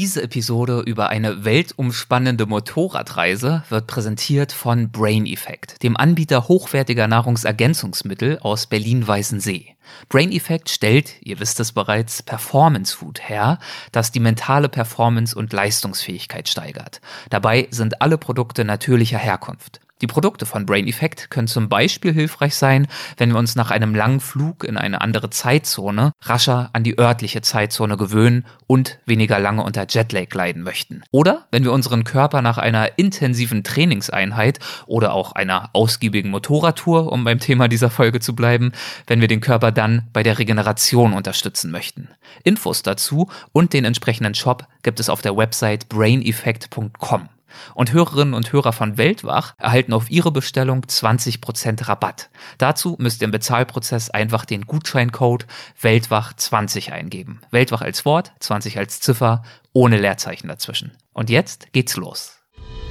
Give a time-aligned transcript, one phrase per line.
[0.00, 8.38] Diese Episode über eine weltumspannende Motorradreise wird präsentiert von Brain Effect, dem Anbieter hochwertiger Nahrungsergänzungsmittel
[8.38, 9.76] aus Berlin-Weißensee.
[10.08, 13.58] Brain Effect stellt, ihr wisst es bereits, Performance Food her,
[13.92, 17.02] das die mentale Performance und Leistungsfähigkeit steigert.
[17.28, 19.82] Dabei sind alle Produkte natürlicher Herkunft.
[20.00, 22.86] Die Produkte von Brain Effect können zum Beispiel hilfreich sein,
[23.18, 27.42] wenn wir uns nach einem langen Flug in eine andere Zeitzone rascher an die örtliche
[27.42, 31.02] Zeitzone gewöhnen und weniger lange unter Jetlag leiden möchten.
[31.10, 37.24] Oder wenn wir unseren Körper nach einer intensiven Trainingseinheit oder auch einer ausgiebigen Motorradtour, um
[37.24, 38.72] beim Thema dieser Folge zu bleiben,
[39.06, 42.08] wenn wir den Körper dann bei der Regeneration unterstützen möchten.
[42.42, 47.28] Infos dazu und den entsprechenden Shop gibt es auf der Website braineffect.com.
[47.74, 52.30] Und Hörerinnen und Hörer von Weltwach erhalten auf ihre Bestellung 20% Rabatt.
[52.58, 55.46] Dazu müsst ihr im Bezahlprozess einfach den Gutscheincode
[55.80, 57.40] Weltwach20 eingeben.
[57.50, 59.42] Weltwach als Wort, 20 als Ziffer,
[59.72, 60.92] ohne Leerzeichen dazwischen.
[61.12, 62.39] Und jetzt geht's los.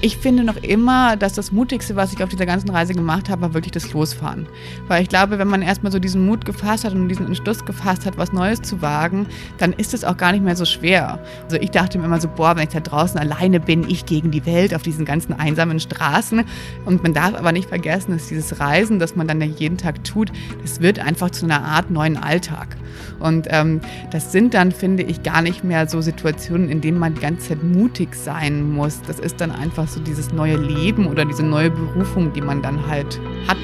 [0.01, 3.41] Ich finde noch immer, dass das Mutigste, was ich auf dieser ganzen Reise gemacht habe,
[3.41, 4.47] war wirklich das Losfahren.
[4.87, 8.05] Weil ich glaube, wenn man erstmal so diesen Mut gefasst hat und diesen Entschluss gefasst
[8.05, 11.19] hat, was Neues zu wagen, dann ist es auch gar nicht mehr so schwer.
[11.43, 14.31] Also ich dachte mir immer so, boah, wenn ich da draußen alleine bin, ich gegen
[14.31, 16.45] die Welt auf diesen ganzen einsamen Straßen.
[16.85, 20.05] Und man darf aber nicht vergessen, dass dieses Reisen, das man dann ja jeden Tag
[20.05, 22.77] tut, das wird einfach zu einer Art neuen Alltag.
[23.19, 27.15] Und ähm, das sind dann, finde ich, gar nicht mehr so Situationen, in denen man
[27.15, 29.01] die ganze Zeit mutig sein muss.
[29.05, 32.87] Das ist dann einfach so dieses neue Leben oder diese neue Berufung, die man dann
[32.87, 33.57] halt hat.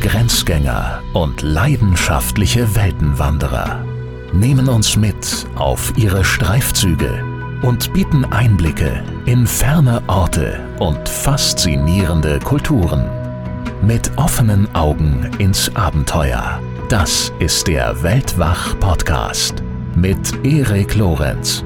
[0.00, 3.84] Grenzgänger und leidenschaftliche Weltenwanderer
[4.32, 7.22] nehmen uns mit auf ihre Streifzüge
[7.62, 13.04] und bieten Einblicke in ferne Orte und faszinierende Kulturen.
[13.82, 16.60] Mit offenen Augen ins Abenteuer.
[16.88, 19.62] Das ist der Weltwach-Podcast
[19.94, 21.64] mit Erik Lorenz.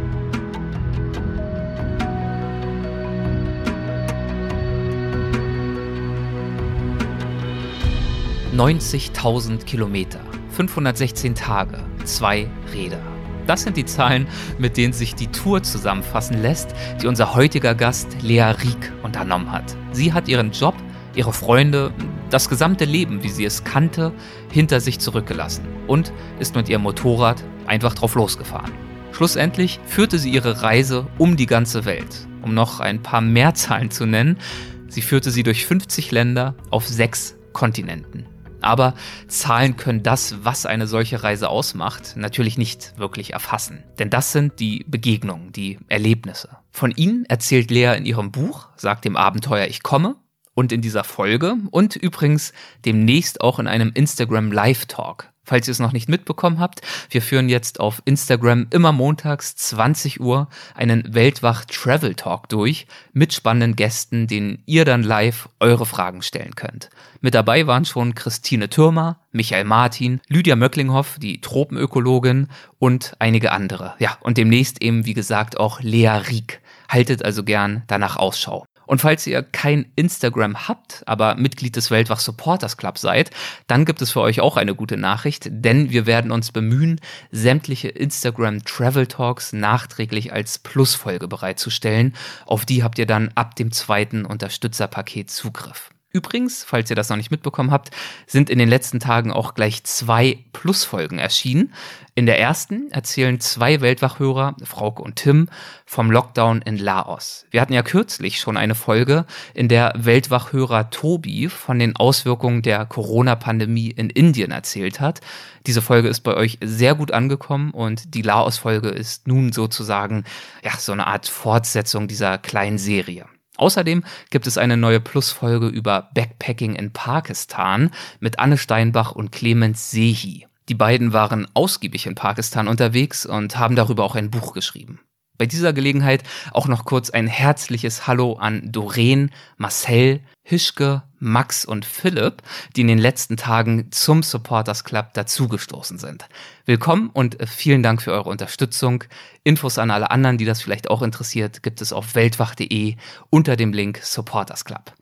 [8.54, 10.20] 90.000 Kilometer,
[10.50, 13.00] 516 Tage, zwei Räder.
[13.48, 14.28] Das sind die Zahlen,
[14.58, 19.76] mit denen sich die Tour zusammenfassen lässt, die unser heutiger Gast Lea Rieck unternommen hat.
[19.90, 20.76] Sie hat ihren Job,
[21.16, 21.92] ihre Freunde,
[22.30, 24.12] das gesamte Leben, wie sie es kannte,
[24.52, 28.70] hinter sich zurückgelassen und ist mit ihrem Motorrad einfach drauf losgefahren.
[29.10, 32.28] Schlussendlich führte sie ihre Reise um die ganze Welt.
[32.42, 34.38] Um noch ein paar mehr Zahlen zu nennen,
[34.86, 38.26] sie führte sie durch 50 Länder auf sechs Kontinenten.
[38.64, 38.94] Aber
[39.28, 43.84] Zahlen können das, was eine solche Reise ausmacht, natürlich nicht wirklich erfassen.
[43.98, 46.56] Denn das sind die Begegnungen, die Erlebnisse.
[46.70, 50.16] Von ihnen erzählt Lea in ihrem Buch, sagt dem Abenteuer Ich komme,
[50.54, 52.52] und in dieser Folge und übrigens
[52.84, 55.33] demnächst auch in einem Instagram Live Talk.
[55.44, 60.20] Falls ihr es noch nicht mitbekommen habt, wir führen jetzt auf Instagram immer montags 20
[60.20, 66.22] Uhr einen Weltwach Travel Talk durch mit spannenden Gästen, denen ihr dann live eure Fragen
[66.22, 66.90] stellen könnt.
[67.20, 73.94] Mit dabei waren schon Christine Türmer, Michael Martin, Lydia Möcklinghoff, die Tropenökologin und einige andere.
[73.98, 76.60] Ja, und demnächst eben, wie gesagt, auch Lea Rieck.
[76.88, 78.66] Haltet also gern danach Ausschau.
[78.86, 83.30] Und falls ihr kein Instagram habt, aber Mitglied des Weltwach Supporters Club seid,
[83.66, 87.00] dann gibt es für euch auch eine gute Nachricht, denn wir werden uns bemühen,
[87.30, 92.14] sämtliche Instagram Travel Talks nachträglich als Plusfolge bereitzustellen.
[92.46, 95.90] Auf die habt ihr dann ab dem zweiten Unterstützerpaket Zugriff.
[96.14, 97.90] Übrigens, falls ihr das noch nicht mitbekommen habt,
[98.28, 101.74] sind in den letzten Tagen auch gleich zwei Plusfolgen erschienen.
[102.16, 105.48] In der ersten erzählen zwei Weltwachhörer, Frauke und Tim,
[105.84, 107.44] vom Lockdown in Laos.
[107.50, 112.86] Wir hatten ja kürzlich schon eine Folge, in der Weltwachhörer Tobi von den Auswirkungen der
[112.86, 115.22] Corona-Pandemie in Indien erzählt hat.
[115.66, 120.22] Diese Folge ist bei euch sehr gut angekommen und die Laos-Folge ist nun sozusagen
[120.62, 123.26] ja, so eine Art Fortsetzung dieser kleinen Serie.
[123.56, 129.90] Außerdem gibt es eine neue Plusfolge über Backpacking in Pakistan mit Anne Steinbach und Clemens
[129.90, 130.46] Sehi.
[130.68, 135.00] Die beiden waren ausgiebig in Pakistan unterwegs und haben darüber auch ein Buch geschrieben.
[135.36, 141.84] Bei dieser Gelegenheit auch noch kurz ein herzliches Hallo an Doreen, Marcel, Hischke, Max und
[141.84, 142.42] Philipp,
[142.76, 146.26] die in den letzten Tagen zum Supporters Club dazugestoßen sind.
[146.66, 149.04] Willkommen und vielen Dank für eure Unterstützung.
[149.42, 152.94] Infos an alle anderen, die das vielleicht auch interessiert, gibt es auf weltwach.de
[153.28, 154.92] unter dem Link Supporters Club.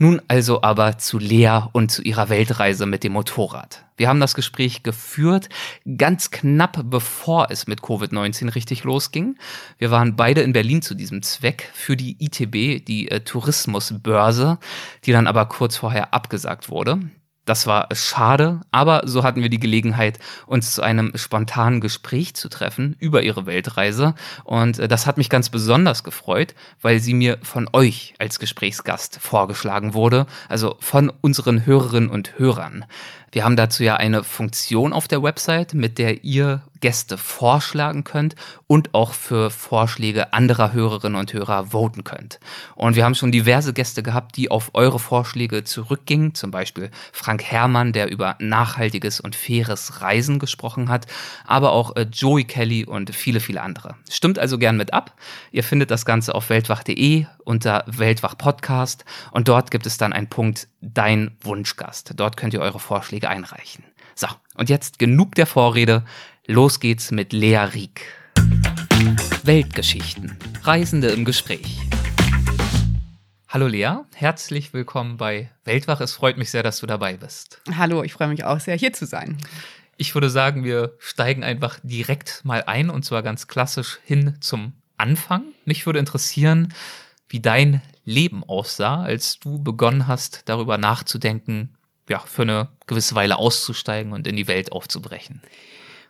[0.00, 3.84] Nun also aber zu Lea und zu ihrer Weltreise mit dem Motorrad.
[3.96, 5.48] Wir haben das Gespräch geführt,
[5.96, 9.36] ganz knapp bevor es mit Covid-19 richtig losging.
[9.76, 14.58] Wir waren beide in Berlin zu diesem Zweck für die ITB, die äh, Tourismusbörse,
[15.04, 17.00] die dann aber kurz vorher abgesagt wurde.
[17.48, 22.50] Das war schade, aber so hatten wir die Gelegenheit, uns zu einem spontanen Gespräch zu
[22.50, 24.14] treffen über ihre Weltreise.
[24.44, 29.18] Und äh, das hat mich ganz besonders gefreut, weil sie mir von euch als Gesprächsgast
[29.22, 32.84] vorgeschlagen wurde, also von unseren Hörerinnen und Hörern.
[33.32, 38.34] Wir haben dazu ja eine Funktion auf der Website, mit der ihr Gäste vorschlagen könnt
[38.66, 42.38] und auch für Vorschläge anderer Hörerinnen und Hörer voten könnt.
[42.74, 47.42] Und wir haben schon diverse Gäste gehabt, die auf eure Vorschläge zurückgingen, zum Beispiel Frank
[47.42, 51.06] Herrmann, der über nachhaltiges und faires Reisen gesprochen hat,
[51.46, 53.96] aber auch äh, Joey Kelly und viele, viele andere.
[54.10, 55.14] Stimmt also gern mit ab.
[55.50, 60.28] Ihr findet das Ganze auf weltwach.de unter Weltwach Podcast und dort gibt es dann einen
[60.28, 62.12] Punkt Dein Wunschgast.
[62.14, 63.84] Dort könnt ihr eure Vorschläge einreichen.
[64.14, 66.04] So, und jetzt genug der Vorrede.
[66.46, 68.06] Los geht's mit Lea Rieck.
[69.44, 70.36] Weltgeschichten.
[70.62, 71.78] Reisende im Gespräch.
[73.48, 76.02] Hallo Lea, herzlich willkommen bei Weltwach.
[76.02, 77.62] Es freut mich sehr, dass du dabei bist.
[77.74, 79.38] Hallo, ich freue mich auch sehr, hier zu sein.
[79.96, 84.74] Ich würde sagen, wir steigen einfach direkt mal ein und zwar ganz klassisch hin zum
[84.98, 85.44] Anfang.
[85.64, 86.74] Mich würde interessieren,
[87.28, 91.77] wie dein Leben aussah, als du begonnen hast, darüber nachzudenken,
[92.08, 95.42] ja, für eine gewisse Weile auszusteigen und in die Welt aufzubrechen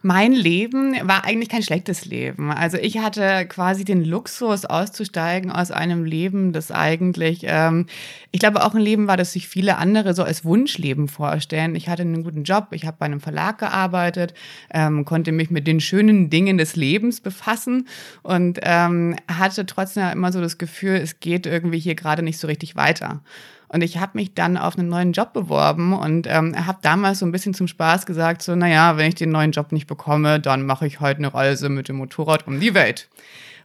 [0.02, 2.52] mein Leben war eigentlich kein schlechtes Leben.
[2.52, 7.86] Also ich hatte quasi den Luxus auszusteigen aus einem Leben, das eigentlich, ähm,
[8.30, 11.74] ich glaube auch ein Leben war, das sich viele andere so als Wunschleben vorstellen.
[11.74, 14.34] Ich hatte einen guten Job, ich habe bei einem Verlag gearbeitet,
[14.72, 17.88] ähm, konnte mich mit den schönen Dingen des Lebens befassen
[18.22, 22.46] und ähm, hatte trotzdem immer so das Gefühl, es geht irgendwie hier gerade nicht so
[22.46, 23.20] richtig weiter.
[23.68, 27.26] Und ich habe mich dann auf einen neuen Job beworben und ähm, habe damals so
[27.26, 30.64] ein bisschen zum Spaß gesagt, so, naja, wenn ich den neuen Job nicht bekomme, dann
[30.64, 33.08] mache ich heute eine Reise mit dem Motorrad um die Welt.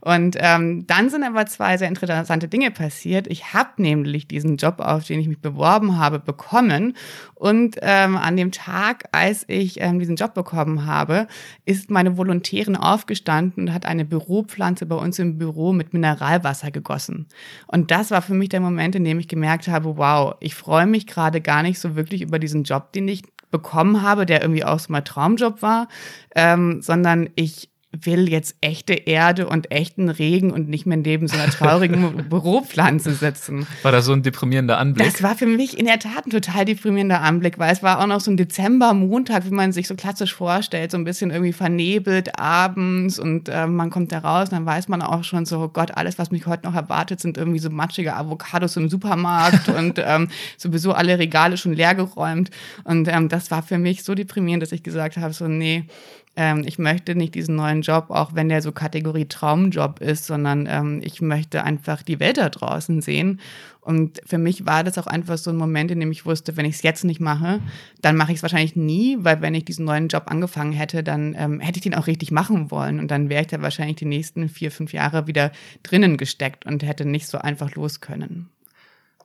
[0.03, 3.25] Und ähm, dann sind aber zwei sehr interessante Dinge passiert.
[3.27, 6.97] Ich habe nämlich diesen Job, auf den ich mich beworben habe, bekommen.
[7.35, 11.27] Und ähm, an dem Tag, als ich ähm, diesen Job bekommen habe,
[11.63, 17.27] ist meine Volontärin aufgestanden und hat eine Büropflanze bei uns im Büro mit Mineralwasser gegossen.
[17.67, 20.85] Und das war für mich der Moment, in dem ich gemerkt habe, wow, ich freue
[20.85, 24.65] mich gerade gar nicht so wirklich über diesen Job, den ich bekommen habe, der irgendwie
[24.65, 25.87] auch so mein Traumjob war,
[26.35, 31.37] ähm, sondern ich will jetzt echte Erde und echten Regen und nicht mehr neben so
[31.37, 33.67] einer traurigen Büropflanze sitzen.
[33.83, 35.05] War das so ein deprimierender Anblick?
[35.05, 38.07] Das war für mich in der Tat ein total deprimierender Anblick, weil es war auch
[38.07, 42.39] noch so ein Dezember-Montag, wie man sich so klassisch vorstellt, so ein bisschen irgendwie vernebelt
[42.39, 45.67] abends und äh, man kommt da raus und dann weiß man auch schon so, oh
[45.67, 50.01] Gott, alles, was mich heute noch erwartet, sind irgendwie so matschige Avocados im Supermarkt und
[50.03, 52.49] ähm, sowieso alle Regale schon leergeräumt
[52.83, 55.85] und ähm, das war für mich so deprimierend, dass ich gesagt habe, so nee,
[56.35, 60.67] ähm, ich möchte nicht diesen neuen Job, auch wenn der so Kategorie Traumjob ist, sondern
[60.67, 63.39] ähm, ich möchte einfach die Welt da draußen sehen.
[63.81, 66.65] Und für mich war das auch einfach so ein Moment, in dem ich wusste, wenn
[66.65, 67.59] ich es jetzt nicht mache,
[68.01, 71.35] dann mache ich es wahrscheinlich nie, weil wenn ich diesen neuen Job angefangen hätte, dann
[71.37, 72.99] ähm, hätte ich den auch richtig machen wollen.
[72.99, 75.51] Und dann wäre ich da wahrscheinlich die nächsten vier, fünf Jahre wieder
[75.83, 78.49] drinnen gesteckt und hätte nicht so einfach los können.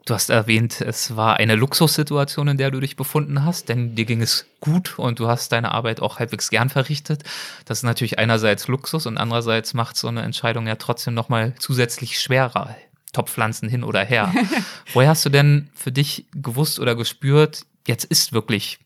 [0.09, 4.07] Du hast erwähnt, es war eine Luxussituation, in der du dich befunden hast, denn dir
[4.07, 7.25] ging es gut und du hast deine Arbeit auch halbwegs gern verrichtet.
[7.67, 12.19] Das ist natürlich einerseits Luxus und andererseits macht so eine Entscheidung ja trotzdem nochmal zusätzlich
[12.19, 12.75] schwerer.
[13.13, 14.33] Topfpflanzen hin oder her.
[14.95, 18.79] Woher hast du denn für dich gewusst oder gespürt, jetzt ist wirklich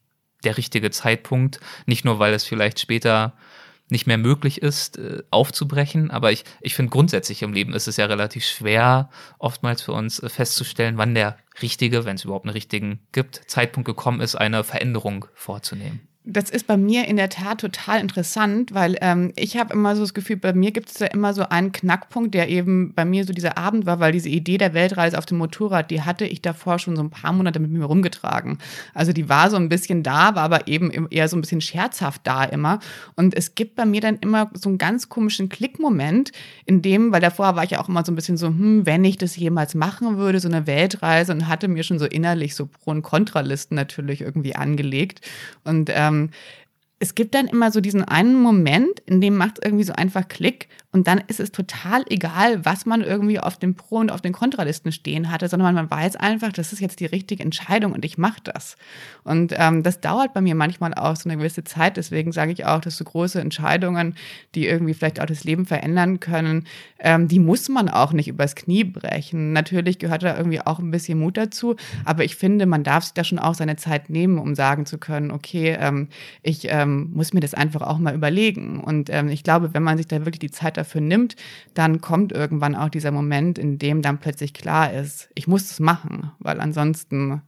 [0.42, 3.34] der richtige Zeitpunkt, nicht nur weil es vielleicht später
[3.92, 6.10] nicht mehr möglich ist, äh, aufzubrechen.
[6.10, 10.18] Aber ich, ich finde grundsätzlich im Leben ist es ja relativ schwer, oftmals für uns
[10.18, 14.64] äh, festzustellen, wann der richtige, wenn es überhaupt einen richtigen gibt, Zeitpunkt gekommen ist, eine
[14.64, 16.08] Veränderung vorzunehmen.
[16.24, 20.02] Das ist bei mir in der Tat total interessant, weil ähm, ich habe immer so
[20.02, 23.24] das Gefühl, bei mir gibt es da immer so einen Knackpunkt, der eben bei mir
[23.24, 26.40] so dieser Abend war, weil diese Idee der Weltreise auf dem Motorrad, die hatte ich
[26.40, 28.58] davor schon so ein paar Monate mit mir rumgetragen.
[28.94, 32.20] Also die war so ein bisschen da, war aber eben eher so ein bisschen scherzhaft
[32.24, 32.78] da immer.
[33.16, 36.30] Und es gibt bei mir dann immer so einen ganz komischen Klickmoment,
[36.66, 39.04] in dem, weil davor war ich ja auch immer so ein bisschen so, hm, wenn
[39.04, 42.66] ich das jemals machen würde, so eine Weltreise und hatte mir schon so innerlich so
[42.66, 45.20] Pro- und Kontralisten natürlich irgendwie angelegt.
[45.64, 46.30] Und ähm, ähm,
[46.98, 50.28] es gibt dann immer so diesen einen Moment, in dem macht es irgendwie so einfach
[50.28, 54.20] Klick und dann ist es total egal, was man irgendwie auf den Pro- und auf
[54.20, 58.04] den Kontralisten stehen hatte, sondern man weiß einfach, das ist jetzt die richtige Entscheidung und
[58.04, 58.76] ich mache das.
[59.24, 61.96] Und ähm, das dauert bei mir manchmal auch so eine gewisse Zeit.
[61.96, 64.16] Deswegen sage ich auch, dass so große Entscheidungen,
[64.54, 66.66] die irgendwie vielleicht auch das Leben verändern können,
[66.98, 69.54] ähm, die muss man auch nicht übers Knie brechen.
[69.54, 73.14] Natürlich gehört da irgendwie auch ein bisschen Mut dazu, aber ich finde, man darf sich
[73.14, 76.08] da schon auch seine Zeit nehmen, um sagen zu können, okay, ähm,
[76.42, 78.78] ich ähm, muss mir das einfach auch mal überlegen.
[78.78, 81.36] Und ähm, ich glaube, wenn man sich da wirklich die Zeit dafür nimmt,
[81.74, 85.80] dann kommt irgendwann auch dieser Moment, in dem dann plötzlich klar ist, ich muss es
[85.80, 87.42] machen, weil ansonsten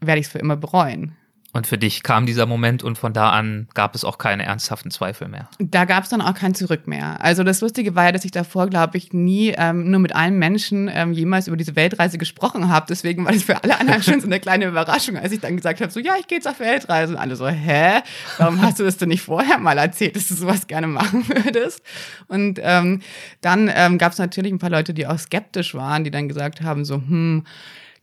[0.00, 1.16] werde ich es für immer bereuen.
[1.56, 4.90] Und für dich kam dieser Moment und von da an gab es auch keine ernsthaften
[4.90, 5.48] Zweifel mehr.
[5.58, 7.16] Da gab es dann auch kein Zurück mehr.
[7.24, 10.38] Also das Lustige war ja, dass ich davor, glaube ich, nie ähm, nur mit einem
[10.38, 12.84] Menschen ähm, jemals über diese Weltreise gesprochen habe.
[12.90, 15.80] Deswegen war das für alle anderen schon so eine kleine Überraschung, als ich dann gesagt
[15.80, 17.14] habe, so ja, ich gehe jetzt auf Weltreise.
[17.14, 18.02] Und alle so, hä?
[18.36, 21.80] Warum hast du das denn nicht vorher mal erzählt, dass du sowas gerne machen würdest?
[22.28, 23.00] Und ähm,
[23.40, 26.60] dann ähm, gab es natürlich ein paar Leute, die auch skeptisch waren, die dann gesagt
[26.60, 27.44] haben, so, hm,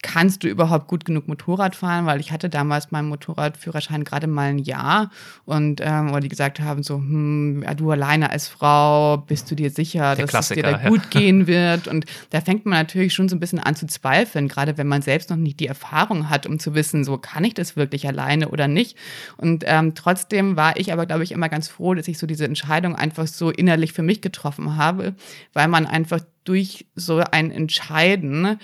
[0.04, 2.06] kannst du überhaupt gut genug Motorrad fahren?
[2.06, 5.10] Weil ich hatte damals meinen Motorradführerschein gerade mal ein Jahr
[5.46, 9.56] und ähm, wo die gesagt haben so, hm, ja, du alleine als Frau, bist du
[9.56, 10.90] dir sicher, Der dass es dir Klassiker, da ja.
[10.90, 11.88] gut gehen wird?
[11.88, 15.02] Und da fängt man natürlich schon so ein bisschen an zu zweifeln, gerade wenn man
[15.02, 18.50] selbst noch nicht die Erfahrung hat, um zu wissen, so kann ich das wirklich alleine
[18.50, 18.98] oder nicht.
[19.38, 22.46] Und ähm, trotzdem war ich aber, glaube ich, immer ganz froh, dass ich so diese
[22.46, 25.16] Entscheidung einfach so innerlich für mich getroffen habe,
[25.54, 28.60] weil man einfach durch so ein Entscheiden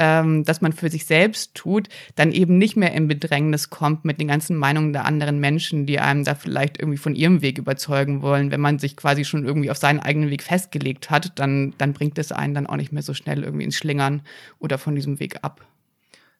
[0.00, 4.18] ähm, dass man für sich selbst tut, dann eben nicht mehr in Bedrängnis kommt mit
[4.18, 8.22] den ganzen Meinungen der anderen Menschen, die einem da vielleicht irgendwie von ihrem Weg überzeugen
[8.22, 8.50] wollen.
[8.50, 12.18] Wenn man sich quasi schon irgendwie auf seinen eigenen Weg festgelegt hat, dann, dann bringt
[12.18, 14.22] es einen dann auch nicht mehr so schnell irgendwie ins Schlingern
[14.58, 15.60] oder von diesem Weg ab.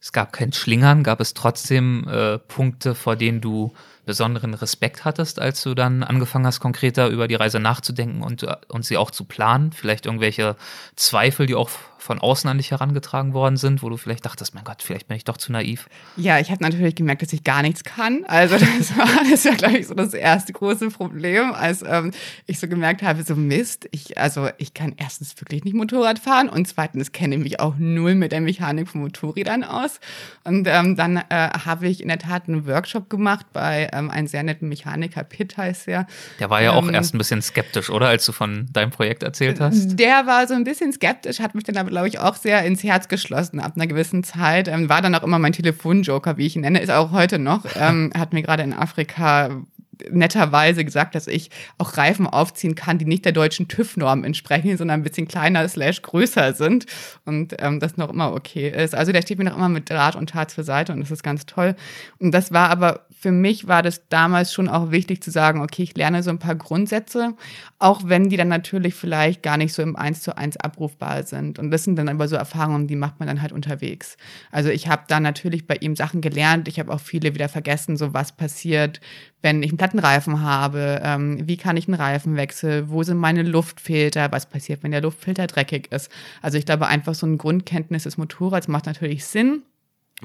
[0.03, 3.75] Es gab kein Schlingern, gab es trotzdem äh, Punkte, vor denen du
[4.07, 8.57] besonderen Respekt hattest, als du dann angefangen hast, konkreter über die Reise nachzudenken und, äh,
[8.69, 9.73] und sie auch zu planen?
[9.73, 10.57] Vielleicht irgendwelche
[10.97, 11.69] Zweifel, die auch
[12.01, 15.17] von außen an dich herangetragen worden sind, wo du vielleicht dachtest, mein Gott, vielleicht bin
[15.17, 15.89] ich doch zu naiv.
[16.17, 18.25] Ja, ich habe natürlich gemerkt, dass ich gar nichts kann.
[18.27, 22.13] Also das war das war, glaube ich, so das erste große Problem, als ähm,
[22.47, 26.49] ich so gemerkt habe, so Mist, ich, also ich kann erstens wirklich nicht Motorrad fahren
[26.49, 30.01] und zweitens kenne ich mich auch null mit der Mechanik von Motorrädern aus.
[30.45, 34.27] Und ähm, dann äh, habe ich in der Tat einen Workshop gemacht bei ähm, einem
[34.27, 36.07] sehr netten Mechaniker, Pitt heißt der.
[36.39, 38.09] Der war ja auch Ähm, erst ein bisschen skeptisch, oder?
[38.09, 39.99] Als du von deinem Projekt erzählt hast.
[39.99, 42.83] Der war so ein bisschen skeptisch, hat mich dann aber, glaube ich, auch sehr ins
[42.83, 44.69] Herz geschlossen ab einer gewissen Zeit.
[44.69, 47.65] Ähm, war dann auch immer mein Telefonjoker, wie ich ihn nenne, ist auch heute noch.
[47.81, 49.63] Ähm, hat mir gerade in Afrika
[50.11, 55.01] netterweise gesagt, dass ich auch Reifen aufziehen kann, die nicht der deutschen TÜV-Norm entsprechen, sondern
[55.01, 56.87] ein bisschen kleiner slash größer sind
[57.25, 58.95] und ähm, das noch immer okay ist.
[58.95, 61.23] Also der steht mir noch immer mit Rat und Tat zur Seite und das ist
[61.23, 61.75] ganz toll.
[62.19, 65.83] Und das war aber, für mich war das damals schon auch wichtig zu sagen, okay,
[65.83, 67.35] ich lerne so ein paar Grundsätze,
[67.79, 71.59] auch wenn die dann natürlich vielleicht gar nicht so im Eins zu eins abrufbar sind.
[71.59, 74.17] Und das sind dann aber so Erfahrungen, die macht man dann halt unterwegs.
[74.51, 76.69] Also ich habe da natürlich bei ihm Sachen gelernt.
[76.69, 79.01] Ich habe auch viele wieder vergessen, so was passiert,
[79.43, 83.43] wenn ich einen Plattenreifen habe, ähm, wie kann ich einen Reifen wechseln, wo sind meine
[83.43, 86.11] Luftfilter, was passiert, wenn der Luftfilter dreckig ist.
[86.43, 89.63] Also ich glaube, einfach so ein Grundkenntnis des Motorrads macht natürlich Sinn.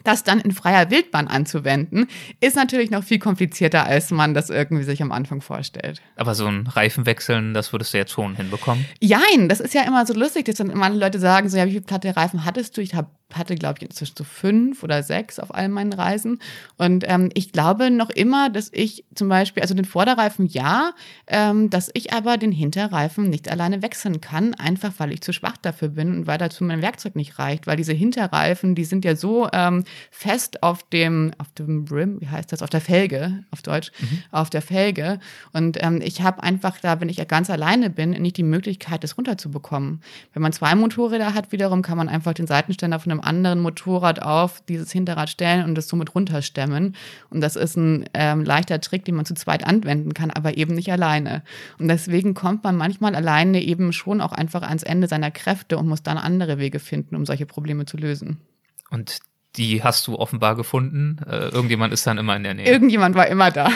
[0.04, 2.08] Das dann in freier Wildbahn anzuwenden,
[2.42, 6.02] ist natürlich noch viel komplizierter, als man das irgendwie sich am Anfang vorstellt.
[6.18, 8.86] Aber so ein Reifen wechseln, das würdest du jetzt schon hinbekommen.
[9.00, 11.72] Jein, das ist ja immer so lustig, dass dann immer Leute sagen, so, ja, wie
[11.72, 12.82] viele platte Reifen hattest du?
[12.82, 16.40] Ich hab, hatte, glaube ich, inzwischen so fünf oder sechs auf all meinen Reisen.
[16.78, 20.94] Und ähm, ich glaube noch immer, dass ich zum Beispiel, also den Vorderreifen ja,
[21.28, 25.58] ähm, dass ich aber den Hinterreifen nicht alleine wechseln kann, einfach weil ich zu schwach
[25.58, 27.68] dafür bin und weil dazu mein Werkzeug nicht reicht.
[27.68, 32.30] Weil diese Hinterreifen, die sind ja so ähm, fest auf dem, auf dem Rim, wie
[32.30, 33.92] heißt das, auf der Felge, auf Deutsch,
[34.32, 35.20] auf der Felge.
[35.52, 39.04] Und ähm, ich habe einfach da, wenn ich ja ganz alleine bin, nicht die Möglichkeit,
[39.04, 40.02] das runterzubekommen.
[40.34, 44.22] Wenn man zwei Motorräder hat, wiederum kann man einfach den Seitenständer von einem anderen Motorrad
[44.22, 46.96] auf dieses Hinterrad stellen und das somit runterstemmen.
[47.30, 50.76] Und das ist ein ähm, leichter Trick, den man zu zweit anwenden kann, aber eben
[50.76, 51.44] nicht alleine.
[51.80, 55.88] Und deswegen kommt man manchmal alleine eben schon auch einfach ans Ende seiner Kräfte und
[55.88, 58.42] muss dann andere Wege finden, um solche Probleme zu lösen.
[58.90, 59.20] Und
[59.58, 61.18] die hast du offenbar gefunden.
[61.28, 62.68] Äh, irgendjemand ist dann immer in der Nähe.
[62.68, 63.70] Irgendjemand war immer da.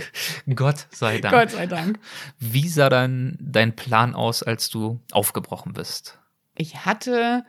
[0.54, 1.34] Gott sei Dank.
[1.34, 1.98] Gott sei Dank.
[2.38, 6.18] Wie sah dann dein Plan aus, als du aufgebrochen bist?
[6.56, 7.44] Ich hatte,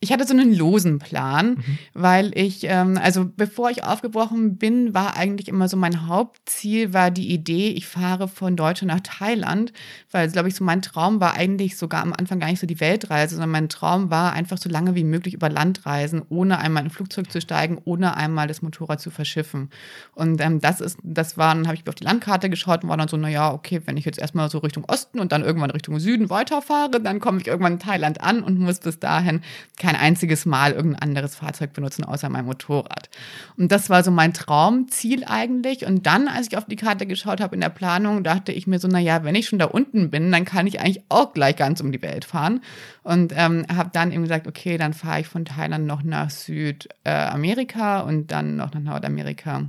[0.00, 5.16] ich hatte so einen losen Plan, weil ich, ähm, also bevor ich aufgebrochen bin, war
[5.16, 9.72] eigentlich immer so mein Hauptziel, war die Idee, ich fahre von Deutschland nach Thailand,
[10.12, 12.78] weil, glaube ich, so mein Traum war eigentlich sogar am Anfang gar nicht so die
[12.78, 16.84] Weltreise, sondern mein Traum war einfach so lange wie möglich über Land reisen, ohne einmal
[16.84, 19.68] in ein Flugzeug zu steigen, ohne einmal das Motorrad zu verschiffen.
[20.14, 22.96] Und ähm, das ist, das war, dann habe ich auf die Landkarte geschaut und war
[22.96, 25.98] dann so, naja, okay, wenn ich jetzt erstmal so Richtung Osten und dann irgendwann Richtung
[25.98, 29.40] Süden weiterfahre, dann komme ich irgendwann in Thailand an und muss bis dahin
[29.88, 33.08] kein einziges Mal irgendein anderes Fahrzeug benutzen, außer mein Motorrad.
[33.56, 35.86] Und das war so mein Traumziel eigentlich.
[35.86, 38.78] Und dann, als ich auf die Karte geschaut habe in der Planung, dachte ich mir
[38.78, 41.80] so, naja, wenn ich schon da unten bin, dann kann ich eigentlich auch gleich ganz
[41.80, 42.60] um die Welt fahren.
[43.02, 48.00] Und ähm, habe dann eben gesagt, okay, dann fahre ich von Thailand noch nach Südamerika
[48.00, 49.62] und dann noch nach Nordamerika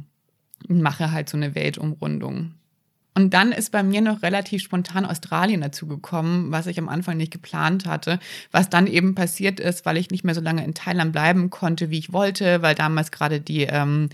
[0.68, 2.56] und mache halt so eine Weltumrundung.
[3.16, 7.18] Und dann ist bei mir noch relativ spontan Australien dazu gekommen, was ich am Anfang
[7.18, 8.20] nicht geplant hatte,
[8.52, 11.90] was dann eben passiert ist, weil ich nicht mehr so lange in Thailand bleiben konnte,
[11.90, 14.10] wie ich wollte, weil damals gerade die ähm,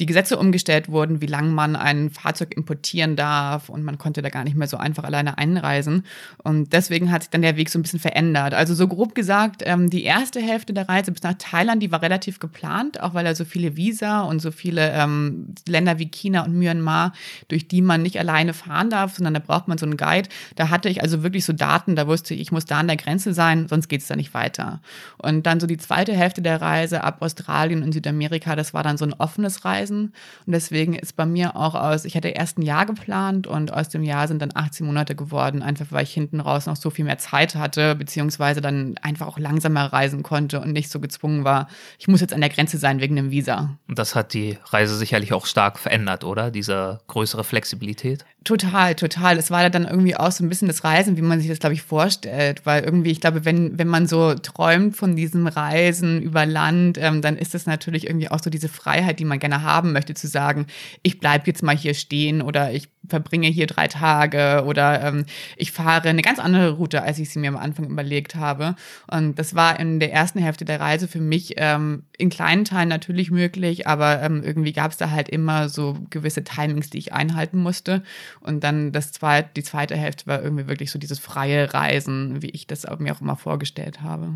[0.00, 4.28] die Gesetze umgestellt wurden, wie lange man ein Fahrzeug importieren darf und man konnte da
[4.28, 6.04] gar nicht mehr so einfach alleine einreisen.
[6.42, 8.54] Und deswegen hat sich dann der Weg so ein bisschen verändert.
[8.54, 12.02] Also so grob gesagt, ähm, die erste Hälfte der Reise bis nach Thailand, die war
[12.02, 16.44] relativ geplant, auch weil da so viele Visa und so viele ähm, Länder wie China
[16.44, 17.12] und Myanmar,
[17.46, 20.28] durch die man nicht alleine fahren darf, sondern da braucht man so einen Guide.
[20.56, 22.96] Da hatte ich also wirklich so Daten, da wusste ich, ich muss da an der
[22.96, 24.80] Grenze sein, sonst geht es da nicht weiter.
[25.18, 28.96] Und dann so die zweite Hälfte der Reise ab Australien und Südamerika, das war dann
[28.96, 29.83] so ein offenes Reisen.
[29.90, 30.12] Und
[30.46, 34.02] deswegen ist bei mir auch aus, ich hatte erst ein Jahr geplant und aus dem
[34.02, 37.18] Jahr sind dann 18 Monate geworden, einfach weil ich hinten raus noch so viel mehr
[37.18, 42.08] Zeit hatte, beziehungsweise dann einfach auch langsamer reisen konnte und nicht so gezwungen war, ich
[42.08, 43.76] muss jetzt an der Grenze sein wegen dem Visa.
[43.88, 46.50] Und das hat die Reise sicherlich auch stark verändert, oder?
[46.50, 48.24] Diese größere Flexibilität?
[48.44, 49.38] Total, total.
[49.38, 51.72] Es war dann irgendwie auch so ein bisschen das Reisen, wie man sich das, glaube
[51.72, 52.66] ich, vorstellt.
[52.66, 57.22] Weil irgendwie, ich glaube, wenn, wenn man so träumt von diesem Reisen über Land, ähm,
[57.22, 60.26] dann ist es natürlich irgendwie auch so diese Freiheit, die man gerne haben möchte, zu
[60.26, 60.66] sagen,
[61.02, 65.26] ich bleibe jetzt mal hier stehen oder ich verbringe hier drei Tage oder ähm,
[65.56, 68.76] ich fahre eine ganz andere Route, als ich sie mir am Anfang überlegt habe.
[69.10, 72.88] Und das war in der ersten Hälfte der Reise für mich ähm, in kleinen Teilen
[72.88, 77.12] natürlich möglich, aber ähm, irgendwie gab es da halt immer so gewisse Timings, die ich
[77.12, 78.02] einhalten musste.
[78.40, 82.50] Und dann das zweite, die zweite Hälfte war irgendwie wirklich so dieses freie Reisen, wie
[82.50, 84.34] ich das mir auch immer vorgestellt habe.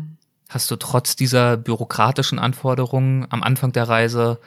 [0.49, 4.39] Hast du trotz dieser bürokratischen Anforderungen am Anfang der Reise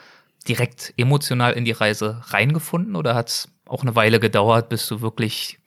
[0.45, 5.01] direkt emotional in die Reise reingefunden oder hat es auch eine Weile gedauert, bis du
[5.01, 5.59] wirklich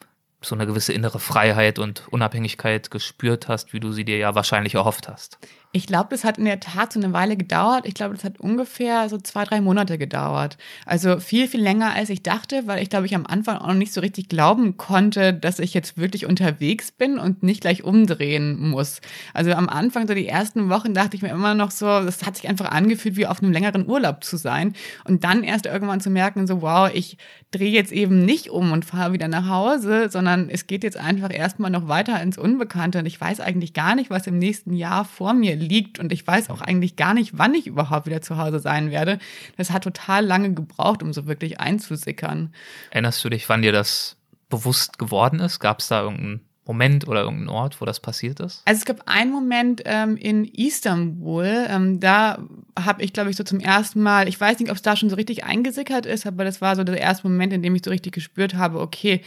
[0.42, 4.76] so eine gewisse innere Freiheit und Unabhängigkeit gespürt hast, wie du sie dir ja wahrscheinlich
[4.76, 5.40] erhofft hast?
[5.76, 7.86] Ich glaube, das hat in der Tat so eine Weile gedauert.
[7.86, 10.58] Ich glaube, das hat ungefähr so zwei, drei Monate gedauert.
[10.86, 13.74] Also viel, viel länger, als ich dachte, weil ich glaube, ich am Anfang auch noch
[13.74, 18.70] nicht so richtig glauben konnte, dass ich jetzt wirklich unterwegs bin und nicht gleich umdrehen
[18.70, 19.02] muss.
[19.34, 22.38] Also am Anfang, so die ersten Wochen, dachte ich mir immer noch so, das hat
[22.38, 24.76] sich einfach angefühlt, wie auf einem längeren Urlaub zu sein.
[25.04, 27.18] Und dann erst irgendwann zu merken, so, wow, ich
[27.52, 31.34] drehe jetzt eben nicht um und fahre wieder nach Hause, sondern es geht jetzt einfach
[31.34, 33.00] erstmal noch weiter ins Unbekannte.
[33.00, 35.65] Und ich weiß eigentlich gar nicht, was im nächsten Jahr vor mir liegt
[36.00, 39.20] und ich weiß auch eigentlich gar nicht, wann ich überhaupt wieder zu Hause sein werde.
[39.58, 42.54] Das hat total lange gebraucht, um so wirklich einzusickern.
[42.92, 44.18] Erinnerst du dich, wann dir das
[44.50, 45.60] bewusst geworden ist?
[45.60, 48.64] Gab es da irgendeinen Moment oder irgendeinen Ort, wo das passiert ist?
[48.66, 52.40] Also es gab einen Moment ähm, in Istanbul, ähm, da
[52.78, 55.10] habe ich, glaube ich, so zum ersten Mal, ich weiß nicht, ob es da schon
[55.10, 57.92] so richtig eingesickert ist, aber das war so der erste Moment, in dem ich so
[57.92, 59.22] richtig gespürt habe, okay,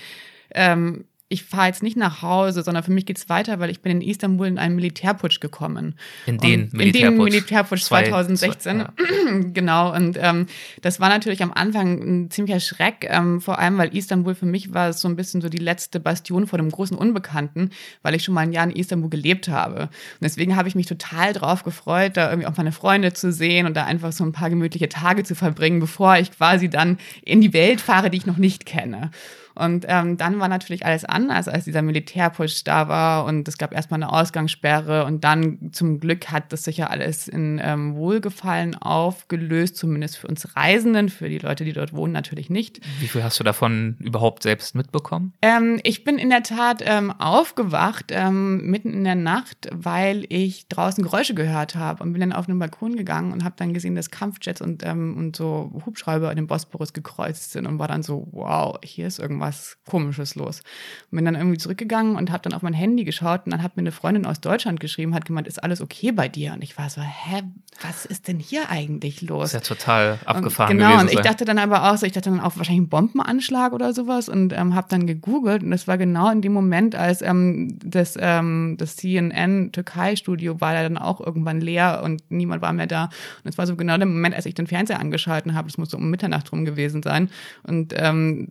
[0.52, 3.92] ähm, ich fahre jetzt nicht nach Hause, sondern für mich geht's weiter, weil ich bin
[3.92, 5.94] in Istanbul in einen Militärputsch gekommen.
[6.24, 7.08] In den und Militärputsch?
[7.10, 8.80] In den Militärputsch Zwei- 2016.
[8.80, 9.40] zwei- ja.
[9.52, 10.46] genau, und ähm,
[10.80, 14.72] das war natürlich am Anfang ein ziemlicher Schreck, ähm, vor allem, weil Istanbul für mich
[14.72, 18.32] war so ein bisschen so die letzte Bastion vor dem großen Unbekannten, weil ich schon
[18.34, 19.82] mal ein Jahr in Istanbul gelebt habe.
[19.82, 19.90] Und
[20.22, 23.76] deswegen habe ich mich total drauf gefreut, da irgendwie auch meine Freunde zu sehen und
[23.76, 27.52] da einfach so ein paar gemütliche Tage zu verbringen, bevor ich quasi dann in die
[27.52, 29.10] Welt fahre, die ich noch nicht kenne.
[29.58, 33.74] Und ähm, dann war natürlich alles anders, als dieser Militärputsch da war und es gab
[33.74, 38.76] erstmal eine Ausgangssperre und dann zum Glück hat das sich ja alles in ähm, Wohlgefallen
[38.76, 42.80] aufgelöst, zumindest für uns Reisenden, für die Leute, die dort wohnen, natürlich nicht.
[43.00, 45.32] Wie viel hast du davon überhaupt selbst mitbekommen?
[45.42, 50.68] Ähm, ich bin in der Tat ähm, aufgewacht ähm, mitten in der Nacht, weil ich
[50.68, 53.96] draußen Geräusche gehört habe und bin dann auf einen Balkon gegangen und habe dann gesehen,
[53.96, 58.04] dass Kampfjets und, ähm, und so Hubschrauber in den Bosporus gekreuzt sind und war dann
[58.04, 59.47] so, wow, hier ist irgendwas
[59.86, 60.62] Komisches los.
[61.10, 63.76] Und bin dann irgendwie zurückgegangen und habe dann auf mein Handy geschaut und dann hat
[63.76, 66.52] mir eine Freundin aus Deutschland geschrieben, hat gemeint, ist alles okay bei dir?
[66.52, 67.42] Und ich war so, hä,
[67.82, 69.46] was ist denn hier eigentlich los?
[69.46, 72.30] Ist ja total abgefahren und, genau, und ich dachte dann aber auch so, ich dachte
[72.30, 75.98] dann auch wahrscheinlich ein Bombenanschlag oder sowas und ähm, habe dann gegoogelt und das war
[75.98, 81.60] genau in dem Moment, als ähm, das, ähm, das CNN Türkei-Studio war dann auch irgendwann
[81.60, 83.04] leer und niemand war mehr da.
[83.04, 85.90] Und es war so genau der Moment, als ich den Fernseher angeschalten habe, das muss
[85.90, 87.30] so um Mitternacht rum gewesen sein.
[87.62, 88.48] Und ähm,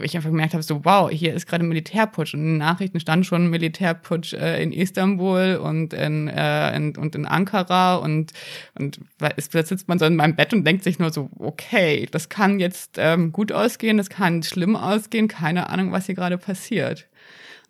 [0.00, 3.26] ich einfach gemerkt habe, so wow, hier ist gerade Militärputsch und in den Nachrichten stand
[3.26, 8.32] schon Militärputsch äh, in Istanbul und in, äh, in, und in Ankara und,
[8.78, 9.00] und
[9.36, 12.28] es- da sitzt man so in meinem Bett und denkt sich nur so, okay, das
[12.28, 17.06] kann jetzt ähm, gut ausgehen, das kann schlimm ausgehen, keine Ahnung, was hier gerade passiert.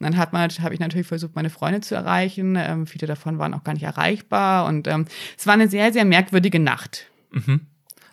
[0.00, 2.56] Und dann hat man, habe ich natürlich versucht, meine Freunde zu erreichen.
[2.58, 4.66] Ähm, viele davon waren auch gar nicht erreichbar.
[4.66, 5.04] Und ähm,
[5.38, 7.06] es war eine sehr, sehr merkwürdige Nacht.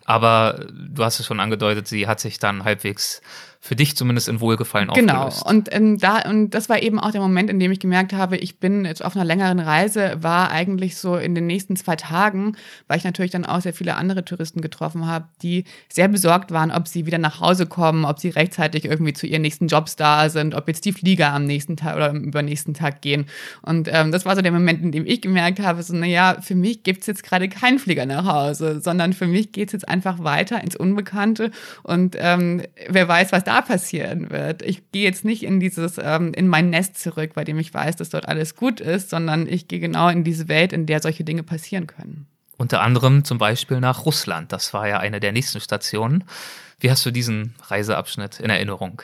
[0.05, 3.21] Aber du hast es schon angedeutet, sie hat sich dann halbwegs
[3.63, 5.27] für dich zumindest in Wohlgefallen genau.
[5.27, 5.45] aufgelöst.
[5.45, 5.49] Genau.
[5.49, 8.35] Und ähm, da und das war eben auch der Moment, in dem ich gemerkt habe,
[8.37, 12.57] ich bin jetzt auf einer längeren Reise, war eigentlich so in den nächsten zwei Tagen,
[12.87, 16.71] weil ich natürlich dann auch sehr viele andere Touristen getroffen habe, die sehr besorgt waren,
[16.71, 20.29] ob sie wieder nach Hause kommen, ob sie rechtzeitig irgendwie zu ihren nächsten Jobs da
[20.29, 23.27] sind, ob jetzt die Flieger am nächsten Tag oder am übernächsten Tag gehen.
[23.61, 26.55] Und ähm, das war so der Moment, in dem ich gemerkt habe, so, naja, für
[26.55, 30.63] mich gibt's jetzt gerade keinen Flieger nach Hause, sondern für mich geht's jetzt einfach weiter
[30.63, 31.51] ins Unbekannte
[31.83, 34.61] und ähm, wer weiß, was da da passieren wird.
[34.61, 37.97] Ich gehe jetzt nicht in dieses, ähm, in mein Nest zurück, bei dem ich weiß,
[37.97, 41.23] dass dort alles gut ist, sondern ich gehe genau in diese Welt, in der solche
[41.23, 42.27] Dinge passieren können.
[42.57, 44.53] Unter anderem zum Beispiel nach Russland.
[44.53, 46.23] Das war ja eine der nächsten Stationen.
[46.79, 49.01] Wie hast du diesen Reiseabschnitt in Erinnerung?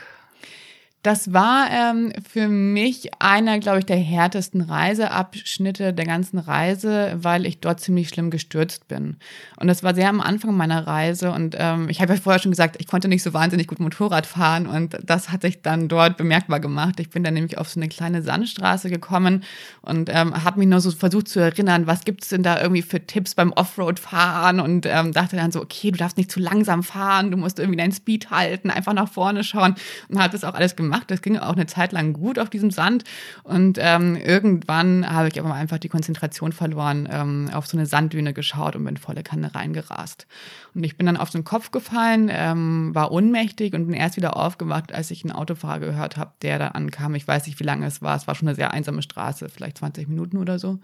[1.03, 7.45] Das war ähm, für mich einer, glaube ich, der härtesten Reiseabschnitte der ganzen Reise, weil
[7.45, 9.17] ich dort ziemlich schlimm gestürzt bin.
[9.57, 11.31] Und das war sehr am Anfang meiner Reise.
[11.31, 14.25] Und ähm, ich habe ja vorher schon gesagt, ich konnte nicht so wahnsinnig gut Motorrad
[14.25, 14.65] fahren.
[14.65, 16.99] Und das hat sich dann dort bemerkbar gemacht.
[16.99, 19.43] Ich bin dann nämlich auf so eine kleine Sandstraße gekommen
[19.83, 23.05] und ähm, habe mich nur so versucht zu erinnern, was gibt's denn da irgendwie für
[23.05, 24.59] Tipps beim Offroad-Fahren?
[24.59, 27.77] Und ähm, dachte dann so, okay, du darfst nicht zu langsam fahren, du musst irgendwie
[27.77, 29.75] deinen Speed halten, einfach nach vorne schauen.
[30.09, 31.11] Und habe das auch alles gemacht gemacht.
[31.11, 33.03] Das ging auch eine Zeit lang gut auf diesem Sand.
[33.43, 38.33] Und ähm, irgendwann habe ich aber einfach die Konzentration verloren, ähm, auf so eine Sanddüne
[38.33, 40.27] geschaut und bin volle Kanne reingerast.
[40.73, 44.37] Und ich bin dann auf den Kopf gefallen, ähm, war ohnmächtig und bin erst wieder
[44.37, 47.15] aufgewacht, als ich einen Autofahrer gehört habe, der da ankam.
[47.15, 48.15] Ich weiß nicht, wie lange es war.
[48.15, 50.79] Es war schon eine sehr einsame Straße, vielleicht 20 Minuten oder so.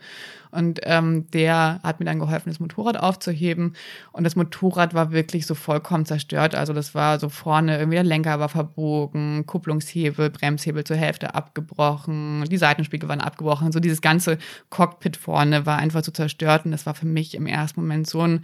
[0.52, 3.74] Und ähm, der hat mir dann geholfen, das Motorrad aufzuheben.
[4.12, 6.56] Und das Motorrad war wirklich so vollkommen zerstört.
[6.56, 11.36] Also das war so vorne, irgendwie der Lenker war verbogen, Kupplungshebel Hebel, Bremshebel zur Hälfte
[11.36, 14.38] abgebrochen, die Seitenspiegel waren abgebrochen, so dieses ganze
[14.70, 18.22] Cockpit vorne war einfach so zerstört und das war für mich im ersten Moment so
[18.22, 18.42] ein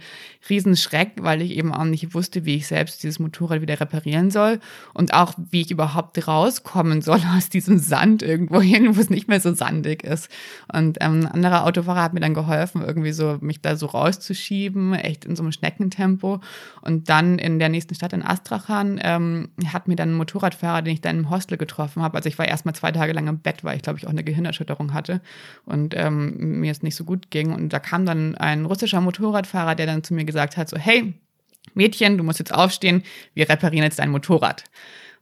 [0.48, 4.60] Riesenschreck, weil ich eben auch nicht wusste, wie ich selbst dieses Motorrad wieder reparieren soll
[4.94, 9.28] und auch wie ich überhaupt rauskommen soll aus diesem Sand irgendwo hin, wo es nicht
[9.28, 10.28] mehr so sandig ist.
[10.72, 14.94] Und ähm, ein anderer Autofahrer hat mir dann geholfen, irgendwie so mich da so rauszuschieben,
[14.94, 16.40] echt in so einem Schneckentempo.
[16.82, 20.94] Und dann in der nächsten Stadt in Astrachan ähm, hat mir dann ein Motorradfahrer, den
[20.94, 22.16] ich dann im Hostel Hostel getroffen habe.
[22.16, 24.22] Also ich war erstmal zwei Tage lang im Bett, weil ich glaube ich auch eine
[24.22, 25.22] Gehirnerschütterung hatte
[25.64, 27.52] und ähm, mir es nicht so gut ging.
[27.52, 31.14] Und da kam dann ein russischer Motorradfahrer, der dann zu mir gesagt hat, so hey,
[31.74, 33.02] Mädchen, du musst jetzt aufstehen,
[33.34, 34.64] wir reparieren jetzt dein Motorrad.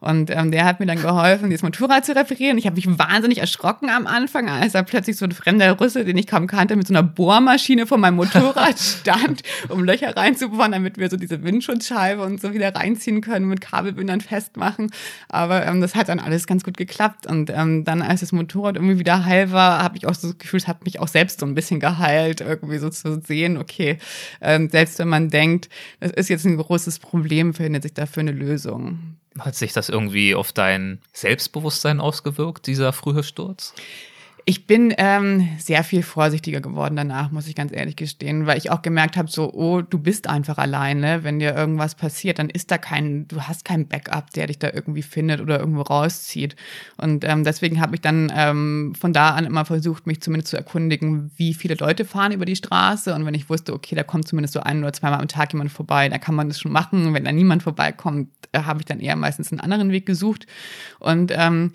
[0.01, 2.57] Und ähm, der hat mir dann geholfen, dieses Motorrad zu reparieren.
[2.57, 6.17] Ich habe mich wahnsinnig erschrocken am Anfang, als da plötzlich so ein fremder Russe, den
[6.17, 10.99] ich kaum kannte, mit so einer Bohrmaschine vor meinem Motorrad stand, um Löcher reinzubohren, damit
[10.99, 14.93] wir so diese Windschutzscheibe und so wieder reinziehen können, mit Kabelbindern festmachen.
[15.29, 17.27] Aber ähm, das hat dann alles ganz gut geklappt.
[17.27, 20.39] Und ähm, dann, als das Motorrad irgendwie wieder heil war, habe ich auch so das
[20.39, 23.99] Gefühl, es hat mich auch selbst so ein bisschen geheilt, irgendwie so zu sehen, okay,
[24.41, 28.31] ähm, selbst wenn man denkt, das ist jetzt ein großes Problem, findet sich dafür eine
[28.31, 29.17] Lösung.
[29.39, 33.75] Hat sich das irgendwie auf dein Selbstbewusstsein ausgewirkt, dieser frühe Sturz?
[34.49, 38.71] Ich bin ähm, sehr viel vorsichtiger geworden danach, muss ich ganz ehrlich gestehen, weil ich
[38.71, 41.23] auch gemerkt habe, so, oh, du bist einfach alleine.
[41.23, 44.71] Wenn dir irgendwas passiert, dann ist da kein, du hast keinen Backup, der dich da
[44.73, 46.57] irgendwie findet oder irgendwo rauszieht.
[46.97, 50.57] Und ähm, deswegen habe ich dann ähm, von da an immer versucht, mich zumindest zu
[50.57, 53.15] erkundigen, wie viele Leute fahren über die Straße.
[53.15, 55.73] Und wenn ich wusste, okay, da kommt zumindest so ein oder zweimal am Tag jemand
[55.73, 57.13] vorbei, da kann man das schon machen.
[57.13, 60.47] Wenn da niemand vorbeikommt, äh, habe ich dann eher meistens einen anderen Weg gesucht.
[61.01, 61.73] Und ähm,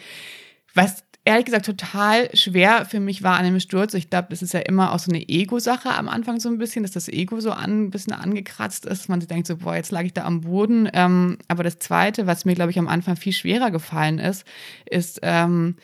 [0.74, 3.94] was ehrlich gesagt total schwer für mich war an dem Sturz.
[3.94, 6.84] Ich glaube, das ist ja immer auch so eine Ego-Sache am Anfang so ein bisschen,
[6.84, 9.08] dass das Ego so an, ein bisschen angekratzt ist.
[9.08, 10.90] Man sich denkt so, boah, jetzt lag ich da am Boden.
[10.94, 14.46] Ähm, aber das Zweite, was mir, glaube ich, am Anfang viel schwerer gefallen ist,
[14.86, 15.76] ist, ähm,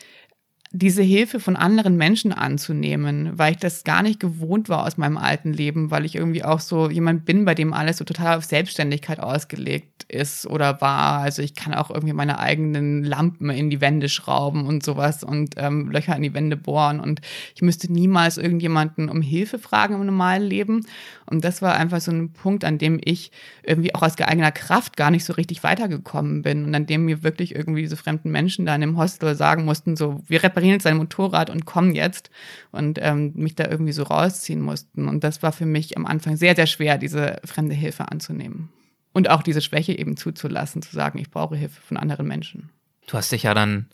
[0.72, 5.16] diese Hilfe von anderen Menschen anzunehmen, weil ich das gar nicht gewohnt war aus meinem
[5.16, 8.44] alten Leben, weil ich irgendwie auch so jemand bin, bei dem alles so total auf
[8.44, 11.22] Selbstständigkeit ausgelegt ist oder war.
[11.22, 15.54] Also ich kann auch irgendwie meine eigenen Lampen in die Wände schrauben und sowas und
[15.56, 17.20] ähm, Löcher in die Wände bohren und
[17.56, 20.86] ich müsste niemals irgendjemanden um Hilfe fragen im normalen Leben.
[21.26, 23.30] Und das war einfach so ein Punkt, an dem ich
[23.64, 27.22] irgendwie auch aus eigener Kraft gar nicht so richtig weitergekommen bin und an dem mir
[27.22, 30.82] wirklich irgendwie diese fremden Menschen da in dem Hostel sagen mussten, so, wir reparieren jetzt
[30.82, 32.30] sein Motorrad und kommen jetzt
[32.70, 35.08] und ähm, mich da irgendwie so rausziehen mussten.
[35.08, 38.70] Und das war für mich am Anfang sehr, sehr schwer, diese fremde Hilfe anzunehmen.
[39.12, 42.70] Und auch diese Schwäche eben zuzulassen, zu sagen, ich brauche Hilfe von anderen Menschen.
[43.06, 43.86] Du hast dich ja dann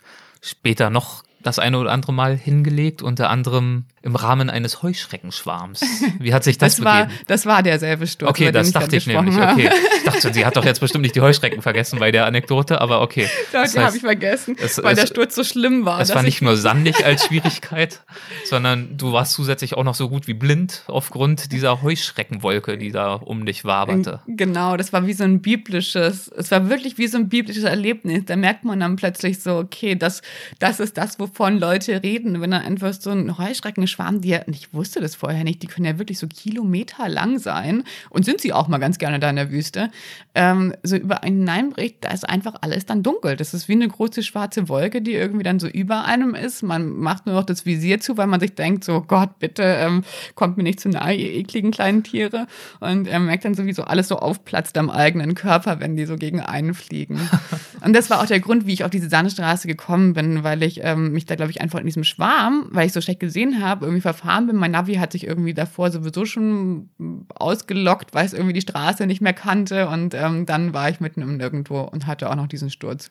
[0.42, 5.80] später noch das eine oder andere Mal hingelegt, unter anderem im Rahmen eines Heuschreckenschwarms.
[6.20, 7.20] Wie hat sich das, Das war, begeben?
[7.26, 8.30] das war derselbe Sturz.
[8.30, 9.36] Okay, das dachte ich nämlich.
[9.36, 9.52] habe.
[9.60, 9.70] Okay.
[9.98, 13.00] Ich dachte sie hat doch jetzt bestimmt nicht die Heuschrecken vergessen bei der Anekdote, aber
[13.00, 13.28] okay.
[13.52, 16.00] Doch, Das die habe ich vergessen, es- weil es- der Sturz so schlimm war.
[16.00, 18.02] Es war ich- nicht nur sandig als Schwierigkeit,
[18.44, 23.14] sondern du warst zusätzlich auch noch so gut wie blind aufgrund dieser Heuschreckenwolke, die da
[23.14, 24.20] um dich waberte.
[24.28, 28.24] Genau, das war wie so ein biblisches, es war wirklich wie so ein biblisches Erlebnis.
[28.26, 30.22] Da merkt man dann plötzlich so, okay, das,
[30.60, 32.40] das ist das, wovon Leute reden.
[32.40, 35.66] Wenn dann einfach so ein Heuschreckenschwarm, die ja, und ich wusste das vorher nicht, die
[35.66, 39.28] können ja wirklich so Kilometer lang sein und sind sie auch mal ganz gerne da
[39.30, 39.90] in der Wüste,
[40.34, 43.36] ähm, so über einen hineinbricht, da ist einfach alles dann dunkel.
[43.36, 46.62] Das ist wie eine große schwarze Wolke, die irgendwie dann so über einem ist.
[46.62, 50.04] Man macht nur noch das Visier zu, weil man sich denkt, so Gott, bitte ähm,
[50.34, 52.46] kommt mir nicht zu nahe, ihr ekligen kleinen Tiere.
[52.80, 56.40] Und er merkt dann sowieso alles so aufplatzt am eigenen Körper, wenn die so gegen
[56.40, 57.20] einen fliegen.
[57.84, 60.80] Und das war auch der Grund, wie ich auf diese Sandstraße gekommen bin, weil ich
[60.82, 63.84] ähm, mich da, glaube ich, einfach in diesem Schwarm, weil ich so schlecht gesehen habe,
[63.84, 64.56] irgendwie verfahren bin.
[64.56, 66.90] Mein Navi hat sich irgendwie davor sowieso schon
[67.34, 69.88] ausgelockt, weil es irgendwie die Straße nicht mehr kannte.
[69.88, 73.10] Und ähm, dann war ich mitten im Nirgendwo und hatte auch noch diesen Sturz.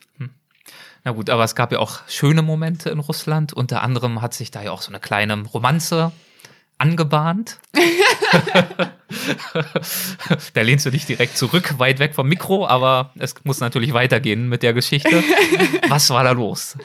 [1.03, 3.53] Na gut, aber es gab ja auch schöne Momente in Russland.
[3.53, 6.11] Unter anderem hat sich da ja auch so eine kleine Romanze
[6.77, 7.59] angebahnt.
[10.53, 14.49] da lehnst du dich direkt zurück, weit weg vom Mikro, aber es muss natürlich weitergehen
[14.49, 15.23] mit der Geschichte.
[15.89, 16.77] Was war da los?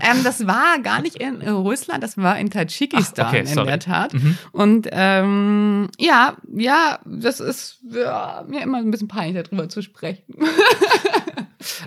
[0.00, 3.58] Ähm, das war gar nicht in Russland, das war in Tadschikistan Ach, okay, in.
[3.58, 3.66] Mhm.
[3.66, 4.12] der Tat.
[4.52, 10.34] Und ähm, ja, ja, das ist ja, mir immer ein bisschen peinlich, darüber zu sprechen.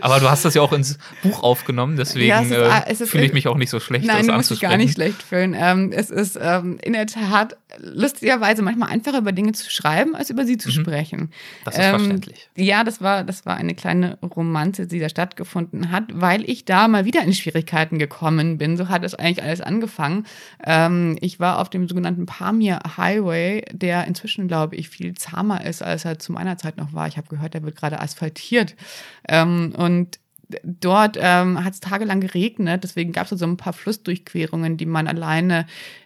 [0.01, 3.33] Aber du hast das ja auch ins Buch aufgenommen, deswegen Ja, äh, ist fühle ich
[3.33, 4.85] mich auch nicht so schlecht, Nein, das musst dich gar anzusprechen.
[4.85, 5.55] nicht schlecht fühlen.
[5.57, 10.29] Ähm, es ist ähm, in der Tat lustigerweise manchmal einfacher über Dinge zu schreiben, als
[10.29, 11.19] über sie zu sprechen.
[11.19, 11.25] Mhm.
[11.25, 11.29] Ähm,
[11.65, 12.49] Das ist verständlich.
[12.57, 16.87] Ja, das war, das war eine kleine Romanze, die da stattgefunden hat, weil ich da
[16.87, 18.77] mal wieder in Schwierigkeiten gekommen bin.
[18.77, 20.25] So hat es eigentlich alles angefangen.
[20.65, 25.81] Ähm, ich war auf dem sogenannten Pamir Highway, der inzwischen, glaube ich, viel zahmer ist,
[25.81, 27.07] als er zu meiner Zeit noch war.
[27.07, 28.75] Ich habe gehört, der wird gerade asphaltiert.
[29.27, 30.19] Ähm, und
[30.63, 35.07] dort ähm, hat es tagelang geregnet, deswegen gab es so ein paar Flussdurchquerungen, die man
[35.07, 35.65] alleine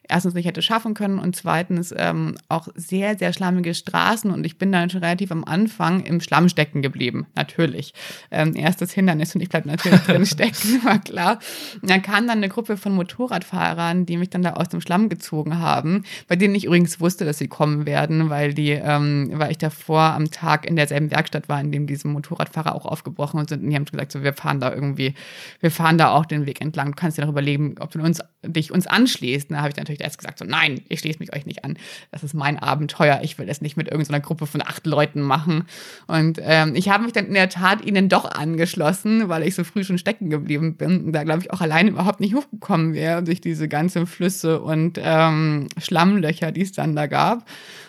[0.10, 4.58] erstens nicht hätte schaffen können und zweitens ähm, auch sehr, sehr schlammige Straßen und ich
[4.58, 7.94] bin dann schon relativ am Anfang im Schlamm stecken geblieben, natürlich.
[8.32, 11.39] Ähm, erstes Hindernis und ich bleib natürlich drin stecken, war klar.
[11.82, 15.10] Und dann kam dann eine Gruppe von Motorradfahrern, die mich dann da aus dem Schlamm
[15.10, 19.52] gezogen haben, bei denen ich übrigens wusste, dass sie kommen werden, weil die, ähm, weil
[19.52, 23.63] ich davor am Tag in derselben Werkstatt war, in dem diese Motorradfahrer auch aufgebrochen sind
[23.63, 25.13] und die haben gesagt, so wir fahren da irgendwie,
[25.60, 26.88] wir fahren da auch den Weg entlang.
[26.88, 29.51] Du kannst dir noch überlegen, ob du uns, dich uns anschließt.
[29.51, 31.77] Da habe ich natürlich erst gesagt, so nein, ich schließe mich euch nicht an.
[32.12, 33.19] Das ist mein Abenteuer.
[33.23, 35.65] Ich will das nicht mit irgendeiner Gruppe von acht Leuten machen.
[36.08, 39.63] Und ähm, ich habe mich dann in der Tat ihnen doch angeschlossen, weil ich so
[39.63, 43.23] früh schon stecken geblieben bin und da glaube ich auch alleine überhaupt nicht hochgekommen wäre
[43.23, 47.45] durch diese ganzen Flüsse und ähm, Schlammlöcher, die es dann da gab.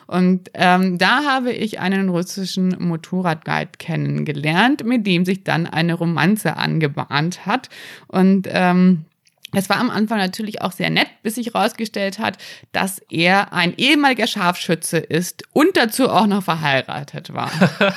[0.07, 6.57] Und ähm, da habe ich einen russischen Motorradguide kennengelernt, mit dem sich dann eine Romanze
[6.57, 7.69] angebahnt hat.
[8.07, 9.05] Und ähm,
[9.53, 12.37] es war am Anfang natürlich auch sehr nett, bis sich herausgestellt hat,
[12.73, 17.51] dass er ein ehemaliger Scharfschütze ist und dazu auch noch verheiratet war.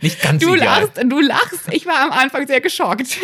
[0.00, 0.82] Nicht ganz Du ideal.
[0.82, 1.68] lachst, du lachst.
[1.72, 3.18] Ich war am Anfang sehr geschockt.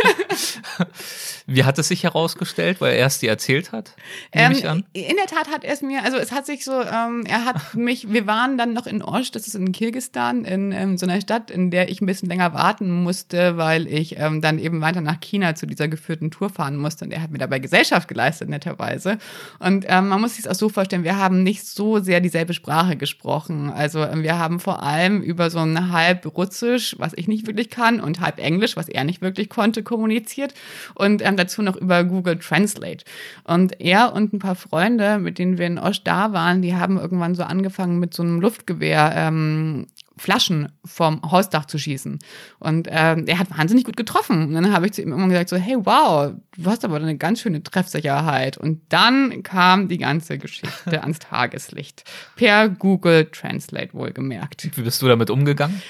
[1.50, 3.94] Wie hat es sich herausgestellt, weil er es dir erzählt hat?
[4.32, 4.52] Ähm,
[4.92, 7.56] in der Tat hat er es mir, also es hat sich so, ähm, er hat
[7.74, 11.22] mich, wir waren dann noch in Osch, das ist in Kirgistan, in ähm, so einer
[11.22, 15.00] Stadt, in der ich ein bisschen länger warten musste, weil ich ähm, dann eben weiter
[15.00, 18.50] nach China zu dieser geführten Tour fahren musste und er hat mir dabei Gesellschaft geleistet,
[18.50, 19.16] netterweise.
[19.58, 22.52] Und ähm, man muss sich es auch so vorstellen, wir haben nicht so sehr dieselbe
[22.52, 23.70] Sprache gesprochen.
[23.70, 27.70] Also ähm, wir haben vor allem über so ein halb Russisch, was ich nicht wirklich
[27.70, 30.52] kann, und halb Englisch, was er nicht wirklich konnte, kommuniziert.
[30.94, 33.04] Und ähm, dazu noch über Google Translate.
[33.44, 36.98] Und er und ein paar Freunde, mit denen wir in Osch da waren, die haben
[36.98, 39.86] irgendwann so angefangen mit so einem Luftgewehr ähm,
[40.18, 42.18] Flaschen vom Hausdach zu schießen.
[42.58, 44.48] Und ähm, er hat wahnsinnig gut getroffen.
[44.48, 47.16] Und dann habe ich zu ihm immer gesagt, so, hey, wow, du hast aber eine
[47.16, 48.58] ganz schöne Treffsicherheit.
[48.58, 52.04] Und dann kam die ganze Geschichte ans Tageslicht.
[52.36, 54.76] Per Google Translate wohlgemerkt.
[54.76, 55.80] Wie bist du damit umgegangen?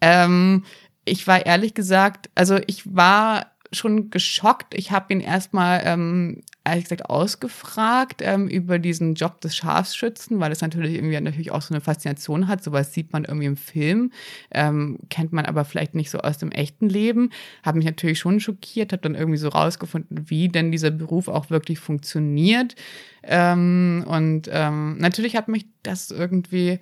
[0.00, 0.64] Ähm,
[1.04, 4.74] ich war ehrlich gesagt, also ich war schon geschockt.
[4.74, 10.52] Ich habe ihn erstmal, ähm, ehrlich gesagt, ausgefragt ähm, über diesen Job des Scharfschützen, weil
[10.52, 12.62] es natürlich irgendwie natürlich auch so eine Faszination hat.
[12.64, 14.12] Sowas sieht man irgendwie im Film,
[14.50, 17.30] ähm, kennt man aber vielleicht nicht so aus dem echten Leben.
[17.62, 21.50] Habe mich natürlich schon schockiert, habe dann irgendwie so rausgefunden, wie denn dieser Beruf auch
[21.50, 22.74] wirklich funktioniert.
[23.22, 26.78] Ähm, und ähm, natürlich hat mich das irgendwie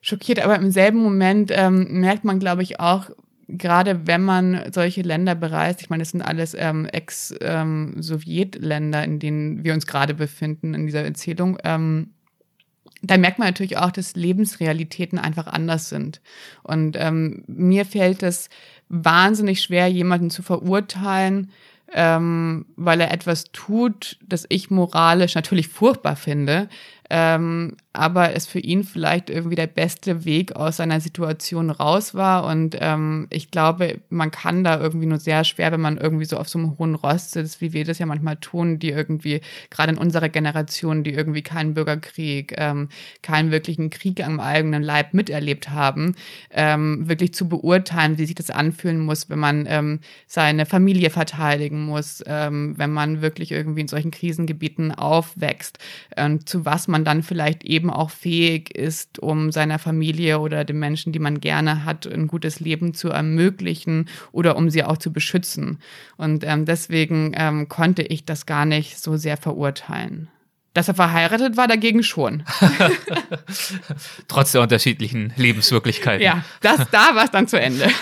[0.00, 3.10] schockiert, aber im selben Moment ähm, merkt man, glaube ich, auch,
[3.58, 9.18] gerade wenn man solche Länder bereist, ich meine, das sind alles ähm, Ex-Sowjetländer, ähm, in
[9.18, 12.14] denen wir uns gerade befinden in dieser Erzählung, ähm,
[13.02, 16.20] da merkt man natürlich auch, dass Lebensrealitäten einfach anders sind.
[16.62, 18.50] Und ähm, mir fällt es
[18.88, 21.50] wahnsinnig schwer, jemanden zu verurteilen,
[21.92, 26.68] ähm, weil er etwas tut, das ich moralisch natürlich furchtbar finde,
[27.10, 32.44] ähm, aber es für ihn vielleicht irgendwie der beste Weg aus seiner Situation raus war.
[32.44, 36.36] Und ähm, ich glaube, man kann da irgendwie nur sehr schwer, wenn man irgendwie so
[36.36, 39.92] auf so einem hohen Rost sitzt, wie wir das ja manchmal tun, die irgendwie, gerade
[39.92, 42.88] in unserer Generation, die irgendwie keinen Bürgerkrieg, ähm,
[43.22, 46.14] keinen wirklichen Krieg am eigenen Leib miterlebt haben,
[46.52, 51.86] ähm, wirklich zu beurteilen, wie sich das anfühlen muss, wenn man ähm, seine Familie verteidigen
[51.86, 55.80] muss, ähm, wenn man wirklich irgendwie in solchen Krisengebieten aufwächst,
[56.16, 60.64] ähm, zu was man dann vielleicht eben eben auch fähig ist, um seiner Familie oder
[60.64, 64.98] den Menschen, die man gerne hat, ein gutes Leben zu ermöglichen oder um sie auch
[64.98, 65.78] zu beschützen.
[66.18, 70.28] Und ähm, deswegen ähm, konnte ich das gar nicht so sehr verurteilen.
[70.74, 72.44] Dass er verheiratet war, dagegen schon.
[74.28, 76.22] Trotz der unterschiedlichen Lebenswirklichkeiten.
[76.22, 77.88] Ja, das, da war es dann zu Ende.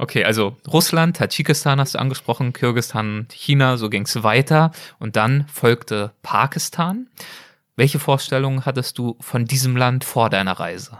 [0.00, 5.46] Okay, also Russland, Tadschikistan hast du angesprochen, Kirgistan, China, so ging es weiter und dann
[5.48, 7.08] folgte Pakistan.
[7.74, 10.98] Welche Vorstellungen hattest du von diesem Land vor deiner Reise?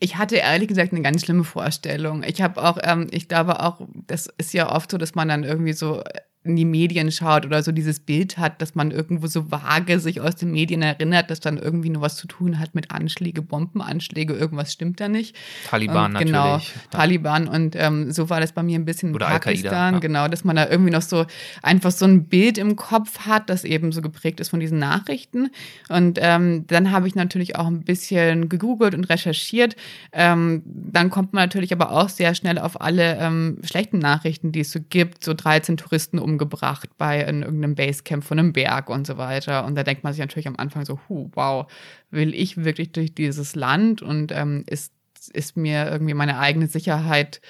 [0.00, 2.22] Ich hatte ehrlich gesagt eine ganz schlimme Vorstellung.
[2.24, 5.44] Ich habe auch, ähm, ich glaube auch, das ist ja oft so, dass man dann
[5.44, 6.02] irgendwie so
[6.44, 10.20] in die Medien schaut oder so dieses Bild hat, dass man irgendwo so vage sich
[10.20, 14.34] aus den Medien erinnert, dass dann irgendwie nur was zu tun hat mit Anschläge, Bombenanschläge,
[14.34, 15.36] irgendwas stimmt da nicht.
[15.68, 16.72] Taliban und, genau, natürlich.
[16.90, 20.00] Taliban und ähm, so war das bei mir ein bisschen in Oder Pakistan, ja.
[20.00, 21.26] genau, dass man da irgendwie noch so
[21.62, 25.50] einfach so ein Bild im Kopf hat, das eben so geprägt ist von diesen Nachrichten.
[25.88, 29.76] Und ähm, dann habe ich natürlich auch ein bisschen gegoogelt und recherchiert.
[30.12, 34.60] Ähm, dann kommt man natürlich aber auch sehr schnell auf alle ähm, schlechten Nachrichten, die
[34.60, 38.90] es so gibt, so 13 Touristen um umgebracht bei in irgendeinem Basecamp von einem Berg
[38.90, 39.64] und so weiter.
[39.64, 41.70] Und da denkt man sich natürlich am Anfang so, hu, wow,
[42.10, 44.92] will ich wirklich durch dieses Land und ähm, ist,
[45.32, 47.40] ist mir irgendwie meine eigene Sicherheit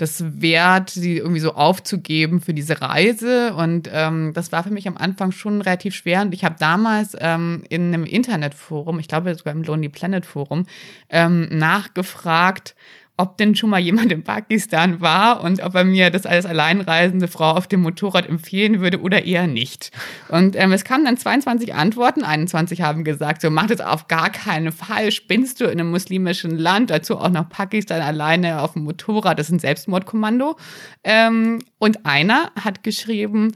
[0.00, 3.52] das wert, sie irgendwie so aufzugeben für diese Reise.
[3.54, 6.22] Und ähm, das war für mich am Anfang schon relativ schwer.
[6.22, 10.64] Und ich habe damals ähm, in einem Internetforum, ich glaube sogar im Lonely Planet Forum,
[11.10, 12.74] ähm, nachgefragt,
[13.20, 17.28] ob denn schon mal jemand in Pakistan war und ob er mir das als alleinreisende
[17.28, 19.90] Frau auf dem Motorrad empfehlen würde oder eher nicht.
[20.28, 24.30] Und ähm, es kamen dann 22 Antworten, 21 haben gesagt, so mach das auf gar
[24.30, 28.84] keinen Fall, spinnst du in einem muslimischen Land, dazu auch noch Pakistan alleine auf dem
[28.84, 30.56] Motorrad, das ist ein Selbstmordkommando.
[31.04, 33.52] Ähm, und einer hat geschrieben,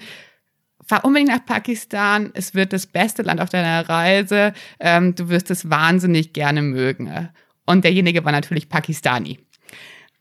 [0.86, 2.32] fahr unbedingt nach Pakistan.
[2.34, 4.52] Es wird das beste Land auf deiner Reise.
[4.78, 7.30] Ähm, du wirst es wahnsinnig gerne mögen.
[7.64, 9.38] Und derjenige war natürlich Pakistani.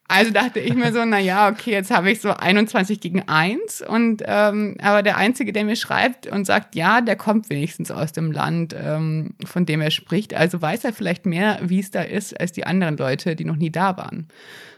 [0.08, 3.82] Also dachte ich mir so, na ja, okay, jetzt habe ich so 21 gegen 1
[3.82, 8.12] und ähm, aber der einzige, der mir schreibt und sagt, ja, der kommt wenigstens aus
[8.12, 10.34] dem Land, ähm, von dem er spricht.
[10.34, 13.56] Also weiß er vielleicht mehr, wie es da ist, als die anderen Leute, die noch
[13.56, 14.28] nie da waren.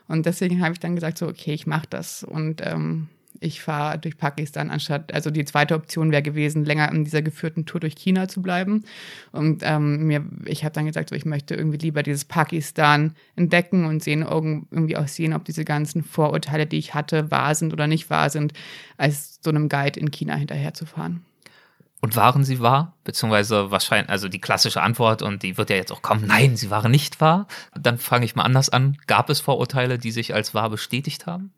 [0.08, 3.08] Und deswegen habe ich dann gesagt, so okay, ich mache das und ähm,
[3.46, 7.66] ich fahre durch Pakistan, anstatt, also die zweite Option wäre gewesen, länger in dieser geführten
[7.66, 8.84] Tour durch China zu bleiben.
[9.32, 13.86] Und ähm, mir, ich habe dann gesagt, so, ich möchte irgendwie lieber dieses Pakistan entdecken
[13.86, 17.88] und sehen, irgendwie auch sehen, ob diese ganzen Vorurteile, die ich hatte, wahr sind oder
[17.88, 18.54] nicht wahr sind,
[18.98, 21.24] als so einem Guide in China hinterherzufahren.
[22.02, 22.94] Und waren sie wahr?
[23.04, 26.70] Beziehungsweise wahrscheinlich, also die klassische Antwort, und die wird ja jetzt auch kommen, nein, sie
[26.70, 27.48] waren nicht wahr.
[27.74, 28.98] Dann fange ich mal anders an.
[29.08, 31.52] Gab es Vorurteile, die sich als wahr bestätigt haben?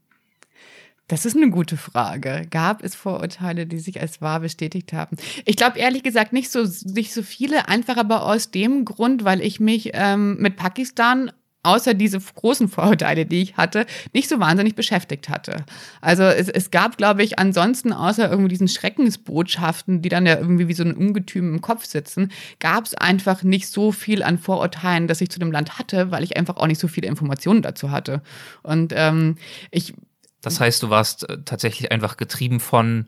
[1.07, 2.47] Das ist eine gute Frage.
[2.49, 5.15] Gab es Vorurteile, die sich als wahr bestätigt haben?
[5.45, 9.41] Ich glaube ehrlich gesagt nicht so, nicht so viele, einfach aber aus dem Grund, weil
[9.41, 11.31] ich mich ähm, mit Pakistan
[11.63, 15.65] außer diese großen Vorurteile, die ich hatte, nicht so wahnsinnig beschäftigt hatte.
[16.01, 20.67] Also es, es gab, glaube ich, ansonsten außer irgendwie diesen Schreckensbotschaften, die dann ja irgendwie
[20.67, 25.07] wie so ein Ungetüm im Kopf sitzen, gab es einfach nicht so viel an Vorurteilen,
[25.07, 27.91] dass ich zu dem Land hatte, weil ich einfach auch nicht so viele Informationen dazu
[27.91, 28.21] hatte.
[28.63, 29.35] Und ähm,
[29.71, 29.93] ich
[30.41, 33.07] das heißt, du warst äh, tatsächlich einfach getrieben von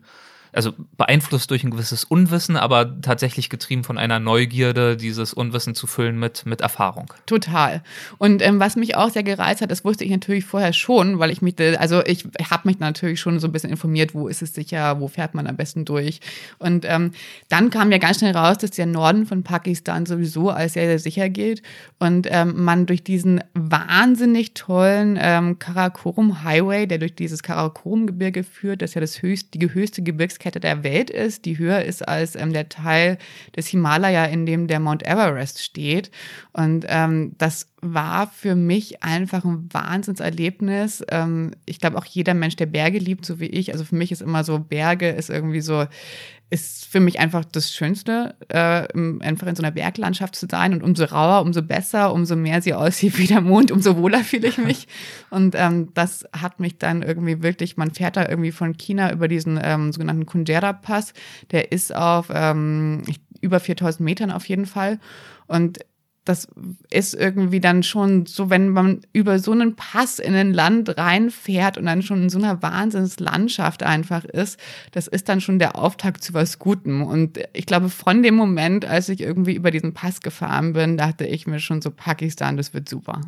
[0.52, 5.86] also beeinflusst durch ein gewisses Unwissen, aber tatsächlich getrieben von einer Neugierde, dieses Unwissen zu
[5.86, 7.12] füllen mit, mit Erfahrung.
[7.26, 7.82] Total.
[8.18, 11.30] Und ähm, was mich auch sehr gereizt hat, das wusste ich natürlich vorher schon, weil
[11.30, 14.54] ich mich, also ich habe mich natürlich schon so ein bisschen informiert, wo ist es
[14.54, 16.20] sicher, wo fährt man am besten durch.
[16.58, 17.12] Und ähm,
[17.48, 20.98] dann kam ja ganz schnell raus, dass der Norden von Pakistan sowieso als sehr, sehr
[20.98, 21.62] sicher gilt
[21.98, 28.82] und ähm, man durch diesen wahnsinnig tollen ähm, Karakorum Highway, der durch dieses Karakorum-Gebirge führt,
[28.82, 32.06] das ist ja das höchste, die höchste Gebirgs Gebirgskette der Welt ist, die höher ist
[32.06, 33.18] als ähm, der Teil
[33.56, 36.10] des Himalaya, in dem der Mount Everest steht.
[36.52, 41.04] Und ähm, das war für mich einfach ein Wahnsinnserlebnis.
[41.10, 43.72] Ähm, ich glaube auch jeder Mensch, der Berge liebt, so wie ich.
[43.72, 45.86] Also für mich ist immer so, Berge ist irgendwie so,
[46.50, 48.86] ist für mich einfach das Schönste, äh,
[49.22, 50.72] einfach in so einer Berglandschaft zu sein.
[50.72, 54.48] Und umso rauer, umso besser, umso mehr sie aussieht wie der Mond, umso wohler fühle
[54.48, 54.88] ich mich.
[55.30, 59.28] Und ähm, das hat mich dann irgendwie wirklich, man fährt da irgendwie von China über
[59.28, 61.14] diesen ähm, sogenannten Kundera-Pass.
[61.52, 63.04] Der ist auf ähm,
[63.40, 64.98] über 4000 Metern auf jeden Fall.
[65.46, 65.78] Und
[66.24, 66.48] das
[66.90, 71.78] ist irgendwie dann schon so, wenn man über so einen Pass in ein Land reinfährt
[71.78, 74.60] und dann schon in so einer Wahnsinnslandschaft einfach ist,
[74.92, 77.02] das ist dann schon der Auftakt zu was Gutem.
[77.02, 81.24] Und ich glaube, von dem Moment, als ich irgendwie über diesen Pass gefahren bin, dachte
[81.24, 83.22] ich mir schon so, Pakistan, das wird super.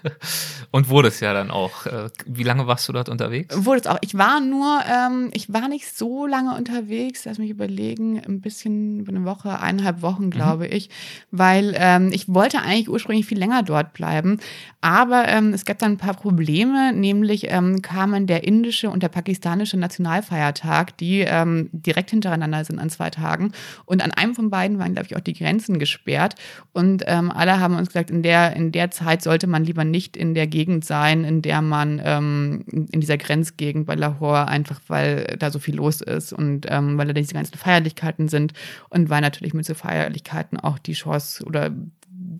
[0.70, 1.86] und wurde es ja dann auch.
[1.86, 3.54] Äh, wie lange warst du dort unterwegs?
[3.64, 3.98] Wurde es auch.
[4.02, 9.00] Ich war nur, ähm, ich war nicht so lange unterwegs, lass mich überlegen, ein bisschen
[9.00, 10.30] über eine Woche, eineinhalb Wochen, mhm.
[10.30, 10.72] glaube mhm.
[10.72, 10.90] ich,
[11.32, 14.38] weil ähm, ich ich wollte eigentlich ursprünglich viel länger dort bleiben,
[14.82, 19.08] aber ähm, es gab dann ein paar Probleme, nämlich ähm, kamen der indische und der
[19.08, 23.52] pakistanische Nationalfeiertag, die ähm, direkt hintereinander sind an zwei Tagen.
[23.84, 26.34] Und an einem von beiden waren, glaube ich, auch die Grenzen gesperrt.
[26.72, 30.16] Und ähm, alle haben uns gesagt, in der, in der Zeit sollte man lieber nicht
[30.16, 35.36] in der Gegend sein, in der man ähm, in dieser Grenzgegend bei Lahore, einfach weil
[35.38, 38.54] da so viel los ist und ähm, weil da diese ganzen Feierlichkeiten sind
[38.88, 41.70] und weil natürlich mit so Feierlichkeiten auch die Chance oder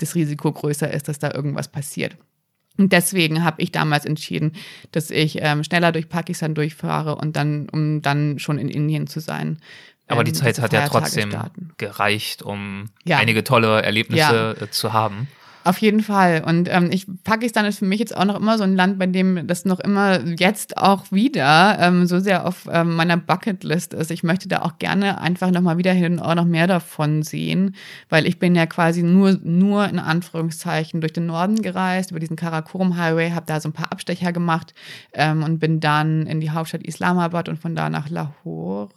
[0.02, 2.16] das Risiko größer ist, dass da irgendwas passiert.
[2.78, 4.52] Und deswegen habe ich damals entschieden,
[4.92, 9.20] dass ich ähm, schneller durch Pakistan durchfahre und dann, um dann schon in Indien zu
[9.20, 9.58] sein.
[10.06, 11.72] Aber die ähm, Zeit hat ja trotzdem starten.
[11.76, 13.18] gereicht, um ja.
[13.18, 14.64] einige tolle Erlebnisse ja.
[14.64, 15.28] Äh, zu haben.
[15.62, 16.42] Auf jeden Fall.
[16.46, 19.06] Und ähm, ich, Pakistan ist für mich jetzt auch noch immer so ein Land, bei
[19.06, 24.10] dem das noch immer jetzt auch wieder ähm, so sehr auf ähm, meiner Bucketlist ist.
[24.10, 27.74] Ich möchte da auch gerne einfach nochmal wieder hin und auch noch mehr davon sehen,
[28.08, 32.36] weil ich bin ja quasi nur, nur in Anführungszeichen durch den Norden gereist, über diesen
[32.36, 34.72] Karakorum Highway, habe da so ein paar Abstecher gemacht
[35.12, 38.88] ähm, und bin dann in die Hauptstadt Islamabad und von da nach Lahore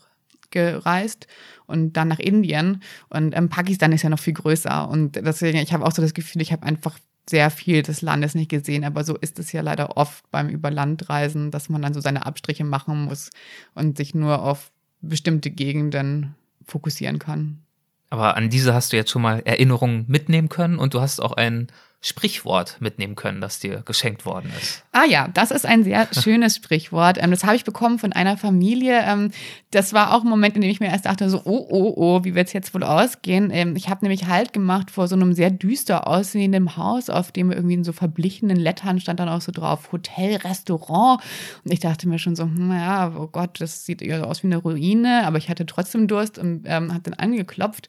[0.54, 1.28] gereist
[1.66, 2.82] und dann nach Indien.
[3.10, 4.88] Und ähm, Pakistan ist ja noch viel größer.
[4.88, 6.98] Und deswegen, ich habe auch so das Gefühl, ich habe einfach
[7.30, 11.52] sehr viel des Landes nicht gesehen, aber so ist es ja leider oft beim Überlandreisen,
[11.52, 13.30] dass man dann so seine Abstriche machen muss
[13.76, 16.36] und sich nur auf bestimmte Gegenden
[16.66, 17.62] fokussieren kann.
[18.10, 21.34] Aber an diese hast du jetzt schon mal Erinnerungen mitnehmen können und du hast auch
[21.34, 21.68] einen
[22.06, 24.84] Sprichwort mitnehmen können, das dir geschenkt worden ist.
[24.92, 27.18] Ah ja, das ist ein sehr schönes Sprichwort.
[27.18, 29.02] Ähm, das habe ich bekommen von einer Familie.
[29.06, 29.32] Ähm,
[29.72, 32.24] das war auch ein Moment, in dem ich mir erst dachte, so, oh, oh, oh,
[32.26, 33.52] wie wird es jetzt wohl ausgehen?
[33.52, 37.54] Ähm, ich habe nämlich Halt gemacht vor so einem sehr düster aussehenden Haus, auf dem
[37.54, 41.22] irgendwie in so verblichenen Lettern stand dann auch so drauf Hotel, Restaurant.
[41.64, 44.48] Und ich dachte mir schon so, naja, hm, oh Gott, das sieht eher aus wie
[44.48, 47.88] eine Ruine, aber ich hatte trotzdem Durst und ähm, habe dann angeklopft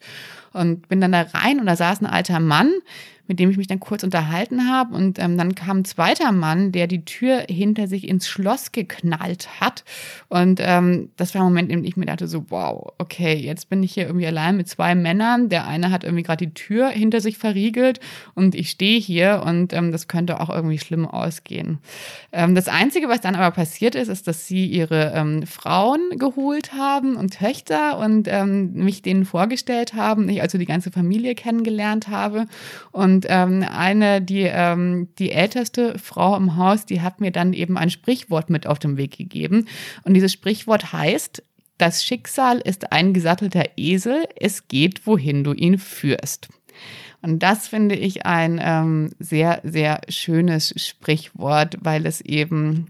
[0.53, 2.71] und bin dann da rein und da saß ein alter Mann,
[3.27, 4.95] mit dem ich mich dann kurz unterhalten habe.
[4.95, 9.47] Und ähm, dann kam ein zweiter Mann, der die Tür hinter sich ins Schloss geknallt
[9.59, 9.83] hat.
[10.29, 13.69] Und ähm, das war ein Moment, in dem ich mir dachte, so, wow, okay, jetzt
[13.69, 15.49] bin ich hier irgendwie allein mit zwei Männern.
[15.49, 17.99] Der eine hat irgendwie gerade die Tür hinter sich verriegelt
[18.33, 21.79] und ich stehe hier und ähm, das könnte auch irgendwie schlimm ausgehen.
[22.31, 26.73] Ähm, das Einzige, was dann aber passiert ist, ist, dass sie ihre ähm, Frauen geholt
[26.73, 30.27] haben und Töchter und ähm, mich denen vorgestellt haben.
[30.29, 32.45] Ich also die ganze Familie kennengelernt habe.
[32.91, 37.77] Und ähm, eine, die, ähm, die älteste Frau im Haus, die hat mir dann eben
[37.77, 39.67] ein Sprichwort mit auf den Weg gegeben.
[40.03, 41.43] Und dieses Sprichwort heißt,
[41.77, 46.49] das Schicksal ist ein gesattelter Esel, es geht, wohin du ihn führst.
[47.21, 52.87] Und das finde ich ein ähm, sehr, sehr schönes Sprichwort, weil es eben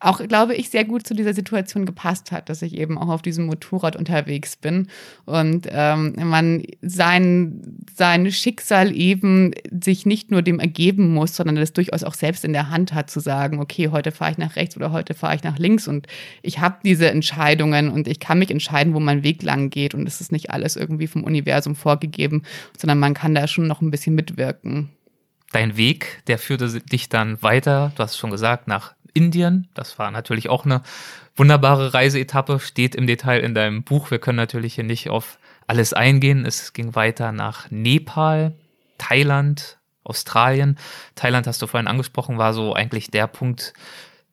[0.00, 3.22] auch, glaube ich, sehr gut zu dieser Situation gepasst hat, dass ich eben auch auf
[3.22, 4.88] diesem Motorrad unterwegs bin
[5.24, 7.62] und ähm, man sein,
[7.94, 12.52] sein Schicksal eben sich nicht nur dem ergeben muss, sondern das durchaus auch selbst in
[12.52, 15.42] der Hand hat, zu sagen, okay, heute fahre ich nach rechts oder heute fahre ich
[15.42, 16.06] nach links und
[16.42, 20.06] ich habe diese Entscheidungen und ich kann mich entscheiden, wo mein Weg lang geht und
[20.06, 22.42] es ist nicht alles irgendwie vom Universum vorgegeben,
[22.76, 24.90] sondern man kann da schon noch ein bisschen mitwirken.
[25.52, 29.68] Dein Weg, der führte dich dann weiter, du hast schon gesagt, nach Indien.
[29.74, 30.82] Das war natürlich auch eine
[31.36, 34.10] wunderbare Reiseetappe, steht im Detail in deinem Buch.
[34.10, 36.44] Wir können natürlich hier nicht auf alles eingehen.
[36.44, 38.54] Es ging weiter nach Nepal,
[38.98, 40.78] Thailand, Australien.
[41.14, 43.74] Thailand hast du vorhin angesprochen, war so eigentlich der Punkt,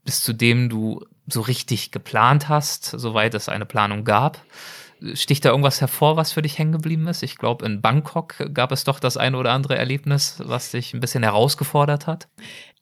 [0.04, 4.42] bis zu dem du so richtig geplant hast, soweit es eine Planung gab.
[5.14, 7.22] Sticht da irgendwas hervor, was für dich hängen geblieben ist?
[7.22, 11.02] Ich glaube, in Bangkok gab es doch das eine oder andere Erlebnis, was dich ein
[11.02, 12.28] bisschen herausgefordert hat.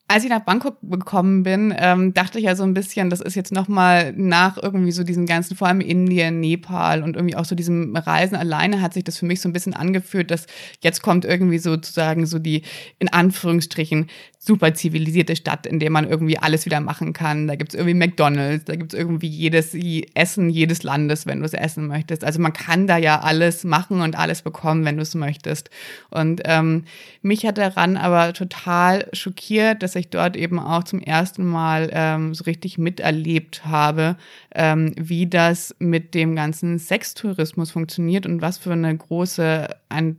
[0.07, 3.35] Als ich nach Bangkok gekommen bin, ähm, dachte ich ja so ein bisschen, das ist
[3.35, 7.55] jetzt nochmal nach irgendwie so diesen ganzen, vor allem Indien, Nepal und irgendwie auch so
[7.55, 10.45] diesem Reisen alleine hat sich das für mich so ein bisschen angeführt, dass
[10.81, 12.63] jetzt kommt irgendwie sozusagen so die,
[12.99, 14.07] in Anführungsstrichen,
[14.45, 17.47] super zivilisierte Stadt, in der man irgendwie alles wieder machen kann.
[17.47, 19.73] Da gibt's irgendwie McDonalds, da gibt's irgendwie jedes
[20.15, 22.25] Essen jedes Landes, wenn du es essen möchtest.
[22.25, 25.69] Also man kann da ja alles machen und alles bekommen, wenn du es möchtest.
[26.09, 26.83] Und ähm,
[27.21, 32.33] mich hat daran aber total schockiert, dass ich dort eben auch zum ersten Mal ähm,
[32.33, 34.17] so richtig miterlebt habe,
[34.53, 40.17] ähm, wie das mit dem ganzen Sextourismus funktioniert und was für eine große ein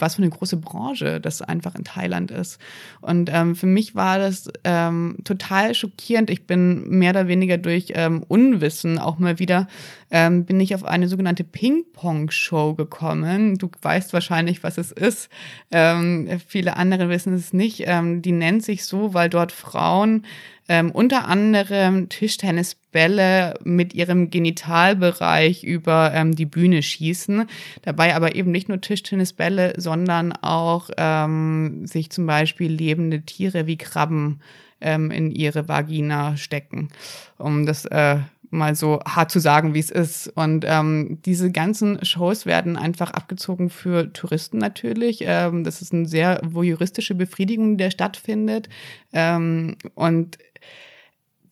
[0.00, 2.58] was für eine große Branche das einfach in Thailand ist.
[3.00, 6.30] Und ähm, für mich war das ähm, total schockierend.
[6.30, 9.68] Ich bin mehr oder weniger durch ähm, Unwissen auch mal wieder,
[10.10, 13.56] ähm, bin ich auf eine sogenannte Ping-Pong-Show gekommen.
[13.58, 15.28] Du weißt wahrscheinlich, was es ist.
[15.70, 17.84] Ähm, viele andere wissen es nicht.
[17.86, 20.24] Ähm, die nennt sich so, weil dort Frauen
[20.70, 27.46] ähm, unter anderem Tischtennisbälle mit ihrem Genitalbereich über ähm, die Bühne schießen.
[27.82, 33.78] Dabei aber eben nicht nur Tischtennisbälle, sondern auch ähm, sich zum Beispiel lebende Tiere wie
[33.78, 34.42] Krabben
[34.80, 36.90] ähm, in ihre Vagina stecken,
[37.36, 38.18] um das äh,
[38.50, 40.28] mal so hart zu sagen, wie es ist.
[40.28, 45.24] Und ähm, diese ganzen Shows werden einfach abgezogen für Touristen natürlich.
[45.26, 48.68] Ähm, das ist eine sehr voyeuristische Befriedigung, die da stattfindet.
[49.12, 50.38] Ähm, und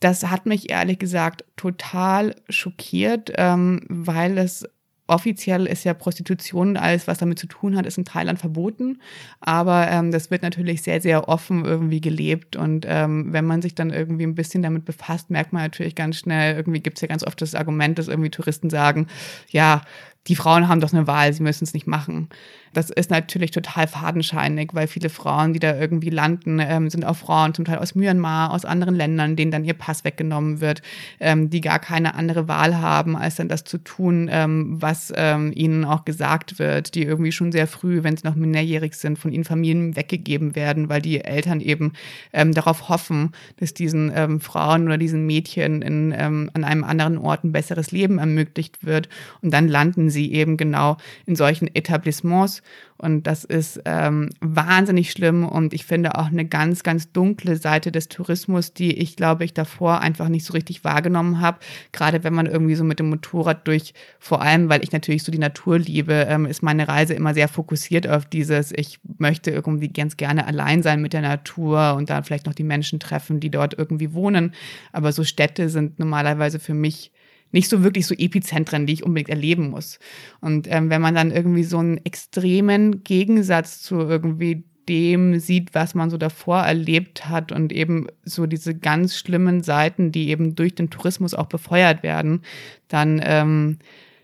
[0.00, 4.64] das hat mich ehrlich gesagt total schockiert, ähm, weil es
[5.08, 9.00] offiziell ist ja Prostitution alles, was damit zu tun hat, ist in Thailand verboten.
[9.40, 12.56] Aber ähm, das wird natürlich sehr, sehr offen irgendwie gelebt.
[12.56, 16.16] Und ähm, wenn man sich dann irgendwie ein bisschen damit befasst, merkt man natürlich ganz
[16.16, 19.06] schnell, irgendwie gibt es ja ganz oft das Argument, dass irgendwie Touristen sagen,
[19.48, 19.82] ja,
[20.26, 22.28] die Frauen haben doch eine Wahl, sie müssen es nicht machen.
[22.72, 27.16] Das ist natürlich total fadenscheinig, weil viele Frauen, die da irgendwie landen, ähm, sind auch
[27.16, 30.82] Frauen, zum Teil aus Myanmar, aus anderen Ländern, denen dann ihr Pass weggenommen wird,
[31.20, 35.52] ähm, die gar keine andere Wahl haben, als dann das zu tun, ähm, was ähm,
[35.54, 39.32] ihnen auch gesagt wird, die irgendwie schon sehr früh, wenn sie noch minderjährig sind, von
[39.32, 41.92] ihren Familien weggegeben werden, weil die Eltern eben
[42.32, 47.44] ähm, darauf hoffen, dass diesen ähm, Frauen oder diesen Mädchen in, an einem anderen Ort
[47.44, 49.08] ein besseres Leben ermöglicht wird.
[49.42, 50.96] Und dann landen sie eben genau
[51.26, 52.57] in solchen Etablissements
[52.98, 57.92] und das ist ähm, wahnsinnig schlimm und ich finde auch eine ganz, ganz dunkle Seite
[57.92, 61.58] des Tourismus, die ich, glaube ich, davor einfach nicht so richtig wahrgenommen habe.
[61.92, 65.30] Gerade wenn man irgendwie so mit dem Motorrad durch, vor allem, weil ich natürlich so
[65.30, 69.88] die Natur liebe, ähm, ist meine Reise immer sehr fokussiert auf dieses, ich möchte irgendwie
[69.88, 73.50] ganz gerne allein sein mit der Natur und dann vielleicht noch die Menschen treffen, die
[73.50, 74.54] dort irgendwie wohnen.
[74.92, 77.12] Aber so Städte sind normalerweise für mich
[77.52, 79.98] nicht so wirklich so Epizentren, die ich unbedingt erleben muss.
[80.40, 85.94] Und ähm, wenn man dann irgendwie so einen extremen Gegensatz zu irgendwie dem sieht, was
[85.94, 90.74] man so davor erlebt hat und eben so diese ganz schlimmen Seiten, die eben durch
[90.74, 92.42] den Tourismus auch befeuert werden,
[92.88, 93.78] dann ähm,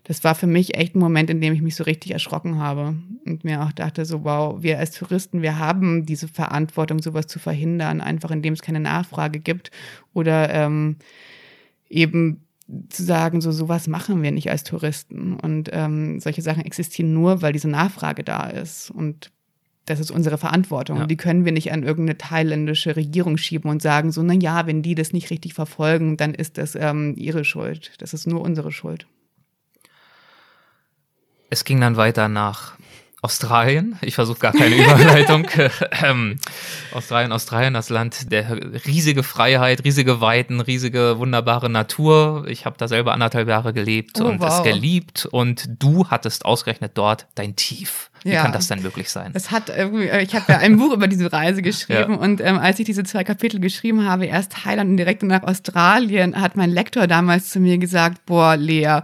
[0.05, 2.95] das war für mich echt ein Moment, in dem ich mich so richtig erschrocken habe
[3.25, 7.39] und mir auch dachte, so wow, wir als Touristen, wir haben diese Verantwortung, sowas zu
[7.39, 9.71] verhindern, einfach indem es keine Nachfrage gibt
[10.13, 10.97] oder ähm,
[11.89, 12.44] eben
[12.89, 15.35] zu sagen, so sowas machen wir nicht als Touristen.
[15.35, 18.89] Und ähm, solche Sachen existieren nur, weil diese Nachfrage da ist.
[18.89, 19.31] Und
[19.85, 20.97] das ist unsere Verantwortung.
[20.97, 21.05] Ja.
[21.05, 24.81] Die können wir nicht an irgendeine thailändische Regierung schieben und sagen, so, na ja, wenn
[24.81, 27.93] die das nicht richtig verfolgen, dann ist das ähm, ihre Schuld.
[27.99, 29.05] Das ist nur unsere Schuld.
[31.51, 32.75] Es ging dann weiter nach
[33.21, 33.97] Australien.
[34.01, 35.47] Ich versuche gar keine Überleitung.
[36.03, 36.37] ähm,
[36.93, 42.45] Australien, Australien, das Land der riesige Freiheit, riesige Weiten, riesige wunderbare Natur.
[42.47, 44.59] Ich habe da selber anderthalb Jahre gelebt oh, und wow.
[44.59, 45.27] es geliebt.
[45.31, 48.11] Und du hattest ausgerechnet dort dein Tief.
[48.25, 48.41] Wie ja.
[48.41, 49.31] kann das denn möglich sein?
[49.35, 52.19] Es hat irgendwie, äh, ich habe ja ein Buch über diese Reise geschrieben ja.
[52.19, 56.39] und ähm, als ich diese zwei Kapitel geschrieben habe, erst Thailand und direkt nach Australien,
[56.41, 59.01] hat mein Lektor damals zu mir gesagt, boah, Lea,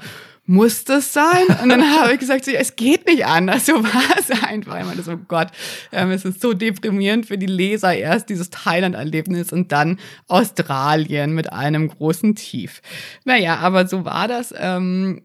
[0.52, 1.47] muss das sein?
[1.64, 4.80] Und dann habe ich gesagt, so, es geht nicht anders, so war es einfach.
[4.80, 5.47] Ich meine, so Gott,
[5.93, 9.97] ähm, es ist so deprimierend für die Leser, erst dieses Thailand-Erlebnis und dann
[10.28, 12.82] Australien mit einem großen Tief.
[13.24, 14.54] Naja, aber so war das.
[14.58, 15.22] Ähm,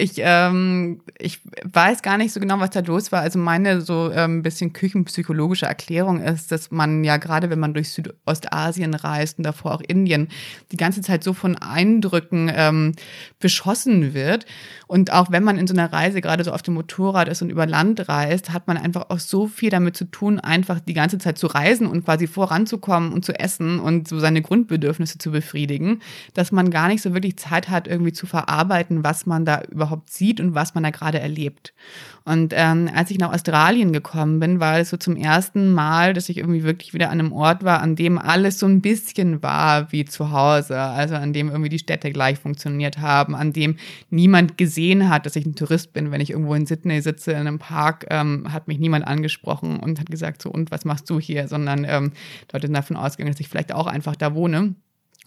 [0.00, 3.20] ich, ähm, ich weiß gar nicht so genau, was da los war.
[3.20, 7.74] Also meine so ein ähm, bisschen küchenpsychologische Erklärung ist, dass man ja gerade, wenn man
[7.74, 10.28] durch Südostasien reist und davor auch Indien,
[10.72, 12.94] die ganze Zeit so von Eindrücken ähm,
[13.40, 14.46] beschossen wird.
[14.86, 17.50] Und auch wenn man in so einer Reise gerade so auf dem Motorrad ist und
[17.50, 21.18] über Land reist, hat man einfach auch so viel damit zu tun, einfach die ganze
[21.18, 26.00] Zeit zu reisen und quasi voranzukommen und zu essen und so seine Grundbedürfnisse zu befriedigen,
[26.34, 29.89] dass man gar nicht so wirklich Zeit hat, irgendwie zu verarbeiten, was man da überhaupt
[29.90, 31.74] überhaupt sieht und was man da gerade erlebt.
[32.24, 36.28] Und ähm, als ich nach Australien gekommen bin, war es so zum ersten Mal, dass
[36.28, 39.90] ich irgendwie wirklich wieder an einem Ort war, an dem alles so ein bisschen war
[39.92, 40.78] wie zu Hause.
[40.78, 43.76] Also an dem irgendwie die Städte gleich funktioniert haben, an dem
[44.10, 46.10] niemand gesehen hat, dass ich ein Tourist bin.
[46.10, 49.98] Wenn ich irgendwo in Sydney sitze in einem Park, ähm, hat mich niemand angesprochen und
[49.98, 51.48] hat gesagt, so und was machst du hier?
[51.48, 52.12] Sondern ähm,
[52.52, 54.74] Leute sind davon ausgegangen, dass ich vielleicht auch einfach da wohne.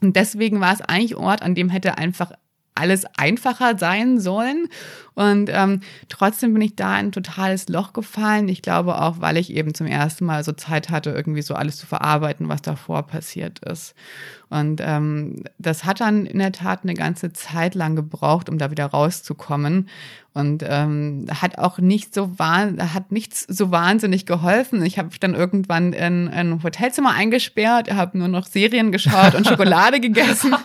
[0.02, 2.32] Und deswegen war es eigentlich Ort, an dem hätte einfach
[2.76, 4.68] alles einfacher sein sollen.
[5.16, 8.50] Und ähm, trotzdem bin ich da in ein totales Loch gefallen.
[8.50, 11.78] Ich glaube auch, weil ich eben zum ersten Mal so Zeit hatte, irgendwie so alles
[11.78, 13.94] zu verarbeiten, was davor passiert ist.
[14.50, 18.72] Und ähm, das hat dann in der Tat eine ganze Zeit lang gebraucht, um da
[18.72, 19.90] wieder rauszukommen.
[20.36, 24.84] Und ähm, hat auch nicht so hat nichts so wahnsinnig geholfen.
[24.84, 29.48] Ich habe mich dann irgendwann in ein Hotelzimmer eingesperrt, habe nur noch Serien geschaut und
[29.48, 30.56] Schokolade gegessen.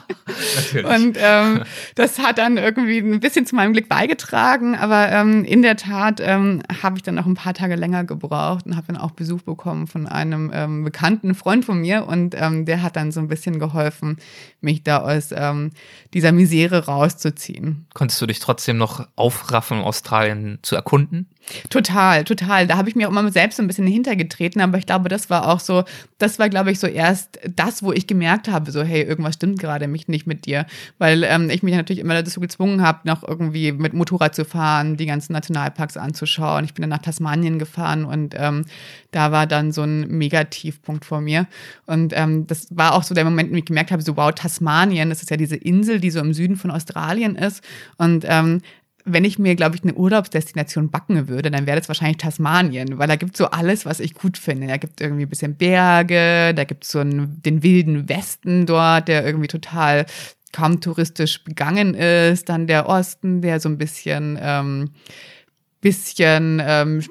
[0.85, 1.65] und ähm,
[1.97, 4.75] das hat dann irgendwie ein bisschen zu meinem Glück beigetragen.
[4.75, 8.65] Aber ähm, in der Tat ähm, habe ich dann noch ein paar Tage länger gebraucht
[8.65, 12.07] und habe dann auch Besuch bekommen von einem ähm, bekannten Freund von mir.
[12.07, 14.17] Und ähm, der hat dann so ein bisschen geholfen,
[14.63, 15.73] mich da aus ähm,
[16.15, 17.87] dieser Misere rauszuziehen.
[17.93, 19.58] Konntest du dich trotzdem noch aufraffen?
[19.59, 21.27] Strafen Australien zu erkunden?
[21.71, 22.67] Total, total.
[22.67, 25.31] Da habe ich mir auch immer selbst so ein bisschen hintergetreten, aber ich glaube, das
[25.31, 25.85] war auch so,
[26.19, 29.59] das war, glaube ich, so erst das, wo ich gemerkt habe, so, hey, irgendwas stimmt
[29.59, 30.67] gerade mich nicht mit dir.
[30.99, 34.97] Weil ähm, ich mich natürlich immer dazu gezwungen habe, noch irgendwie mit Motorrad zu fahren,
[34.97, 36.65] die ganzen Nationalparks anzuschauen.
[36.65, 38.67] Ich bin dann nach Tasmanien gefahren und ähm,
[39.11, 41.47] da war dann so ein Megatiefpunkt vor mir.
[41.87, 45.09] Und ähm, das war auch so der Moment, dem ich gemerkt habe, so, wow, Tasmanien,
[45.09, 47.65] das ist ja diese Insel, die so im Süden von Australien ist.
[47.97, 48.61] Und ähm,
[49.13, 53.09] wenn ich mir, glaube ich, eine Urlaubsdestination backen würde, dann wäre das wahrscheinlich Tasmanien, weil
[53.09, 54.67] da gibt so alles, was ich gut finde.
[54.67, 59.09] Da gibt irgendwie ein bisschen Berge, da gibt es so einen, den wilden Westen dort,
[59.09, 60.07] der irgendwie total
[60.53, 62.49] kaum touristisch begangen ist.
[62.49, 64.91] Dann der Osten, der so ein bisschen ähm,
[65.81, 67.03] bisschen ähm,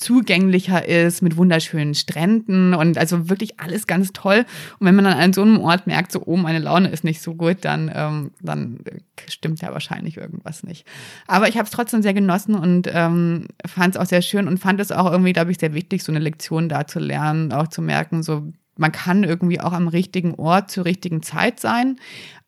[0.00, 4.44] zugänglicher ist mit wunderschönen Stränden und also wirklich alles ganz toll.
[4.78, 7.20] Und wenn man dann an so einem Ort merkt, so, oh, meine Laune ist nicht
[7.20, 8.80] so gut, dann, ähm, dann
[9.28, 10.86] stimmt ja wahrscheinlich irgendwas nicht.
[11.26, 14.58] Aber ich habe es trotzdem sehr genossen und ähm, fand es auch sehr schön und
[14.58, 17.68] fand es auch irgendwie, glaube ich, sehr wichtig, so eine Lektion da zu lernen, auch
[17.68, 21.96] zu merken, so man kann irgendwie auch am richtigen Ort zur richtigen Zeit sein,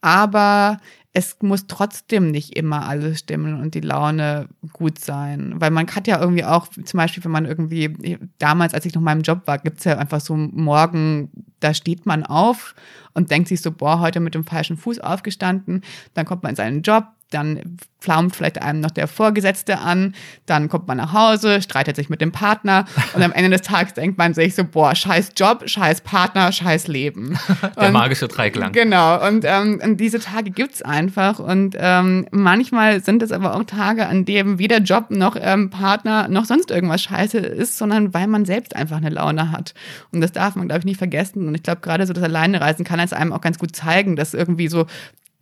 [0.01, 0.79] aber
[1.15, 5.55] es muss trotzdem nicht immer alles stimmen und die Laune gut sein.
[5.57, 9.07] Weil man hat ja irgendwie auch, zum Beispiel, wenn man irgendwie, damals, als ich noch
[9.07, 12.75] im Job war, gibt's ja einfach so morgen, da steht man auf
[13.13, 15.83] und denkt sich so, boah, heute mit dem falschen Fuß aufgestanden.
[16.15, 17.05] Dann kommt man in seinen Job,
[17.35, 20.15] dann pflaumt vielleicht einem noch der Vorgesetzte an,
[20.47, 23.95] dann kommt man nach Hause, streitet sich mit dem Partner und am Ende des Tages
[23.95, 27.39] denkt man sich so, boah, scheiß Job, scheiß Partner, scheiß Leben.
[27.77, 28.73] der und, magische Dreiklang.
[28.73, 33.65] Genau, und, ähm, und diese Tage gibt's einfach und ähm, manchmal sind es aber auch
[33.65, 38.27] Tage, an denen weder Job noch ähm, Partner noch sonst irgendwas scheiße ist, sondern weil
[38.27, 39.75] man selbst einfach eine Laune hat.
[40.11, 41.47] Und das darf man, glaube ich, nicht vergessen.
[41.47, 44.35] Und ich glaube, gerade so das Alleinereisen kann es einem auch ganz gut zeigen, dass
[44.35, 44.87] irgendwie so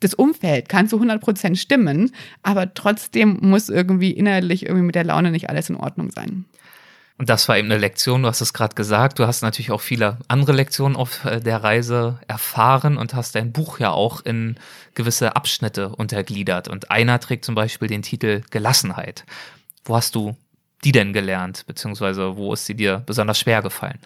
[0.01, 5.05] das Umfeld kann zu 100 Prozent stimmen, aber trotzdem muss irgendwie innerlich irgendwie mit der
[5.05, 6.46] Laune nicht alles in Ordnung sein.
[7.20, 9.18] Und das war eben eine Lektion, du hast es gerade gesagt.
[9.18, 13.53] Du hast natürlich auch viele andere Lektionen auf äh, der Reise erfahren und hast dein
[13.53, 14.57] Buch ja auch in
[14.94, 16.68] gewisse Abschnitte untergliedert.
[16.68, 19.26] Und einer trägt zum Beispiel den Titel Gelassenheit.
[19.84, 20.34] Wo hast du
[20.82, 23.98] die denn gelernt, beziehungsweise wo ist sie dir besonders schwer gefallen?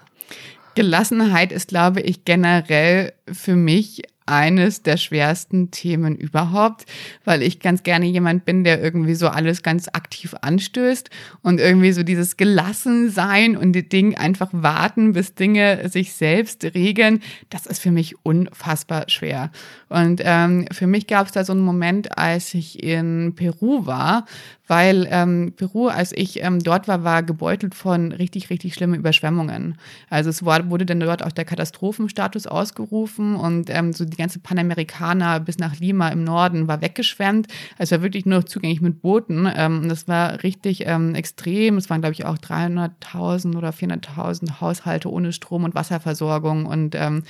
[0.75, 6.87] Gelassenheit ist, glaube ich, generell für mich eines der schwersten Themen überhaupt,
[7.25, 11.11] weil ich ganz gerne jemand bin, der irgendwie so alles ganz aktiv anstößt
[11.43, 16.65] und irgendwie so dieses gelassen sein und die Dinge einfach warten, bis Dinge sich selbst
[16.75, 17.21] regeln,
[17.51, 19.51] das ist für mich unfassbar schwer.
[19.89, 24.25] Und ähm, für mich gab es da so einen Moment, als ich in Peru war,
[24.67, 29.77] weil ähm, Peru, als ich ähm, dort war, war gebeutelt von richtig, richtig schlimmen Überschwemmungen.
[30.11, 34.39] Also es war, wurde dann dort auch der Katastrophenstatus ausgerufen und ähm, so die ganze
[34.39, 37.49] Panamerikaner bis nach Lima im Norden war weggeschwemmt.
[37.79, 39.49] Also war wirklich nur zugänglich mit Booten.
[39.55, 41.77] Ähm, das war richtig ähm, extrem.
[41.77, 46.67] Es waren, glaube ich, auch 300.000 oder 400.000 Haushalte ohne Strom- und Wasserversorgung.
[46.67, 47.23] Und ähm,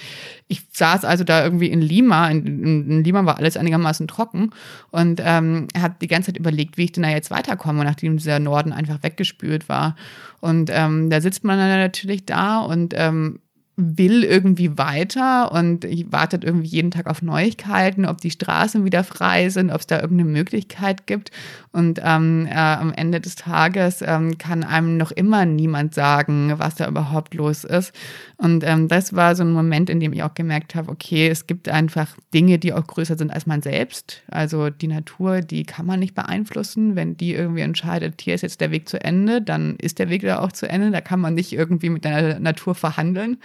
[0.49, 2.28] ich saß also da irgendwie in Lima.
[2.28, 4.51] In, in, in Lima war alles einigermaßen trocken
[4.91, 8.16] und ähm, habe die ganze Zeit überlegt, wie ich denn da jetzt jetzt weiterkomme, nachdem
[8.16, 9.97] dieser Norden einfach weggespült war.
[10.41, 13.41] Und ähm, da sitzt man dann natürlich da und ähm,
[13.77, 19.49] will irgendwie weiter und wartet irgendwie jeden Tag auf Neuigkeiten, ob die Straßen wieder frei
[19.49, 21.33] sind, ob es da irgendeine Möglichkeit gibt.
[21.72, 26.77] Und ähm, äh, am Ende des Tages ähm, kann einem noch immer niemand sagen, was
[26.77, 27.93] da überhaupt los ist.
[28.37, 31.49] Und ähm, das war so ein Moment, in dem ich auch gemerkt habe, okay, es
[31.49, 34.22] gibt einfach Dinge, die auch größer sind als man selbst.
[34.29, 36.95] Also die Natur, die kann man nicht beeinflussen.
[36.95, 40.22] Wenn die irgendwie entscheidet, hier ist jetzt der Weg zu Ende, dann ist der Weg
[40.22, 40.93] da auch zu Ende.
[40.93, 43.39] Da kann man nicht irgendwie mit der Natur verhandeln.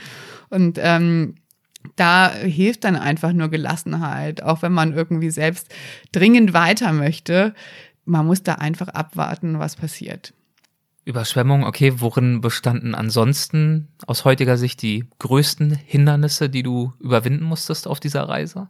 [0.49, 1.35] Und ähm,
[1.95, 5.69] da hilft dann einfach nur Gelassenheit, auch wenn man irgendwie selbst
[6.11, 7.53] dringend weiter möchte.
[8.05, 10.33] Man muss da einfach abwarten, was passiert.
[11.05, 17.87] Überschwemmung, okay, worin bestanden ansonsten aus heutiger Sicht die größten Hindernisse, die du überwinden musstest
[17.87, 18.69] auf dieser Reise?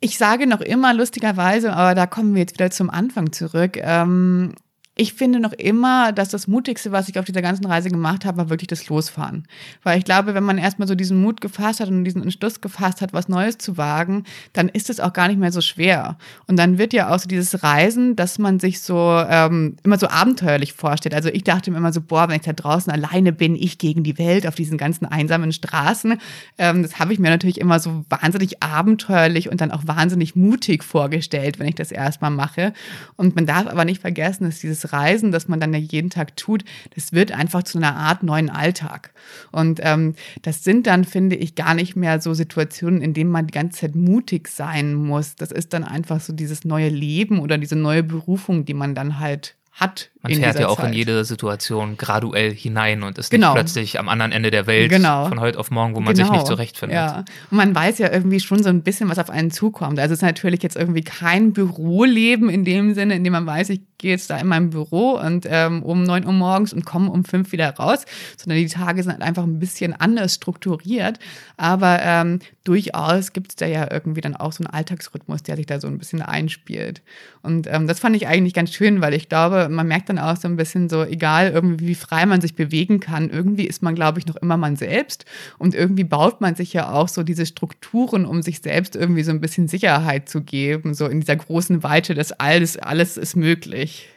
[0.00, 3.76] Ich sage noch immer lustigerweise, aber da kommen wir jetzt wieder zum Anfang zurück.
[3.76, 4.54] Ähm,
[5.00, 8.36] ich finde noch immer, dass das Mutigste, was ich auf dieser ganzen Reise gemacht habe,
[8.36, 9.48] war wirklich das Losfahren.
[9.82, 13.00] Weil ich glaube, wenn man erstmal so diesen Mut gefasst hat und diesen Entschluss gefasst
[13.00, 16.18] hat, was Neues zu wagen, dann ist es auch gar nicht mehr so schwer.
[16.48, 20.06] Und dann wird ja auch so dieses Reisen, dass man sich so ähm, immer so
[20.06, 21.14] abenteuerlich vorstellt.
[21.14, 24.02] Also ich dachte mir immer so, boah, wenn ich da draußen alleine bin, ich gegen
[24.02, 26.18] die Welt auf diesen ganzen einsamen Straßen,
[26.58, 30.84] ähm, das habe ich mir natürlich immer so wahnsinnig abenteuerlich und dann auch wahnsinnig mutig
[30.84, 32.74] vorgestellt, wenn ich das erstmal mache.
[33.16, 36.36] Und man darf aber nicht vergessen, dass dieses Reisen, das man dann ja jeden Tag
[36.36, 36.64] tut,
[36.94, 39.12] das wird einfach zu einer Art neuen Alltag.
[39.52, 43.46] Und ähm, das sind dann, finde ich, gar nicht mehr so Situationen, in denen man
[43.46, 45.36] die ganze Zeit mutig sein muss.
[45.36, 49.18] Das ist dann einfach so dieses neue Leben oder diese neue Berufung, die man dann
[49.18, 50.09] halt hat.
[50.22, 50.88] Man fährt ja auch Zeit.
[50.88, 53.54] in jede Situation graduell hinein und ist genau.
[53.54, 55.26] nicht plötzlich am anderen Ende der Welt genau.
[55.26, 56.26] von heute auf morgen, wo man genau.
[56.26, 56.96] sich nicht zurechtfindet.
[56.96, 57.24] Ja.
[57.50, 59.98] Und man weiß ja irgendwie schon so ein bisschen, was auf einen zukommt.
[59.98, 63.70] Also es ist natürlich jetzt irgendwie kein Büroleben in dem Sinne, in dem man weiß,
[63.70, 67.10] ich gehe jetzt da in meinem Büro und ähm, um neun Uhr morgens und komme
[67.10, 68.04] um fünf wieder raus,
[68.36, 71.18] sondern die Tage sind halt einfach ein bisschen anders strukturiert.
[71.56, 75.66] Aber ähm, durchaus gibt es da ja irgendwie dann auch so einen Alltagsrhythmus, der sich
[75.66, 77.02] da so ein bisschen einspielt.
[77.42, 80.36] Und ähm, das fand ich eigentlich ganz schön, weil ich glaube, man merkt dann auch
[80.36, 83.94] so ein bisschen so, egal irgendwie wie frei man sich bewegen kann, irgendwie ist man,
[83.94, 85.24] glaube ich, noch immer man selbst.
[85.58, 89.30] Und irgendwie baut man sich ja auch so diese Strukturen, um sich selbst irgendwie so
[89.30, 94.08] ein bisschen Sicherheit zu geben, so in dieser großen Weite, dass alles, alles ist möglich.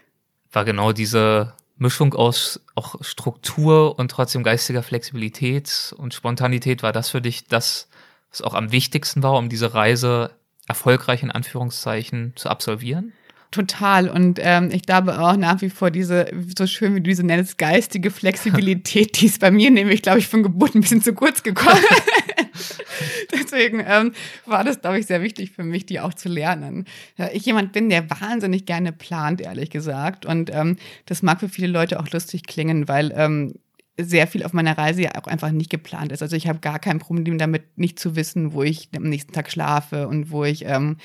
[0.52, 7.10] War genau diese Mischung aus auch Struktur und trotzdem geistiger Flexibilität und Spontanität, war das
[7.10, 7.88] für dich das,
[8.30, 10.32] was auch am wichtigsten war, um diese Reise
[10.68, 13.14] erfolgreich in Anführungszeichen zu absolvieren?
[13.54, 14.10] Total.
[14.10, 16.26] Und ähm, ich glaube auch nach wie vor diese,
[16.58, 20.28] so schön wie du diese nennst, geistige Flexibilität, die ist bei mir nämlich, glaube ich,
[20.28, 21.78] von Geburt ein bisschen zu kurz gekommen.
[23.32, 24.14] Deswegen ähm,
[24.48, 26.86] war das, glaube ich, sehr wichtig für mich, die auch zu lernen.
[27.32, 30.26] Ich jemand bin, der wahnsinnig gerne plant, ehrlich gesagt.
[30.26, 33.54] Und ähm, das mag für viele Leute auch lustig klingen, weil ähm,
[33.98, 36.24] sehr viel auf meiner Reise ja auch einfach nicht geplant ist.
[36.24, 39.52] Also ich habe gar kein Problem damit, nicht zu wissen, wo ich am nächsten Tag
[39.52, 40.98] schlafe und wo ich, ähm,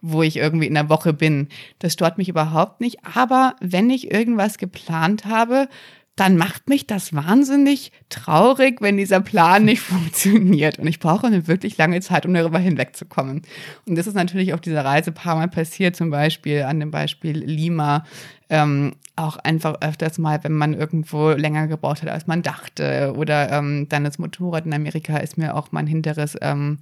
[0.00, 1.48] wo ich irgendwie in der Woche bin.
[1.78, 2.98] Das stört mich überhaupt nicht.
[3.04, 5.68] Aber wenn ich irgendwas geplant habe,
[6.16, 10.78] dann macht mich das wahnsinnig traurig, wenn dieser Plan nicht funktioniert.
[10.78, 13.42] Und ich brauche eine wirklich lange Zeit, um darüber hinwegzukommen.
[13.86, 16.90] Und das ist natürlich auf dieser Reise ein paar Mal passiert, zum Beispiel an dem
[16.90, 18.04] Beispiel Lima.
[18.50, 23.14] Ähm, auch einfach öfters mal, wenn man irgendwo länger gebraucht hat, als man dachte.
[23.16, 26.78] Oder ähm, dann das Motorrad in Amerika ist mir auch mein hinteres ähm,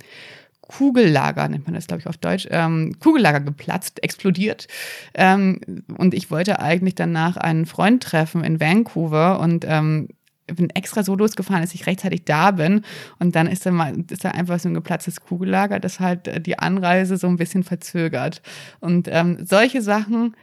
[0.71, 4.69] Kugellager, nennt man das, glaube ich, auf Deutsch, ähm, Kugellager geplatzt, explodiert.
[5.15, 5.61] Ähm,
[5.99, 10.11] und ich wollte eigentlich danach einen Freund treffen in Vancouver und ähm,
[10.47, 12.85] bin extra so losgefahren, dass ich rechtzeitig da bin.
[13.19, 16.41] Und dann ist da, mal, ist da einfach so ein geplatztes Kugellager, das halt äh,
[16.41, 18.41] die Anreise so ein bisschen verzögert.
[18.79, 20.37] Und ähm, solche Sachen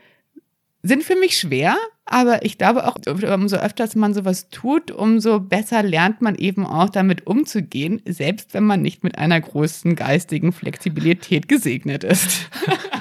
[0.84, 1.78] sind für mich schwer,
[2.10, 6.89] aber ich glaube auch, umso öfter man sowas tut, umso besser lernt man eben auch
[6.89, 12.49] damit umzugehen, selbst wenn man nicht mit einer großen geistigen Flexibilität gesegnet ist.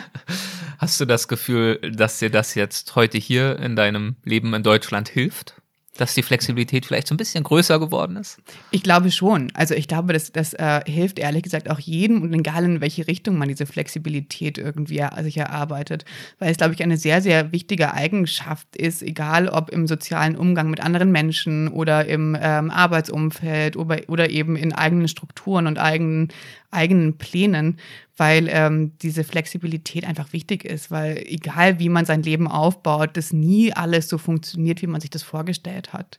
[0.78, 5.08] Hast du das Gefühl, dass dir das jetzt heute hier in deinem Leben in Deutschland
[5.08, 5.54] hilft?
[5.96, 8.38] Dass die Flexibilität vielleicht so ein bisschen größer geworden ist?
[8.70, 9.50] Ich glaube schon.
[9.54, 13.06] Also ich glaube, das, das äh, hilft ehrlich gesagt auch jedem und egal in welche
[13.06, 16.04] Richtung man diese Flexibilität irgendwie sich erarbeitet.
[16.38, 20.70] Weil es, glaube ich, eine sehr, sehr wichtige Eigenschaft ist, egal ob im sozialen Umgang
[20.70, 26.28] mit anderen Menschen oder im ähm, Arbeitsumfeld oder, oder eben in eigenen Strukturen und eigenen,
[26.76, 27.78] eigenen Plänen,
[28.16, 33.32] weil ähm, diese Flexibilität einfach wichtig ist, weil egal wie man sein Leben aufbaut, das
[33.32, 36.18] nie alles so funktioniert, wie man sich das vorgestellt hat.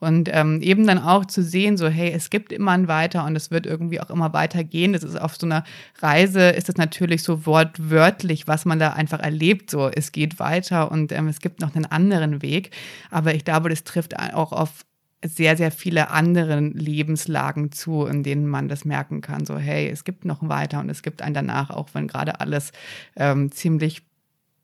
[0.00, 3.36] Und ähm, eben dann auch zu sehen, so hey, es gibt immer ein Weiter und
[3.36, 4.92] es wird irgendwie auch immer weitergehen.
[4.92, 5.64] Das ist auf so einer
[6.00, 9.70] Reise, ist das natürlich so wortwörtlich, was man da einfach erlebt.
[9.70, 12.70] So, es geht weiter und ähm, es gibt noch einen anderen Weg.
[13.10, 14.84] Aber ich glaube, das trifft auch auf
[15.24, 19.46] sehr, sehr viele andere Lebenslagen zu, in denen man das merken kann.
[19.46, 22.72] So, hey, es gibt noch weiter und es gibt ein danach, auch wenn gerade alles
[23.16, 24.02] ähm, ziemlich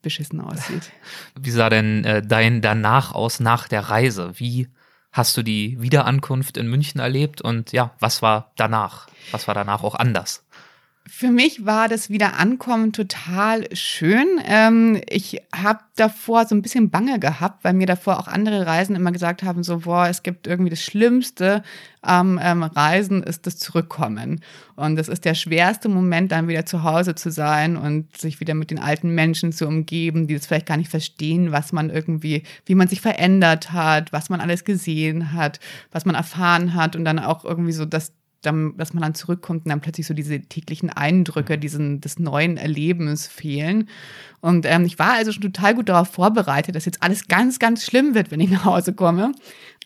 [0.02, 0.90] beschissen aussieht.
[1.40, 4.32] Wie sah denn äh, dein danach aus nach der Reise?
[4.36, 4.68] Wie
[5.12, 9.08] hast du die Wiederankunft in München erlebt und ja, was war danach?
[9.30, 10.44] Was war danach auch anders?
[11.12, 14.40] Für mich war das Wiederankommen total schön.
[14.46, 18.94] Ähm, ich habe davor so ein bisschen Bange gehabt, weil mir davor auch andere Reisen
[18.94, 21.64] immer gesagt haben, so, boah, es gibt irgendwie das Schlimmste
[22.00, 24.40] am ähm, Reisen ist das Zurückkommen.
[24.76, 28.54] Und das ist der schwerste Moment, dann wieder zu Hause zu sein und sich wieder
[28.54, 32.44] mit den alten Menschen zu umgeben, die das vielleicht gar nicht verstehen, was man irgendwie,
[32.66, 35.58] wie man sich verändert hat, was man alles gesehen hat,
[35.90, 39.64] was man erfahren hat und dann auch irgendwie so das dann, dass man dann zurückkommt
[39.64, 43.88] und dann plötzlich so diese täglichen Eindrücke diesen, des neuen Erlebens fehlen.
[44.40, 47.84] Und ähm, ich war also schon total gut darauf vorbereitet, dass jetzt alles ganz, ganz
[47.84, 49.32] schlimm wird, wenn ich nach Hause komme.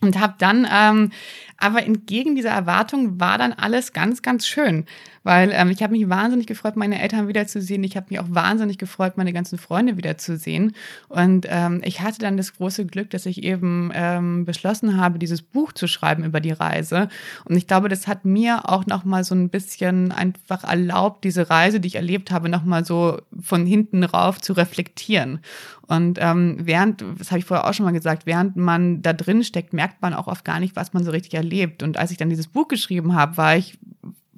[0.00, 1.10] Und habe dann, ähm,
[1.56, 4.86] aber entgegen dieser Erwartung war dann alles ganz, ganz schön
[5.24, 7.82] weil ähm, ich habe mich wahnsinnig gefreut, meine Eltern wiederzusehen.
[7.82, 10.74] Ich habe mich auch wahnsinnig gefreut, meine ganzen Freunde wiederzusehen.
[11.08, 15.42] Und ähm, ich hatte dann das große Glück, dass ich eben ähm, beschlossen habe, dieses
[15.42, 17.08] Buch zu schreiben über die Reise.
[17.46, 21.48] Und ich glaube, das hat mir auch noch mal so ein bisschen einfach erlaubt, diese
[21.48, 25.40] Reise, die ich erlebt habe, noch mal so von hinten rauf zu reflektieren.
[25.86, 29.42] Und ähm, während, das habe ich vorher auch schon mal gesagt, während man da drin
[29.42, 31.82] steckt, merkt man auch oft gar nicht, was man so richtig erlebt.
[31.82, 33.78] Und als ich dann dieses Buch geschrieben habe, war ich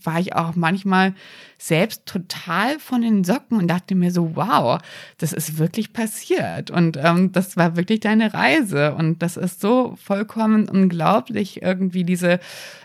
[0.03, 1.14] war ich auch manchmal
[1.59, 4.80] selbst total von den Socken und dachte mir so, wow,
[5.18, 6.70] das ist wirklich passiert.
[6.70, 8.94] Und ähm, das war wirklich deine Reise.
[8.94, 12.40] Und das ist so vollkommen unglaublich, irgendwie diese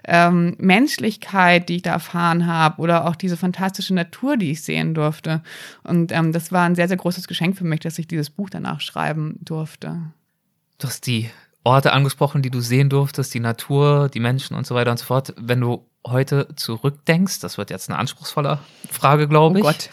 [0.06, 4.94] ähm, Menschlichkeit, die ich da erfahren habe, oder auch diese fantastische Natur, die ich sehen
[4.94, 5.42] durfte.
[5.84, 8.50] Und ähm, das war ein sehr, sehr großes Geschenk für mich, dass ich dieses Buch
[8.50, 10.02] danach schreiben durfte.
[10.78, 11.30] Du hast die
[11.64, 15.06] Orte angesprochen, die du sehen durftest, die Natur, die Menschen und so weiter und so
[15.06, 15.34] fort.
[15.38, 18.60] Wenn du heute zurückdenkst, das wird jetzt eine anspruchsvolle
[18.90, 19.64] Frage, glaube ich.
[19.64, 19.90] Oh Gott.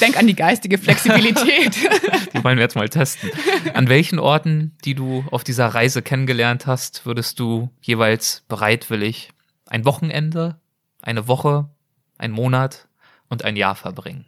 [0.00, 1.74] Denk an die geistige Flexibilität.
[2.34, 3.30] die wollen wir jetzt mal testen.
[3.72, 9.30] An welchen Orten, die du auf dieser Reise kennengelernt hast, würdest du jeweils bereitwillig
[9.66, 10.60] ein Wochenende,
[11.00, 11.70] eine Woche,
[12.18, 12.88] ein Monat
[13.28, 14.26] und ein Jahr verbringen?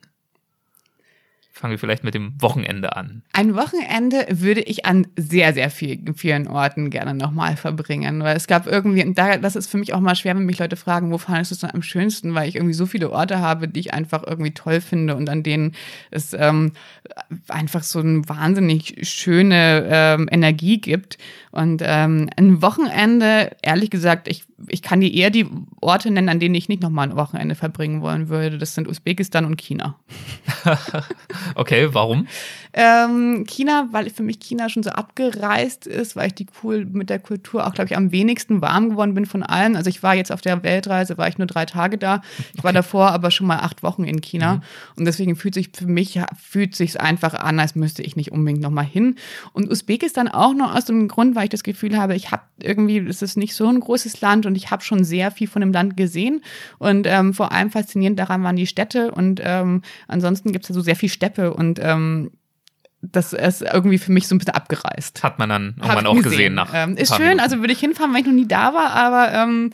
[1.58, 3.22] Fangen wir vielleicht mit dem Wochenende an.
[3.32, 8.46] Ein Wochenende würde ich an sehr, sehr vielen, vielen Orten gerne nochmal verbringen, weil es
[8.46, 11.10] gab irgendwie, und da, das ist für mich auch mal schwer, wenn mich Leute fragen,
[11.10, 13.80] wo fandest du es dann am schönsten, weil ich irgendwie so viele Orte habe, die
[13.80, 15.74] ich einfach irgendwie toll finde und an denen
[16.12, 16.72] es ähm,
[17.48, 21.18] einfach so eine wahnsinnig schöne ähm, Energie gibt.
[21.50, 25.46] Und ähm, ein Wochenende, ehrlich gesagt, ich, ich kann dir eher die
[25.80, 28.58] Orte nennen, an denen ich nicht nochmal ein Wochenende verbringen wollen würde.
[28.58, 29.96] Das sind Usbekistan und China.
[31.54, 32.26] okay, warum?
[32.72, 37.10] Ähm, China, weil für mich China schon so abgereist ist, weil ich die cool mit
[37.10, 39.74] der Kultur auch, glaube ich, am wenigsten warm geworden bin von allen.
[39.74, 42.22] Also ich war jetzt auf der Weltreise, war ich nur drei Tage da.
[42.54, 44.56] Ich war davor aber schon mal acht Wochen in China.
[44.56, 44.62] Mhm.
[44.96, 48.60] Und deswegen fühlt sich für mich, fühlt sich einfach an, als müsste ich nicht unbedingt
[48.60, 49.16] nochmal hin.
[49.52, 52.98] Und Usbekistan auch noch aus dem Grund, weil ich das Gefühl habe, ich habe irgendwie,
[52.98, 55.72] es ist nicht so ein großes Land und ich habe schon sehr viel von dem
[55.72, 56.42] Land gesehen.
[56.78, 60.74] Und ähm, vor allem faszinierend daran waren die Städte und ähm, ansonsten gibt es ja
[60.74, 62.30] so sehr viel Steppe und ähm,
[63.00, 65.22] das ist irgendwie für mich so ein bisschen abgereist.
[65.22, 66.30] Hat man dann irgendwann auch gesehen.
[66.30, 67.40] gesehen nach ähm, ist schön, Minuten.
[67.40, 69.70] also würde ich hinfahren, wenn ich noch nie da war, aber ähm,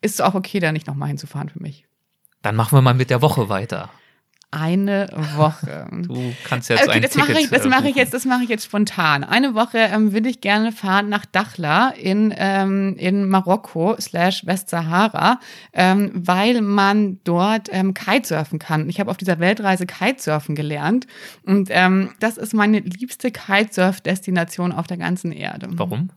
[0.00, 1.86] ist auch okay, da nicht nochmal hinzufahren für mich.
[2.42, 3.90] Dann machen wir mal mit der Woche weiter
[4.54, 5.86] eine Woche.
[6.04, 8.42] Du kannst jetzt okay, ein das Ticket mache ich, das mache ich jetzt, das mache
[8.44, 9.24] ich jetzt spontan.
[9.24, 15.40] Eine Woche ähm, will ich gerne fahren nach Dakhla in ähm, in Marokko slash Westsahara,
[15.72, 18.88] ähm, weil man dort ähm, Kitesurfen kann.
[18.88, 21.06] Ich habe auf dieser Weltreise Kitesurfen gelernt
[21.44, 25.68] und ähm, das ist meine liebste Kitesurf-Destination auf der ganzen Erde.
[25.70, 26.10] Warum?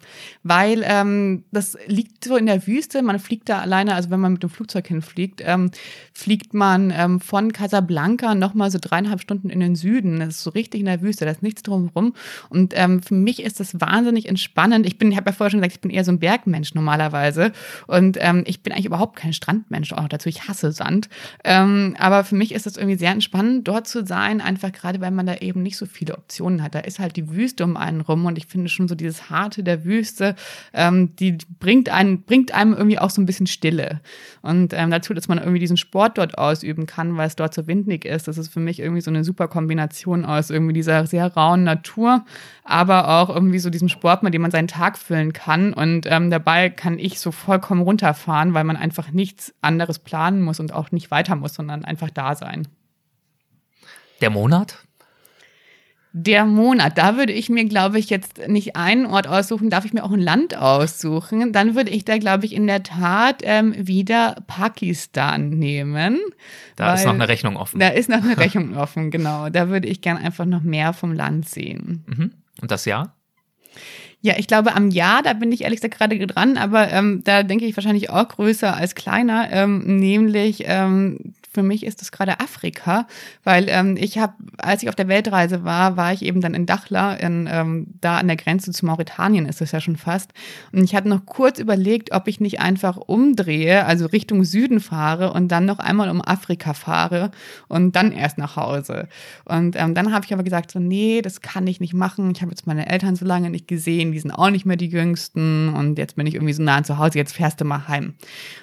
[0.43, 3.01] Weil ähm, das liegt so in der Wüste.
[3.01, 5.71] Man fliegt da alleine, also wenn man mit dem Flugzeug hinfliegt, ähm,
[6.13, 10.19] fliegt man ähm, von Casablanca Mekka nochmal so dreieinhalb Stunden in den Süden.
[10.19, 12.13] Das ist so richtig in der Wüste, da ist nichts drumherum.
[12.49, 14.85] Und ähm, für mich ist das wahnsinnig entspannend.
[14.85, 17.51] Ich bin, ich habe ja vorher schon gesagt, ich bin eher so ein Bergmensch normalerweise.
[17.87, 21.09] Und ähm, ich bin eigentlich überhaupt kein Strandmensch, auch dazu, ich hasse Sand.
[21.43, 25.11] Ähm, aber für mich ist das irgendwie sehr entspannend, dort zu sein, einfach gerade, weil
[25.11, 26.75] man da eben nicht so viele Optionen hat.
[26.75, 29.63] Da ist halt die Wüste um einen rum und ich finde schon so dieses Harte
[29.63, 30.35] der Wüste,
[30.73, 34.01] ähm, die bringt einen, bringt einem irgendwie auch so ein bisschen Stille.
[34.47, 37.67] Und ähm, dazu, dass man irgendwie diesen Sport dort ausüben kann, weil es dort so
[37.67, 38.29] windig ist.
[38.29, 42.23] Das ist für mich irgendwie so eine super Kombination aus irgendwie dieser sehr rauen Natur,
[42.63, 45.73] aber auch irgendwie so diesem Sport, mit dem man seinen Tag füllen kann.
[45.73, 50.61] Und ähm, dabei kann ich so vollkommen runterfahren, weil man einfach nichts anderes planen muss
[50.61, 52.69] und auch nicht weiter muss, sondern einfach da sein.
[54.21, 54.86] Der Monat?
[56.13, 59.93] Der Monat, da würde ich mir, glaube ich, jetzt nicht einen Ort aussuchen, darf ich
[59.93, 61.51] mir auch ein Land aussuchen.
[61.53, 66.19] Dann würde ich da, glaube ich, in der Tat ähm, wieder Pakistan nehmen.
[66.75, 67.79] Da ist noch eine Rechnung offen.
[67.79, 69.49] Da ist noch eine Rechnung offen, genau.
[69.49, 72.03] Da würde ich gern einfach noch mehr vom Land sehen.
[72.07, 72.31] Mhm.
[72.61, 73.15] Und das Jahr?
[74.21, 77.43] Ja, ich glaube am Jahr, da bin ich ehrlich gesagt gerade dran, aber ähm, da
[77.43, 82.39] denke ich wahrscheinlich auch größer als kleiner, ähm, nämlich ähm, für mich ist es gerade
[82.39, 83.07] Afrika,
[83.43, 86.67] weil ähm, ich habe, als ich auf der Weltreise war, war ich eben dann in
[86.67, 90.33] Dachla, in, ähm, da an der Grenze zu Mauretanien ist es ja schon fast.
[90.71, 95.33] Und ich hatte noch kurz überlegt, ob ich nicht einfach umdrehe, also Richtung Süden fahre
[95.33, 97.31] und dann noch einmal um Afrika fahre
[97.67, 99.07] und dann erst nach Hause.
[99.45, 102.29] Und ähm, dann habe ich aber gesagt, so, nee, das kann ich nicht machen.
[102.35, 104.89] Ich habe jetzt meine Eltern so lange nicht gesehen, die sind auch nicht mehr die
[104.89, 108.13] jüngsten und jetzt bin ich irgendwie so nah zu Hause, jetzt fährst du mal heim.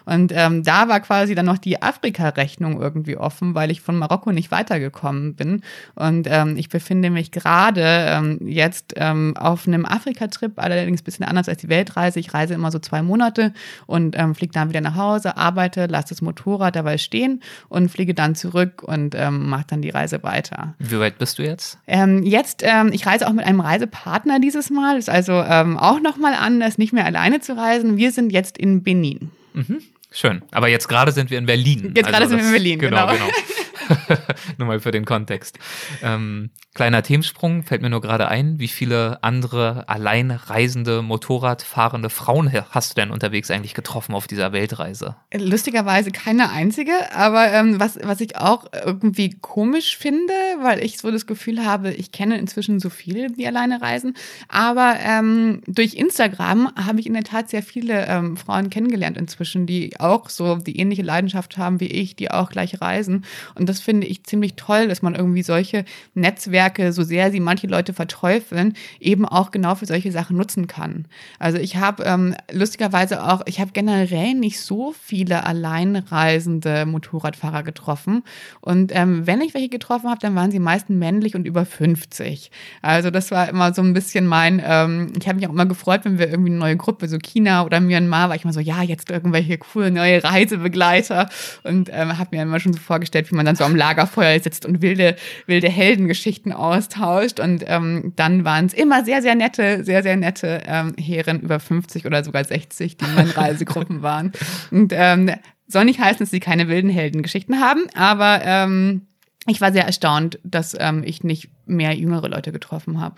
[0.04, 4.30] Und ähm, da war quasi dann noch die Afrika-Rechnung irgendwie offen, weil ich von Marokko
[4.30, 5.62] nicht weitergekommen bin.
[5.94, 11.26] Und ähm, ich befinde mich gerade ähm, jetzt ähm, auf einem Afrika-Trip, allerdings ein bisschen
[11.26, 12.20] anders als die Weltreise.
[12.20, 13.52] Ich reise immer so zwei Monate
[13.86, 18.14] und ähm, fliege dann wieder nach Hause, arbeite, lasse das Motorrad dabei stehen und fliege
[18.14, 20.74] dann zurück und ähm, mache dann die Reise weiter.
[20.78, 21.78] Wie weit bist du jetzt?
[21.86, 24.98] Ähm, jetzt, ähm, ich reise auch mit einem Reisepartner dieses Mal.
[24.98, 27.96] Ist also ähm, auch nochmal anders, nicht mehr alleine zu reisen.
[27.96, 29.30] Wir sind jetzt in Benin.
[29.54, 29.80] Mhm.
[30.14, 30.42] Schön.
[30.52, 31.92] Aber jetzt gerade sind wir in Berlin.
[31.96, 33.08] Jetzt gerade also sind wir in Berlin, genau.
[33.08, 33.26] genau.
[34.58, 35.58] nur mal für den Kontext.
[36.02, 38.58] Ähm, kleiner Themensprung fällt mir nur gerade ein.
[38.58, 44.52] Wie viele andere allein reisende, Motorradfahrende Frauen hast du denn unterwegs eigentlich getroffen auf dieser
[44.52, 45.16] Weltreise?
[45.32, 51.10] Lustigerweise keine einzige, aber ähm, was, was ich auch irgendwie komisch finde, weil ich so
[51.10, 54.14] das Gefühl habe, ich kenne inzwischen so viele, die alleine reisen.
[54.48, 59.66] Aber ähm, durch Instagram habe ich in der Tat sehr viele ähm, Frauen kennengelernt inzwischen,
[59.66, 63.24] die auch so die ähnliche Leidenschaft haben wie ich, die auch gleich reisen.
[63.54, 67.66] Und das finde ich ziemlich toll, dass man irgendwie solche Netzwerke, so sehr sie manche
[67.66, 71.06] Leute verteufeln, eben auch genau für solche Sachen nutzen kann.
[71.38, 78.22] Also ich habe ähm, lustigerweise auch, ich habe generell nicht so viele alleinreisende Motorradfahrer getroffen.
[78.60, 82.50] Und ähm, wenn ich welche getroffen habe, dann waren sie meistens männlich und über 50.
[82.82, 86.00] Also das war immer so ein bisschen mein, ähm, ich habe mich auch immer gefreut,
[86.04, 88.82] wenn wir irgendwie eine neue Gruppe, so China oder Myanmar, war ich immer so, ja,
[88.82, 91.28] jetzt irgendwelche coole neue Reisebegleiter
[91.62, 94.66] und ähm, habe mir immer schon so vorgestellt, wie man dann so am Lagerfeuer sitzt
[94.66, 97.40] und wilde, wilde Heldengeschichten austauscht.
[97.40, 101.60] Und ähm, dann waren es immer sehr, sehr nette, sehr, sehr nette ähm, Herren über
[101.60, 104.32] 50 oder sogar 60, die in meinen Reisegruppen waren.
[104.70, 105.30] Und ähm,
[105.66, 109.06] soll nicht heißen, dass sie keine wilden Heldengeschichten haben, aber ähm,
[109.46, 113.16] ich war sehr erstaunt, dass ähm, ich nicht mehr jüngere Leute getroffen habe.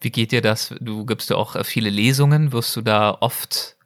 [0.00, 0.74] Wie geht dir das?
[0.80, 2.52] Du gibst ja auch viele Lesungen.
[2.52, 3.76] Wirst du da oft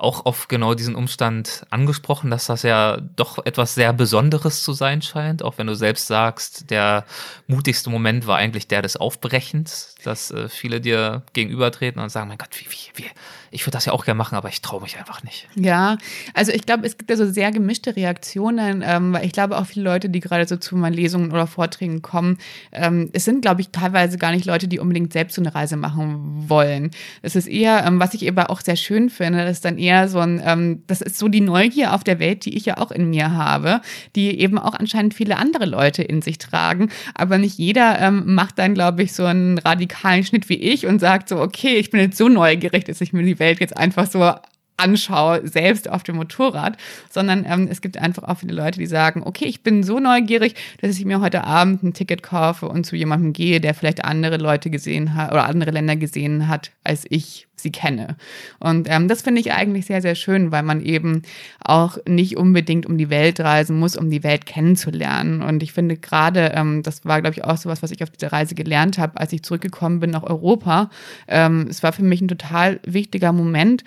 [0.00, 5.02] auch auf genau diesen Umstand angesprochen, dass das ja doch etwas sehr Besonderes zu sein
[5.02, 7.04] scheint, auch wenn du selbst sagst, der
[7.46, 12.38] mutigste Moment war eigentlich der des Aufbrechens, dass äh, viele dir gegenübertreten und sagen, mein
[12.38, 13.10] Gott, wie, wie, wie,
[13.50, 15.48] ich würde das ja auch gerne machen, aber ich traue mich einfach nicht.
[15.56, 15.98] Ja,
[16.34, 19.66] also ich glaube, es gibt ja so sehr gemischte Reaktionen, ähm, weil ich glaube auch
[19.66, 22.38] viele Leute, die gerade so zu meinen Lesungen oder Vorträgen kommen,
[22.72, 25.76] ähm, es sind, glaube ich, teilweise gar nicht Leute, die unbedingt selbst so eine Reise
[25.76, 26.90] machen wollen.
[27.22, 30.08] Es ist eher, ähm, was ich eben auch sehr schön finde, das ist dann eher
[30.08, 32.92] so ein, ähm, das ist so die Neugier auf der Welt, die ich ja auch
[32.92, 33.80] in mir habe,
[34.14, 38.58] die eben auch anscheinend viele andere Leute in sich tragen, aber nicht jeder ähm, macht
[38.58, 39.89] dann, glaube ich, so einen radikalen
[40.24, 43.22] Schnitt wie ich und sagt so, okay, ich bin jetzt so neugierig, dass ich mir
[43.22, 44.32] die Welt jetzt einfach so
[44.80, 46.76] anschaue, selbst auf dem Motorrad,
[47.10, 50.54] sondern ähm, es gibt einfach auch viele Leute, die sagen, okay, ich bin so neugierig,
[50.80, 54.36] dass ich mir heute Abend ein Ticket kaufe und zu jemandem gehe, der vielleicht andere
[54.36, 58.16] Leute gesehen hat oder andere Länder gesehen hat, als ich sie kenne.
[58.58, 61.22] Und ähm, das finde ich eigentlich sehr, sehr schön, weil man eben
[61.62, 65.42] auch nicht unbedingt um die Welt reisen muss, um die Welt kennenzulernen.
[65.42, 68.10] Und ich finde gerade, ähm, das war, glaube ich, auch so was, was ich auf
[68.10, 70.90] dieser Reise gelernt habe, als ich zurückgekommen bin nach Europa.
[71.28, 73.84] Ähm, es war für mich ein total wichtiger Moment,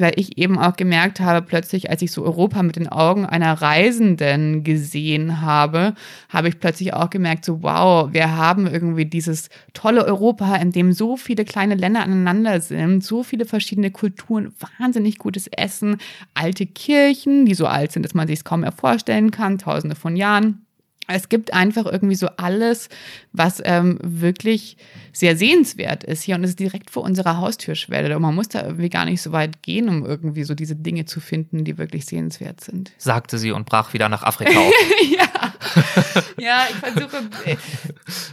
[0.00, 3.52] weil ich eben auch gemerkt habe, plötzlich, als ich so Europa mit den Augen einer
[3.60, 5.94] Reisenden gesehen habe,
[6.28, 10.92] habe ich plötzlich auch gemerkt, so wow, wir haben irgendwie dieses tolle Europa, in dem
[10.92, 15.98] so viele kleine Länder aneinander sind, so viele verschiedene Kulturen, wahnsinnig gutes Essen,
[16.34, 19.96] alte Kirchen, die so alt sind, dass man sich es kaum mehr vorstellen kann, tausende
[19.96, 20.66] von Jahren.
[21.14, 22.88] Es gibt einfach irgendwie so alles,
[23.32, 24.76] was ähm, wirklich
[25.12, 28.14] sehr sehenswert ist hier und es ist direkt vor unserer Haustürschwelle.
[28.14, 31.04] Und man muss da irgendwie gar nicht so weit gehen, um irgendwie so diese Dinge
[31.04, 32.92] zu finden, die wirklich sehenswert sind.
[32.98, 34.72] Sagte sie und brach wieder nach Afrika auf.
[35.10, 35.49] ja.
[36.38, 37.28] ja, ich versuche,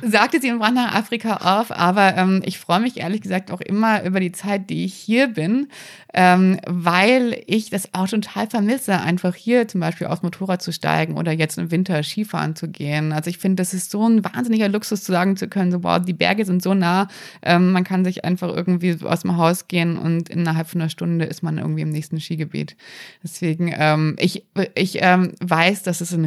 [0.01, 1.71] sagte sie und brach nach Afrika auf.
[1.71, 5.27] Aber ähm, ich freue mich ehrlich gesagt auch immer über die Zeit, die ich hier
[5.27, 5.67] bin,
[6.13, 11.17] ähm, weil ich das auch total vermisse, einfach hier zum Beispiel aufs Motorrad zu steigen
[11.17, 13.11] oder jetzt im Winter Skifahren zu gehen.
[13.11, 15.99] Also ich finde, das ist so ein wahnsinniger Luxus zu sagen zu können, so wow,
[16.03, 17.07] die Berge sind so nah,
[17.43, 21.25] ähm, man kann sich einfach irgendwie aus dem Haus gehen und innerhalb von einer Stunde
[21.25, 22.75] ist man irgendwie im nächsten Skigebiet.
[23.23, 24.43] Deswegen, ähm, ich,
[24.75, 26.25] ich ähm, weiß, dass es ein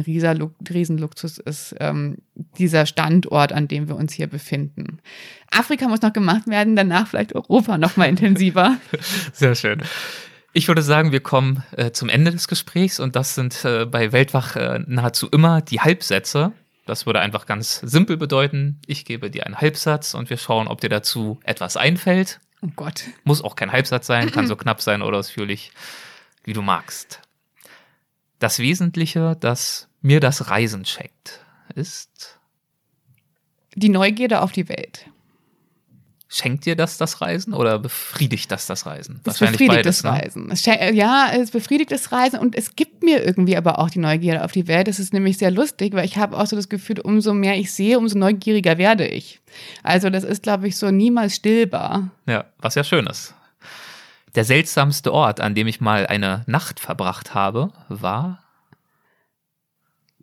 [1.01, 2.17] Riesenluxus ist, ähm,
[2.57, 4.99] dieser Standort, an dem wir uns hier befinden.
[5.51, 8.77] Afrika muss noch gemacht werden, danach vielleicht Europa noch mal intensiver.
[9.33, 9.81] Sehr schön.
[10.53, 14.11] Ich würde sagen, wir kommen äh, zum Ende des Gesprächs und das sind äh, bei
[14.11, 16.51] Weltwach äh, nahezu immer die Halbsätze.
[16.85, 20.81] Das würde einfach ganz simpel bedeuten, ich gebe dir einen Halbsatz und wir schauen, ob
[20.81, 22.39] dir dazu etwas einfällt.
[22.61, 23.05] Oh Gott.
[23.23, 25.71] Muss auch kein Halbsatz sein, kann so knapp sein oder ausführlich,
[26.43, 27.21] wie du magst.
[28.39, 31.39] Das Wesentliche, das mir das Reisen checkt,
[31.75, 32.39] ist
[33.75, 35.05] die Neugierde auf die Welt.
[36.33, 39.19] Schenkt dir das das Reisen oder befriedigt das das Reisen?
[39.19, 40.17] Es Wahrscheinlich befriedigt beides, das ne?
[40.17, 40.51] Reisen.
[40.51, 44.45] Es ja, es befriedigt das Reisen und es gibt mir irgendwie aber auch die Neugierde
[44.45, 44.87] auf die Welt.
[44.87, 47.73] Das ist nämlich sehr lustig, weil ich habe auch so das Gefühl, umso mehr ich
[47.73, 49.41] sehe, umso neugieriger werde ich.
[49.83, 52.11] Also das ist, glaube ich, so niemals stillbar.
[52.27, 53.35] Ja, was ja schön ist.
[54.35, 58.41] Der seltsamste Ort, an dem ich mal eine Nacht verbracht habe, war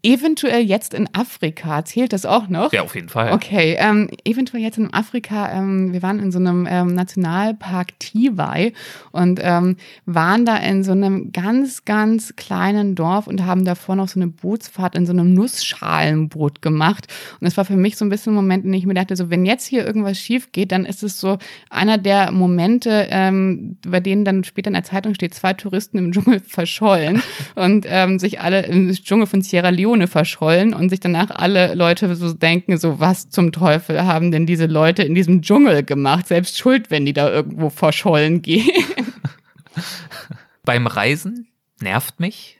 [0.08, 2.72] Eventuell jetzt in Afrika, zählt das auch noch?
[2.72, 3.30] Ja, auf jeden Fall.
[3.30, 8.72] Okay, ähm, eventuell jetzt in Afrika, ähm, wir waren in so einem ähm, Nationalpark Tivai
[9.12, 14.08] und ähm, waren da in so einem ganz, ganz kleinen Dorf und haben davor noch
[14.08, 17.08] so eine Bootsfahrt in so einem Nussschalenboot gemacht.
[17.38, 19.14] Und es war für mich so ein bisschen ein Moment, in dem ich mir dachte,
[19.14, 21.36] so wenn jetzt hier irgendwas schief geht, dann ist es so
[21.68, 26.12] einer der Momente, ähm, bei denen dann später in der Zeitung steht, zwei Touristen im
[26.12, 27.22] Dschungel verschollen
[27.56, 31.74] und ähm, sich alle im Dschungel von Sierra Leone Leone verschollen und sich danach alle
[31.74, 36.28] Leute so denken, so was zum Teufel haben denn diese Leute in diesem Dschungel gemacht?
[36.28, 38.70] Selbst schuld, wenn die da irgendwo verschollen gehen.
[40.64, 41.48] Beim Reisen
[41.80, 42.58] nervt mich.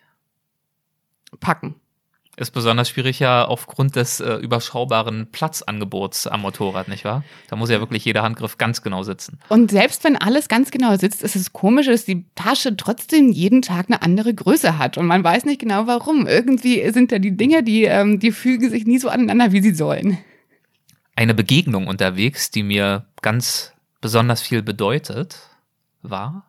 [1.41, 1.77] Packen.
[2.39, 7.25] Ist besonders schwierig ja aufgrund des äh, überschaubaren Platzangebots am Motorrad, nicht wahr?
[7.49, 9.41] Da muss ja wirklich jeder Handgriff ganz genau sitzen.
[9.49, 13.61] Und selbst wenn alles ganz genau sitzt, ist es komisch, dass die Tasche trotzdem jeden
[13.61, 14.99] Tag eine andere Größe hat.
[14.99, 16.29] Und man weiß nicht genau warum.
[16.29, 19.75] Irgendwie sind da die Dinge, die, ähm, die fügen sich nie so aneinander, wie sie
[19.75, 20.19] sollen.
[21.17, 25.41] Eine Begegnung unterwegs, die mir ganz besonders viel bedeutet,
[26.03, 26.48] war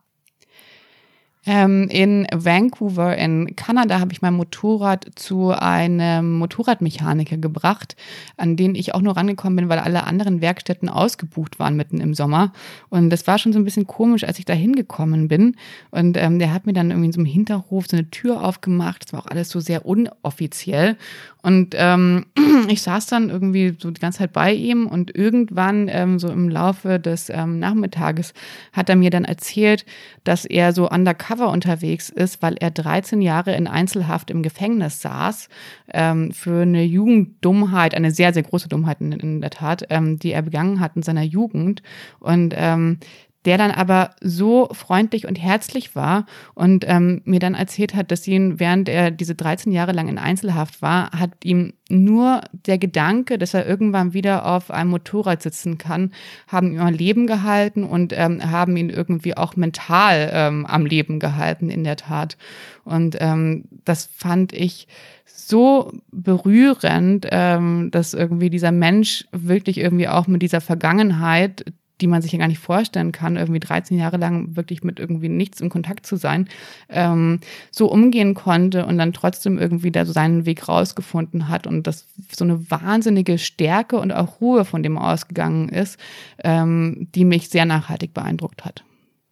[1.45, 7.95] ähm, in Vancouver in Kanada habe ich mein Motorrad zu einem Motorradmechaniker gebracht,
[8.35, 12.13] an den ich auch nur rangekommen bin, weil alle anderen Werkstätten ausgebucht waren mitten im
[12.13, 12.51] Sommer.
[12.89, 15.55] Und das war schon so ein bisschen komisch, als ich da hingekommen bin.
[15.91, 19.05] Und ähm, der hat mir dann irgendwie in so einem Hinterhof so eine Tür aufgemacht.
[19.05, 20.97] Das war auch alles so sehr unoffiziell.
[21.41, 22.25] Und ähm,
[22.67, 26.49] ich saß dann irgendwie so die ganze Zeit bei ihm und irgendwann ähm, so im
[26.49, 28.33] Laufe des ähm, Nachmittages
[28.73, 29.85] hat er mir dann erzählt,
[30.25, 35.47] dass er so undercover unterwegs ist, weil er 13 Jahre in Einzelhaft im Gefängnis saß
[35.93, 40.33] ähm, für eine Jugenddummheit, eine sehr, sehr große Dummheit in, in der Tat, ähm, die
[40.33, 41.81] er begangen hat in seiner Jugend.
[42.19, 42.99] Und ähm,
[43.45, 46.25] der dann aber so freundlich und herzlich war
[46.55, 50.17] und ähm, mir dann erzählt hat, dass ihn, während er diese 13 Jahre lang in
[50.17, 55.77] Einzelhaft war, hat ihm nur der Gedanke, dass er irgendwann wieder auf einem Motorrad sitzen
[55.77, 56.11] kann,
[56.47, 61.19] haben ihm am Leben gehalten und ähm, haben ihn irgendwie auch mental ähm, am Leben
[61.19, 62.37] gehalten, in der Tat.
[62.83, 64.87] Und ähm, das fand ich
[65.25, 71.65] so berührend, ähm, dass irgendwie dieser Mensch wirklich irgendwie auch mit dieser Vergangenheit,
[72.01, 75.29] die man sich ja gar nicht vorstellen kann, irgendwie 13 Jahre lang wirklich mit irgendwie
[75.29, 76.47] nichts in Kontakt zu sein,
[76.89, 77.39] ähm,
[77.71, 82.07] so umgehen konnte und dann trotzdem irgendwie da so seinen Weg rausgefunden hat und das
[82.35, 85.99] so eine wahnsinnige Stärke und auch Ruhe von dem ausgegangen ist,
[86.43, 88.83] ähm, die mich sehr nachhaltig beeindruckt hat.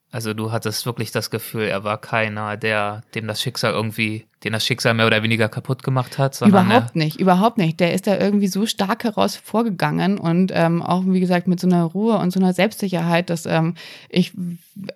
[0.10, 4.54] Also du hattest wirklich das Gefühl, er war keiner, der dem das Schicksal irgendwie, den
[4.54, 6.42] das Schicksal mehr oder weniger kaputt gemacht hat.
[6.42, 7.82] überhaupt nicht, überhaupt nicht.
[7.82, 11.68] Der ist da irgendwie so stark heraus vorgegangen und ähm, auch wie gesagt mit so
[11.68, 13.76] einer Ruhe und so einer Selbstsicherheit, dass ähm,
[14.08, 14.32] ich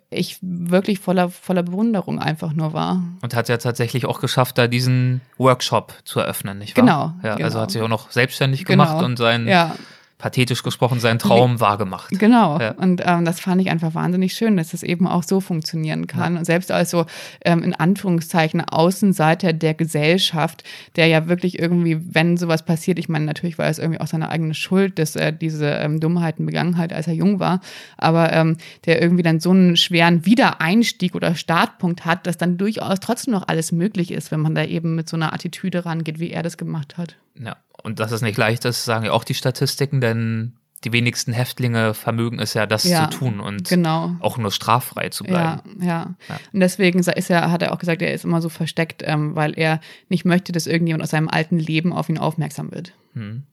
[0.10, 3.04] ich wirklich voller voller Bewunderung einfach nur war.
[3.22, 6.86] Und hat ja tatsächlich auch geschafft, da diesen Workshop zu eröffnen, nicht wahr?
[6.86, 7.14] Genau.
[7.22, 7.46] Ja, genau.
[7.46, 8.86] also hat sich auch noch selbstständig genau.
[8.86, 9.76] gemacht und sein ja
[10.22, 12.12] pathetisch gesprochen seinen Traum wahrgemacht.
[12.12, 12.60] Genau.
[12.60, 12.72] Ja.
[12.72, 16.34] Und ähm, das fand ich einfach wahnsinnig schön, dass es eben auch so funktionieren kann.
[16.34, 16.40] Ja.
[16.40, 17.08] Und selbst als so
[17.44, 20.64] ähm, in Anführungszeichen Außenseiter der Gesellschaft,
[20.96, 24.30] der ja wirklich irgendwie, wenn sowas passiert, ich meine, natürlich war es irgendwie auch seine
[24.30, 27.60] eigene Schuld, dass er diese ähm, Dummheiten begangen hat, als er jung war,
[27.98, 33.00] aber ähm, der irgendwie dann so einen schweren Wiedereinstieg oder Startpunkt hat, dass dann durchaus
[33.00, 36.30] trotzdem noch alles möglich ist, wenn man da eben mit so einer Attitüde rangeht, wie
[36.30, 37.18] er das gemacht hat.
[37.38, 41.32] Ja, und dass es nicht leicht ist, sagen ja auch die Statistiken, denn die wenigsten
[41.32, 44.16] Häftlinge vermögen es ja, das Ja, zu tun und Genau.
[44.20, 45.30] auch nur straffrei zu Ja,
[45.62, 45.84] bleiben.
[45.84, 46.40] ja, Ja.
[46.52, 49.54] Und deswegen ist er, hat er auch gesagt, er ist immer so versteckt, ähm, weil
[49.58, 49.80] er
[50.10, 52.94] nicht möchte, dass irgendjemand aus seinem alten Leben auf ihn aufmerksam wird.
[53.14, 53.44] Hm.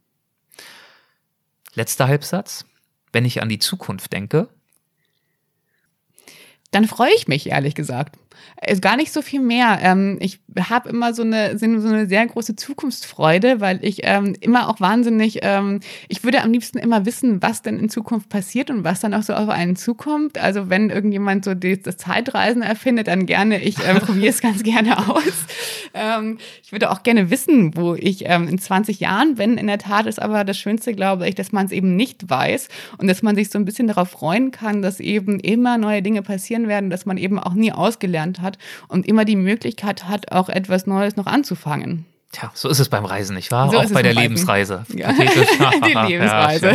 [1.75, 2.65] Letzter Halbsatz.
[3.13, 4.49] Wenn ich an die Zukunft denke,
[6.71, 8.19] Dann freue ich mich, ehrlich gesagt.
[8.67, 9.79] Ist gar nicht so viel mehr.
[9.83, 14.69] Ähm, ich habe immer so eine, so eine sehr große Zukunftsfreude, weil ich ähm, immer
[14.69, 18.85] auch wahnsinnig, ähm, ich würde am liebsten immer wissen, was denn in Zukunft passiert und
[18.85, 20.39] was dann auch so auf einen zukommt.
[20.39, 24.63] Also wenn irgendjemand so die, das Zeitreisen erfindet, dann gerne, ich ähm, probiere es ganz
[24.63, 25.47] gerne aus.
[25.95, 29.79] Ähm, ich würde auch gerne wissen, wo ich ähm, in 20 Jahren, wenn in der
[29.79, 33.23] Tat ist aber das Schönste, glaube ich, dass man es eben nicht weiß und dass
[33.23, 36.91] man sich so ein bisschen darauf freuen kann, dass eben immer neue Dinge passieren werden,
[36.91, 41.17] dass man eben auch nie ausgelernt hat und immer die Möglichkeit hat, auch etwas Neues
[41.17, 42.07] noch anzufangen.
[42.33, 43.71] tja, so ist es beim Reisen, nicht wahr?
[43.71, 44.23] So auch ist es bei der Reisen.
[44.23, 44.87] Lebensreise.
[44.95, 45.13] Ja.
[45.13, 46.73] Die Lebensreise.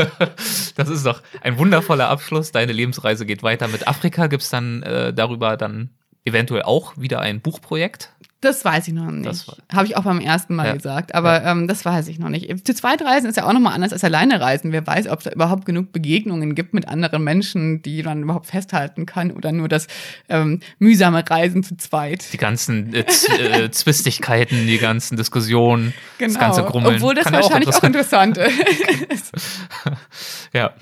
[0.76, 2.52] das ist doch ein wundervoller Abschluss.
[2.52, 4.26] Deine Lebensreise geht weiter mit Afrika.
[4.26, 5.90] Gibt es dann äh, darüber dann
[6.24, 8.12] eventuell auch wieder ein Buchprojekt?
[8.42, 9.46] Das weiß ich noch nicht.
[9.72, 10.74] Habe ich auch beim ersten Mal Ja.
[10.74, 12.66] gesagt, aber ähm, das weiß ich noch nicht.
[12.66, 14.72] Zu zweit reisen ist ja auch nochmal anders als alleine reisen.
[14.72, 18.46] Wer weiß, ob es da überhaupt genug Begegnungen gibt mit anderen Menschen, die man überhaupt
[18.46, 19.86] festhalten kann oder nur das
[20.28, 22.30] ähm, mühsame Reisen zu zweit.
[22.32, 23.04] Die ganzen äh,
[23.38, 26.94] äh, Zwistigkeiten, die ganzen Diskussionen, das ganze Grummeln.
[26.94, 27.04] Genau.
[27.04, 29.32] Obwohl das Kann ja wahrscheinlich auch interessant ist.
[30.52, 30.72] Ja.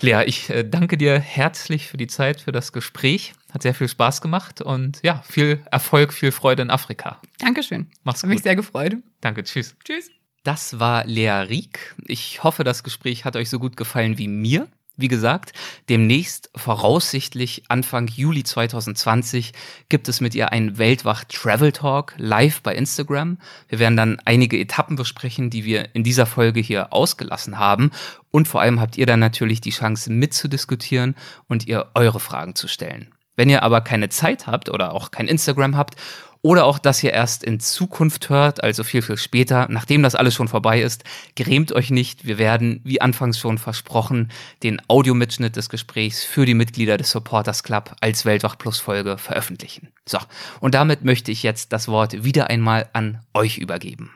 [0.00, 3.34] Lea, ich äh, danke dir herzlich für die Zeit, für das Gespräch.
[3.52, 7.20] Hat sehr viel Spaß gemacht und ja, viel Erfolg, viel Freude in Afrika.
[7.38, 7.90] Dankeschön.
[8.02, 8.44] Mach's Hat mich gut.
[8.44, 8.96] sehr gefreut.
[9.20, 9.76] Danke, tschüss.
[9.84, 10.10] Tschüss.
[10.42, 11.94] Das war Lea Rieck.
[12.06, 14.68] Ich hoffe, das Gespräch hat euch so gut gefallen wie mir.
[14.96, 15.52] Wie gesagt,
[15.88, 19.52] demnächst voraussichtlich Anfang Juli 2020
[19.88, 23.38] gibt es mit ihr einen Weltwach Travel Talk live bei Instagram.
[23.68, 27.90] Wir werden dann einige Etappen besprechen, die wir in dieser Folge hier ausgelassen haben.
[28.30, 31.14] Und vor allem habt ihr dann natürlich die Chance mitzudiskutieren
[31.48, 33.14] und ihr eure Fragen zu stellen.
[33.36, 35.96] Wenn ihr aber keine Zeit habt oder auch kein Instagram habt
[36.42, 40.34] oder auch das ihr erst in Zukunft hört, also viel, viel später, nachdem das alles
[40.34, 41.04] schon vorbei ist,
[41.36, 42.26] grämt euch nicht.
[42.26, 44.30] Wir werden, wie anfangs schon versprochen,
[44.64, 49.88] den Audiomitschnitt des Gesprächs für die Mitglieder des Supporters Club als Weltwach Plus Folge veröffentlichen.
[50.04, 50.18] So,
[50.60, 54.10] und damit möchte ich jetzt das Wort wieder einmal an euch übergeben.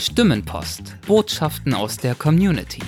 [0.00, 0.96] Stimmenpost.
[1.06, 2.80] Botschaften aus der Community.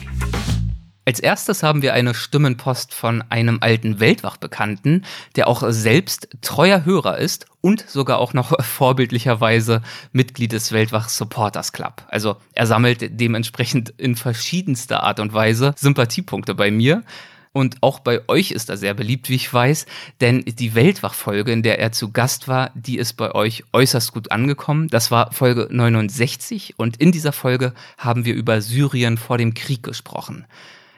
[1.08, 5.06] Als erstes haben wir eine Stimmenpost von einem alten Weltwachbekannten,
[5.36, 9.80] der auch selbst treuer Hörer ist und sogar auch noch vorbildlicherweise
[10.12, 12.02] Mitglied des Weltwach Supporters Club.
[12.08, 17.04] Also er sammelt dementsprechend in verschiedenster Art und Weise Sympathiepunkte bei mir.
[17.52, 19.86] Und auch bei euch ist er sehr beliebt, wie ich weiß,
[20.20, 24.30] denn die Weltwach-Folge, in der er zu Gast war, die ist bei euch äußerst gut
[24.30, 24.88] angekommen.
[24.88, 29.82] Das war Folge 69 und in dieser Folge haben wir über Syrien vor dem Krieg
[29.82, 30.44] gesprochen.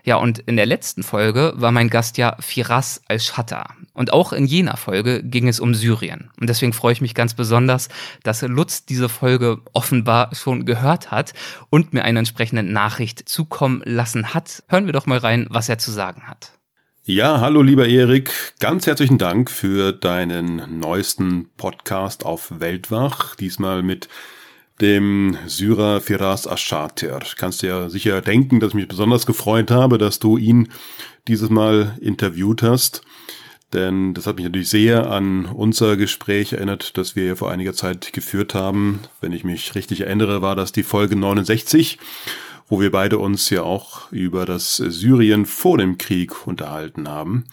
[0.04, 3.74] Ja, und in der letzten Folge war mein Gast ja Firas al-Shatta.
[3.92, 6.30] Und auch in jener Folge ging es um Syrien.
[6.40, 7.88] Und deswegen freue ich mich ganz besonders,
[8.22, 11.34] dass Lutz diese Folge offenbar schon gehört hat
[11.68, 14.62] und mir eine entsprechende Nachricht zukommen lassen hat.
[14.68, 16.52] Hören wir doch mal rein, was er zu sagen hat.
[17.04, 24.08] Ja, hallo lieber Erik, ganz herzlichen Dank für deinen neuesten Podcast auf Weltwach, diesmal mit
[24.80, 27.20] dem Syrer Firas Aschater.
[27.36, 30.68] Kannst dir ja sicher denken, dass ich mich besonders gefreut habe, dass du ihn
[31.28, 33.02] dieses Mal interviewt hast.
[33.72, 38.12] Denn das hat mich natürlich sehr an unser Gespräch erinnert, das wir vor einiger Zeit
[38.12, 39.00] geführt haben.
[39.20, 41.98] Wenn ich mich richtig erinnere, war das die Folge 69,
[42.68, 47.44] wo wir beide uns ja auch über das Syrien vor dem Krieg unterhalten haben.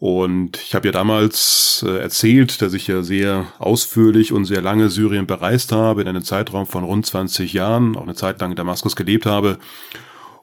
[0.00, 4.90] Und ich habe ja damals äh, erzählt, dass ich ja sehr ausführlich und sehr lange
[4.90, 8.56] Syrien bereist habe, in einem Zeitraum von rund 20 Jahren, auch eine Zeit lang in
[8.56, 9.58] Damaskus gelebt habe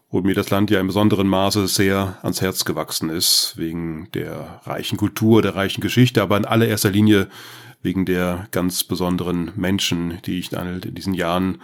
[0.10, 4.62] und mir das Land ja im besonderen Maße sehr ans Herz gewachsen ist, wegen der
[4.66, 7.28] reichen Kultur, der reichen Geschichte, aber in allererster Linie
[7.82, 11.62] wegen der ganz besonderen Menschen, die ich in diesen Jahren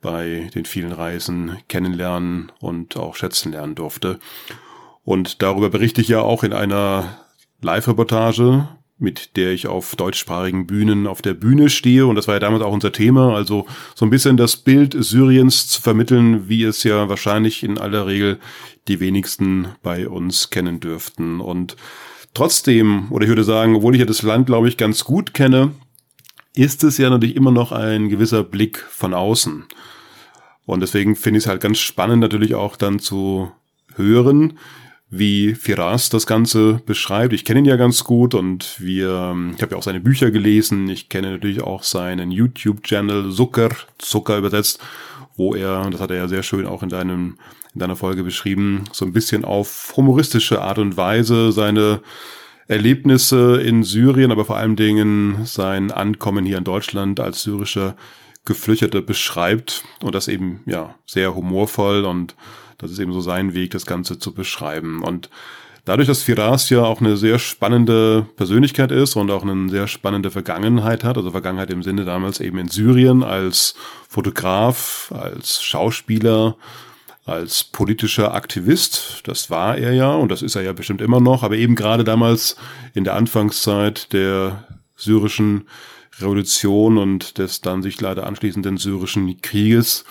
[0.00, 4.18] bei den vielen Reisen kennenlernen und auch schätzen lernen durfte.
[5.04, 7.18] Und darüber berichte ich ja auch in einer
[7.60, 8.68] Live-Reportage,
[8.98, 12.06] mit der ich auf deutschsprachigen Bühnen auf der Bühne stehe.
[12.06, 13.34] Und das war ja damals auch unser Thema.
[13.34, 18.06] Also so ein bisschen das Bild Syriens zu vermitteln, wie es ja wahrscheinlich in aller
[18.06, 18.38] Regel
[18.88, 21.40] die wenigsten bei uns kennen dürften.
[21.40, 21.76] Und
[22.34, 25.72] trotzdem, oder ich würde sagen, obwohl ich ja das Land, glaube ich, ganz gut kenne,
[26.54, 29.64] ist es ja natürlich immer noch ein gewisser Blick von außen.
[30.66, 33.50] Und deswegen finde ich es halt ganz spannend natürlich auch dann zu
[33.94, 34.58] hören,
[35.10, 37.32] wie Firas das Ganze beschreibt.
[37.32, 40.88] Ich kenne ihn ja ganz gut und wir, ich habe ja auch seine Bücher gelesen.
[40.88, 44.80] Ich kenne natürlich auch seinen YouTube-Channel Zucker, Zucker übersetzt,
[45.36, 47.38] wo er, das hat er ja sehr schön auch in deinem
[47.74, 52.00] in deiner Folge beschrieben, so ein bisschen auf humoristische Art und Weise seine
[52.66, 57.94] Erlebnisse in Syrien, aber vor allen Dingen sein Ankommen hier in Deutschland als syrischer
[58.44, 62.34] Geflüchtete beschreibt und das eben ja sehr humorvoll und
[62.78, 65.02] das ist eben so sein Weg, das Ganze zu beschreiben.
[65.02, 65.28] Und
[65.84, 70.30] dadurch, dass Firas ja auch eine sehr spannende Persönlichkeit ist und auch eine sehr spannende
[70.30, 73.74] Vergangenheit hat, also Vergangenheit im Sinne damals eben in Syrien als
[74.08, 76.56] Fotograf, als Schauspieler,
[77.24, 79.22] als politischer Aktivist.
[79.24, 82.04] Das war er ja und das ist er ja bestimmt immer noch, aber eben gerade
[82.04, 82.56] damals
[82.94, 84.64] in der Anfangszeit der
[84.96, 85.68] syrischen
[86.20, 90.04] Revolution und des dann sich leider anschließenden syrischen Krieges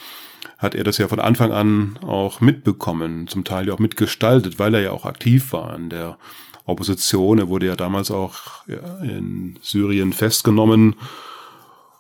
[0.58, 4.74] hat er das ja von Anfang an auch mitbekommen, zum Teil ja auch mitgestaltet, weil
[4.74, 6.18] er ja auch aktiv war in der
[6.66, 7.40] Opposition.
[7.40, 8.66] Er wurde ja damals auch
[9.02, 10.96] in Syrien festgenommen,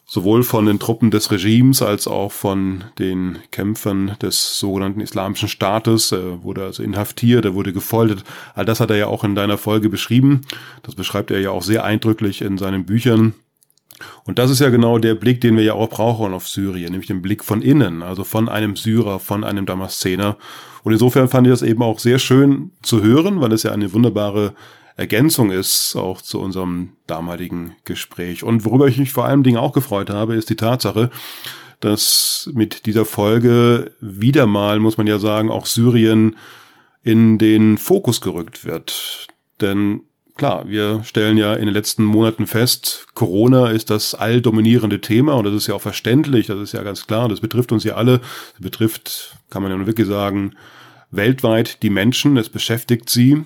[0.05, 6.11] sowohl von den Truppen des Regimes als auch von den Kämpfern des sogenannten Islamischen Staates.
[6.11, 8.23] Er wurde also inhaftiert, er wurde gefoltert.
[8.55, 10.41] All das hat er ja auch in deiner Folge beschrieben.
[10.83, 13.33] Das beschreibt er ja auch sehr eindrücklich in seinen Büchern.
[14.25, 17.07] Und das ist ja genau der Blick, den wir ja auch brauchen auf Syrien, nämlich
[17.07, 20.37] den Blick von innen, also von einem Syrer, von einem Damaszener.
[20.83, 23.93] Und insofern fand ich das eben auch sehr schön zu hören, weil es ja eine
[23.93, 24.53] wunderbare
[24.95, 28.43] Ergänzung ist, auch zu unserem damaligen Gespräch.
[28.43, 31.11] Und worüber ich mich vor allem Dingen auch gefreut habe, ist die Tatsache,
[31.79, 36.35] dass mit dieser Folge wieder mal, muss man ja sagen, auch Syrien
[37.03, 39.27] in den Fokus gerückt wird.
[39.61, 40.01] Denn
[40.37, 45.43] klar, wir stellen ja in den letzten Monaten fest, Corona ist das alldominierende Thema und
[45.43, 48.19] das ist ja auch verständlich, das ist ja ganz klar, das betrifft uns ja alle,
[48.19, 50.53] das betrifft, kann man ja nur wirklich sagen,
[51.11, 53.43] weltweit die Menschen, es beschäftigt sie.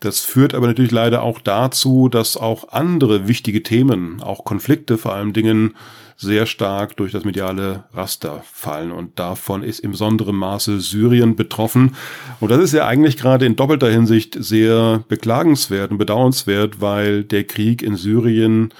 [0.00, 5.14] Das führt aber natürlich leider auch dazu, dass auch andere wichtige Themen, auch Konflikte vor
[5.14, 5.74] allen Dingen,
[6.16, 8.90] sehr stark durch das mediale Raster fallen.
[8.90, 11.94] Und davon ist im besonderen Maße Syrien betroffen.
[12.40, 17.44] Und das ist ja eigentlich gerade in doppelter Hinsicht sehr beklagenswert und bedauernswert, weil der
[17.44, 18.74] Krieg in Syrien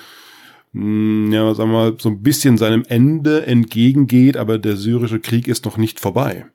[0.73, 5.49] hm, ja, sagen wir mal, so ein bisschen seinem Ende entgegengeht, aber der syrische Krieg
[5.49, 6.47] ist noch nicht vorbei.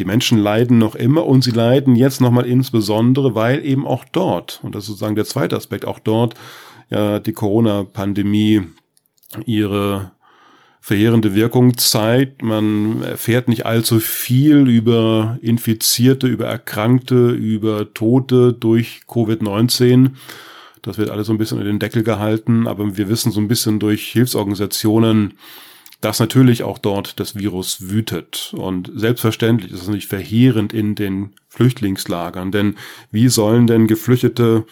[0.00, 4.58] Die Menschen leiden noch immer und sie leiden jetzt nochmal insbesondere, weil eben auch dort,
[4.62, 6.36] und das ist sozusagen der zweite Aspekt, auch dort
[6.88, 8.62] ja die Corona-Pandemie
[9.44, 10.12] ihre
[10.80, 12.42] verheerende Wirkung zeigt.
[12.42, 20.12] Man erfährt nicht allzu viel über Infizierte, über Erkrankte, über Tote durch Covid-19.
[20.80, 23.48] Das wird alles so ein bisschen in den Deckel gehalten, aber wir wissen so ein
[23.48, 25.34] bisschen durch Hilfsorganisationen,
[26.00, 28.54] dass natürlich auch dort das Virus wütet.
[28.56, 32.76] Und selbstverständlich ist es nicht verheerend in den Flüchtlingslagern, denn
[33.10, 34.64] wie sollen denn Geflüchtete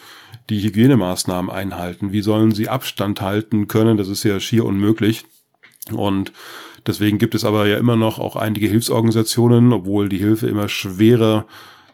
[0.48, 2.12] die Hygienemaßnahmen einhalten?
[2.12, 3.98] Wie sollen sie Abstand halten können?
[3.98, 5.24] Das ist ja schier unmöglich.
[5.92, 6.32] Und
[6.86, 11.46] deswegen gibt es aber ja immer noch auch einige Hilfsorganisationen, obwohl die Hilfe immer schwerer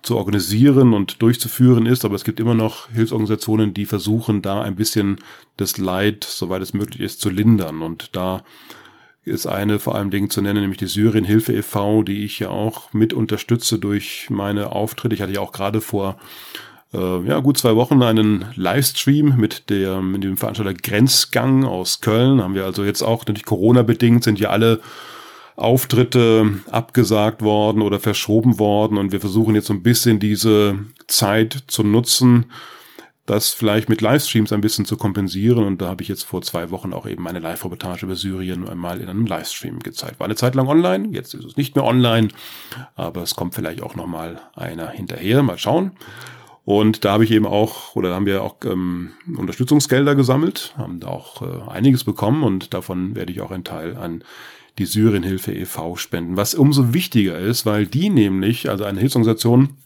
[0.03, 4.77] zu organisieren und durchzuführen ist, aber es gibt immer noch Hilfsorganisationen, die versuchen, da ein
[4.77, 5.19] bisschen
[5.57, 7.81] das Leid, soweit es möglich ist, zu lindern.
[7.81, 8.45] Und da
[9.25, 12.51] ist eine vor allem Dingen zu nennen, nämlich die Syrien Hilfe e.V., die ich ja
[12.51, 15.15] auch mit unterstütze durch meine Auftritte.
[15.15, 16.17] Ich hatte ja auch gerade vor
[16.93, 22.43] äh, ja, gut zwei Wochen einen Livestream mit, der, mit dem Veranstalter Grenzgang aus Köln.
[22.43, 24.81] Haben wir also jetzt auch, natürlich Corona-bedingt, sind ja alle
[25.57, 30.77] Auftritte abgesagt worden oder verschoben worden und wir versuchen jetzt so ein bisschen diese
[31.07, 32.47] Zeit zu nutzen,
[33.27, 35.65] das vielleicht mit Livestreams ein bisschen zu kompensieren.
[35.65, 39.01] Und da habe ich jetzt vor zwei Wochen auch eben eine Live-Reportage über Syrien einmal
[39.01, 40.21] in einem Livestream gezeigt.
[40.21, 42.29] War eine Zeit lang online, jetzt ist es nicht mehr online,
[42.97, 45.43] aber es kommt vielleicht auch noch mal einer hinterher.
[45.43, 45.93] Mal schauen.
[46.65, 51.01] Und da habe ich eben auch, oder da haben wir auch ähm, Unterstützungsgelder gesammelt, haben
[51.01, 54.25] da auch äh, einiges bekommen und davon werde ich auch einen Teil an
[54.79, 55.97] die Syrienhilfe e.V.
[55.97, 56.37] spenden.
[56.37, 59.77] Was umso wichtiger ist, weil die nämlich, also eine Hilfsorganisation,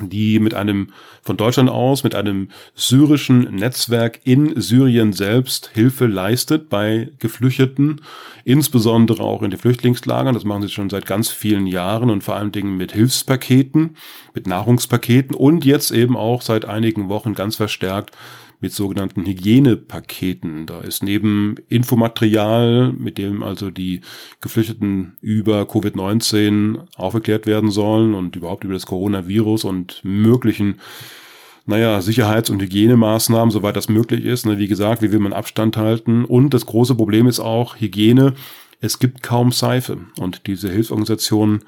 [0.00, 0.88] die mit einem
[1.22, 8.00] von Deutschland aus mit einem syrischen Netzwerk in Syrien selbst Hilfe leistet bei Geflüchteten,
[8.44, 10.34] insbesondere auch in den Flüchtlingslagern.
[10.34, 13.96] Das machen sie schon seit ganz vielen Jahren und vor allen Dingen mit Hilfspaketen,
[14.34, 18.12] mit Nahrungspaketen und jetzt eben auch seit einigen Wochen ganz verstärkt
[18.60, 20.66] mit sogenannten Hygienepaketen.
[20.66, 24.00] Da ist neben Infomaterial, mit dem also die
[24.40, 30.76] Geflüchteten über Covid-19 aufgeklärt werden sollen und überhaupt über das Coronavirus und möglichen
[31.66, 34.46] naja, Sicherheits- und Hygienemaßnahmen, soweit das möglich ist.
[34.46, 36.24] Ne, wie gesagt, wie will man Abstand halten?
[36.24, 38.34] Und das große Problem ist auch Hygiene.
[38.80, 39.98] Es gibt kaum Seife.
[40.18, 41.64] Und diese Hilfsorganisationen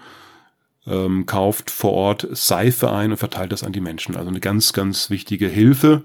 [0.86, 4.16] ähm, kauft vor Ort Seife ein und verteilt das an die Menschen.
[4.16, 6.04] Also eine ganz, ganz wichtige Hilfe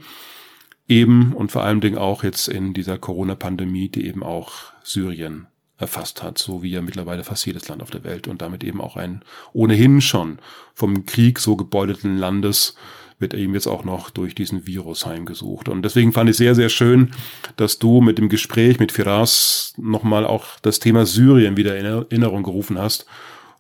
[0.88, 5.48] eben und vor allen Dingen auch jetzt in dieser Corona-Pandemie, die eben auch Syrien
[5.78, 8.82] erfasst hat, so wie ja mittlerweile fast jedes Land auf der Welt und damit eben
[8.82, 9.24] auch ein
[9.54, 10.40] ohnehin schon
[10.74, 12.76] vom Krieg so gebeutelten Landes
[13.20, 15.70] wird eben jetzt auch noch durch diesen Virus heimgesucht.
[15.70, 17.12] Und deswegen fand ich sehr, sehr schön,
[17.56, 22.44] dass du mit dem Gespräch mit Firas nochmal auch das Thema Syrien wieder in Erinnerung
[22.44, 23.06] gerufen hast.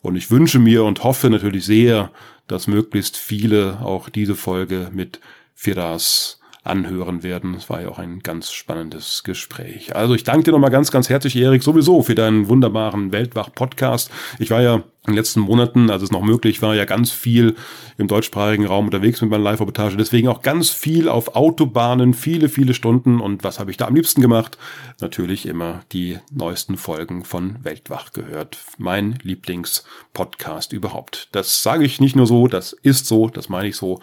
[0.01, 2.11] Und ich wünsche mir und hoffe natürlich sehr,
[2.47, 5.21] dass möglichst viele auch diese Folge mit
[5.55, 7.55] Firas anhören werden.
[7.55, 9.95] Es war ja auch ein ganz spannendes Gespräch.
[9.95, 14.09] Also ich danke dir nochmal ganz, ganz herzlich, Erik, sowieso für deinen wunderbaren Weltwach-Podcast.
[14.39, 14.75] Ich war ja
[15.05, 17.55] in den letzten Monaten, als es noch möglich war, ja ganz viel
[17.97, 19.97] im deutschsprachigen Raum unterwegs mit meiner Live-Reportage.
[19.97, 23.19] Deswegen auch ganz viel auf Autobahnen, viele, viele Stunden.
[23.19, 24.57] Und was habe ich da am liebsten gemacht?
[25.01, 28.57] Natürlich immer die neuesten Folgen von Weltwach gehört.
[28.77, 31.27] Mein Lieblingspodcast überhaupt.
[31.33, 33.99] Das sage ich nicht nur so, das ist so, das meine ich so.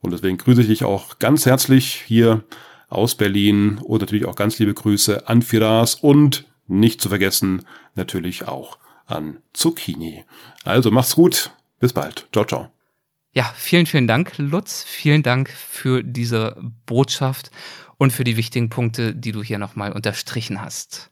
[0.00, 2.44] Und deswegen grüße ich dich auch ganz herzlich hier
[2.88, 7.62] aus Berlin und natürlich auch ganz liebe Grüße an Firas und nicht zu vergessen
[7.94, 10.24] natürlich auch an Zucchini.
[10.64, 12.28] Also mach's gut, bis bald.
[12.32, 12.70] Ciao, ciao.
[13.32, 14.84] Ja, vielen, vielen Dank, Lutz.
[14.84, 16.56] Vielen Dank für diese
[16.86, 17.50] Botschaft
[17.96, 21.10] und für die wichtigen Punkte, die du hier nochmal unterstrichen hast.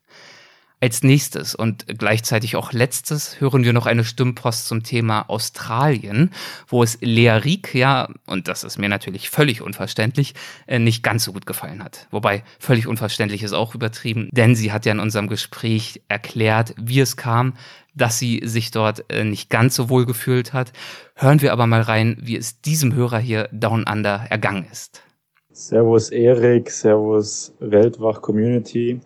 [0.80, 6.30] Als nächstes und gleichzeitig auch letztes hören wir noch eine Stimmpost zum Thema Australien,
[6.68, 10.34] wo es Lea Rieck ja, und das ist mir natürlich völlig unverständlich,
[10.68, 12.06] äh, nicht ganz so gut gefallen hat.
[12.12, 17.00] Wobei völlig unverständlich ist auch übertrieben, denn sie hat ja in unserem Gespräch erklärt, wie
[17.00, 17.55] es kam,
[17.96, 20.72] dass sie sich dort äh, nicht ganz so wohl gefühlt hat.
[21.16, 25.02] Hören wir aber mal rein, wie es diesem Hörer hier Down Under ergangen ist.
[25.50, 29.00] Servus Erik, Servus Weltwach Community.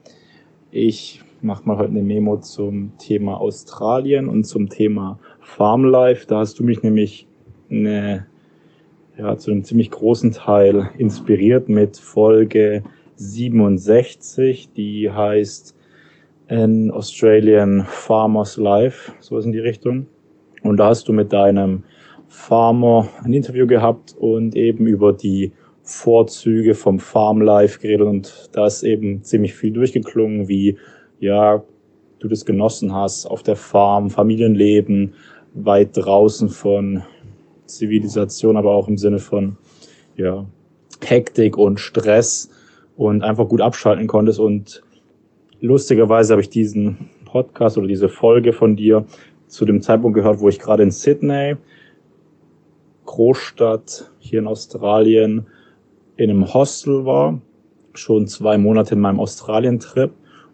[0.71, 6.27] Ich mache mal heute eine Memo zum Thema Australien und zum Thema Farmlife.
[6.27, 7.27] Da hast du mich nämlich
[7.69, 8.27] eine,
[9.19, 12.85] ja, zu einem ziemlich großen Teil inspiriert mit Folge
[13.17, 15.77] 67, die heißt
[16.49, 20.07] An Australian Farmer's Life, so ist in die Richtung.
[20.63, 21.83] Und da hast du mit deinem
[22.29, 25.53] Farmer ein Interview gehabt und eben über die
[25.83, 30.79] Vorzüge vom Farmlife geredet und da ist eben ziemlich viel durchgeklungen, wie
[31.23, 31.63] ja,
[32.19, 35.15] du das genossen hast auf der Farm, Familienleben,
[35.55, 37.05] weit draußen von
[37.67, 39.57] Zivilisation, aber auch im Sinne von
[40.17, 40.45] ja,
[41.01, 42.51] Hektik und Stress
[42.97, 44.41] und einfach gut abschalten konntest.
[44.41, 44.83] Und
[45.61, 49.05] lustigerweise habe ich diesen Podcast oder diese Folge von dir
[49.47, 51.55] zu dem Zeitpunkt gehört, wo ich gerade in Sydney,
[53.07, 55.47] Großstadt hier in Australien,
[56.17, 57.41] in einem Hostel war,
[57.95, 60.11] schon zwei Monate in meinem Australien-Trip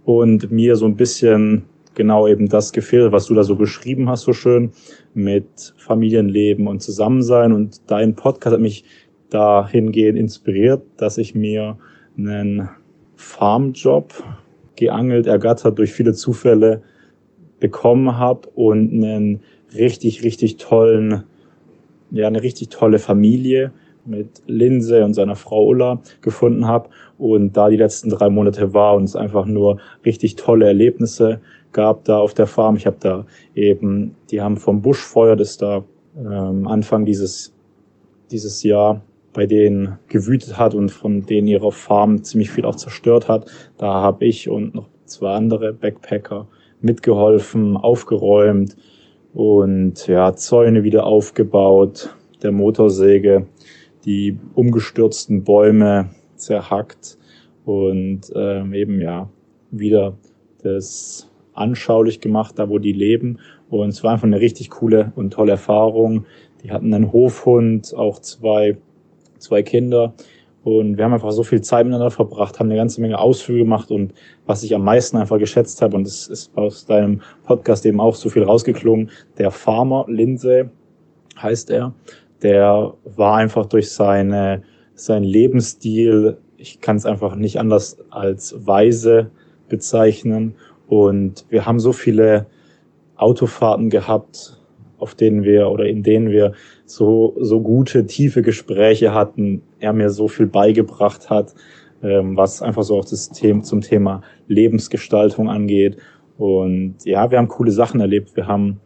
[0.09, 1.65] und mir so ein bisschen
[1.95, 4.71] genau eben das gefehlt, was du da so beschrieben hast, so schön
[5.13, 7.53] mit Familienleben und Zusammensein.
[7.53, 8.85] Und dein Podcast hat mich
[9.29, 11.77] dahingehend inspiriert, dass ich mir
[12.17, 12.71] einen
[13.17, 14.15] Farmjob
[14.77, 16.81] geangelt, ergattert durch viele Zufälle
[17.61, 19.41] bekommen habe und einen
[19.75, 21.25] richtig, richtig tollen,
[22.13, 23.73] ja, eine richtig tolle Familie
[24.09, 28.95] mit Linse und seiner Frau Ulla gefunden habe und da die letzten drei Monate war
[28.95, 31.41] und es einfach nur richtig tolle Erlebnisse
[31.73, 32.77] gab da auf der Farm.
[32.77, 35.85] Ich habe da eben, die haben vom Buschfeuer, das da
[36.17, 37.55] ähm, Anfang dieses,
[38.31, 39.03] dieses Jahr
[39.33, 43.51] bei denen gewütet hat und von denen ihre Farm ziemlich viel auch zerstört hat.
[43.77, 46.49] Da habe ich und noch zwei andere Backpacker
[46.81, 48.77] mitgeholfen, aufgeräumt
[49.35, 53.47] und ja, Zäune wieder aufgebaut, der Motorsäge
[54.05, 57.19] die umgestürzten Bäume zerhackt
[57.65, 59.29] und ähm, eben ja
[59.71, 60.17] wieder
[60.63, 63.39] das anschaulich gemacht, da wo die leben.
[63.69, 66.25] Und es war einfach eine richtig coole und tolle Erfahrung.
[66.63, 68.79] Die hatten einen Hofhund, auch zwei,
[69.39, 70.15] zwei Kinder.
[70.65, 73.91] Und wir haben einfach so viel Zeit miteinander verbracht, haben eine ganze Menge Ausflüge gemacht
[73.91, 74.13] und
[74.45, 78.15] was ich am meisten einfach geschätzt habe, und es ist aus deinem Podcast eben auch
[78.15, 80.65] so viel rausgeklungen, der Farmer Lindsay
[81.41, 81.95] heißt er,
[82.43, 84.63] der war einfach durch seine,
[84.95, 89.31] seinen Lebensstil, ich kann es einfach nicht anders als weise
[89.69, 90.55] bezeichnen.
[90.89, 92.47] Und wir haben so viele
[93.17, 94.59] Autofahrten gehabt,
[94.99, 96.53] auf denen wir oder in denen wir
[96.85, 99.63] so, so gute, tiefe Gespräche hatten.
[99.79, 101.55] Er mir so viel beigebracht hat,
[102.03, 105.99] ähm, was einfach so auch das Thema zum Thema Lebensgestaltung angeht.
[106.37, 108.35] Und ja, wir haben coole Sachen erlebt.
[108.35, 108.81] Wir haben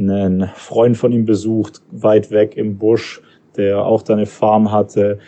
[0.00, 3.20] einen Freund von ihm besucht, weit weg im Busch,
[3.56, 5.18] der auch da eine Farm hatte,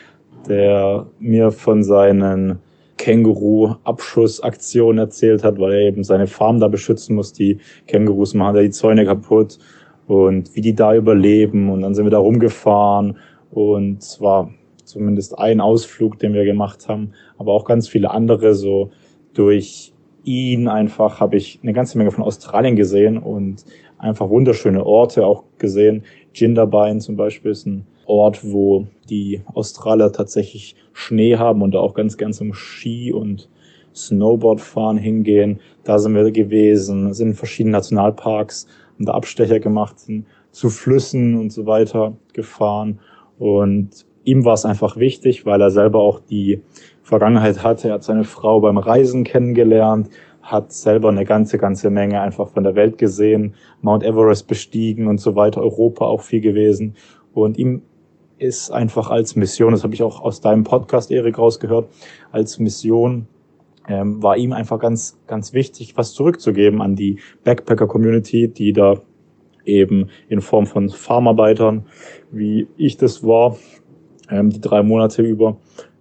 [0.48, 2.58] der mir von seinen
[2.96, 7.32] Känguru-Abschussaktionen erzählt hat, weil er eben seine Farm da beschützen muss.
[7.32, 9.58] Die Kängurus machen da die Zäune kaputt.
[10.06, 11.70] und wie die da überleben.
[11.70, 13.16] Und dann sind wir da rumgefahren
[13.50, 14.50] und es war
[14.84, 18.54] zumindest ein Ausflug, den wir gemacht haben, aber auch ganz viele andere.
[18.54, 18.90] So
[19.32, 19.92] durch
[20.24, 23.64] ihn einfach habe ich eine ganze Menge von Australien gesehen und
[24.02, 26.02] einfach wunderschöne Orte auch gesehen.
[26.34, 31.94] Jindabyne zum Beispiel ist ein Ort, wo die Australier tatsächlich Schnee haben und da auch
[31.94, 33.48] ganz, ganz um Ski und
[33.94, 35.60] Snowboardfahren hingehen.
[35.84, 41.38] Da sind wir gewesen, sind in verschiedenen Nationalparks, haben da Abstecher gemacht, sind zu Flüssen
[41.38, 42.98] und so weiter gefahren.
[43.38, 46.60] Und ihm war es einfach wichtig, weil er selber auch die
[47.02, 47.88] Vergangenheit hatte.
[47.88, 50.08] Er hat seine Frau beim Reisen kennengelernt,
[50.42, 55.18] hat selber eine ganze, ganze Menge einfach von der Welt gesehen, Mount Everest bestiegen und
[55.18, 56.96] so weiter, Europa auch viel gewesen.
[57.32, 57.82] Und ihm
[58.38, 61.88] ist einfach als Mission, das habe ich auch aus deinem Podcast, Erik, rausgehört,
[62.32, 63.28] als Mission
[63.88, 69.00] ähm, war ihm einfach ganz, ganz wichtig, was zurückzugeben an die Backpacker-Community, die da
[69.64, 71.86] eben in Form von Farmarbeitern,
[72.30, 73.56] wie ich das war,
[74.28, 75.56] ähm, die drei Monate über,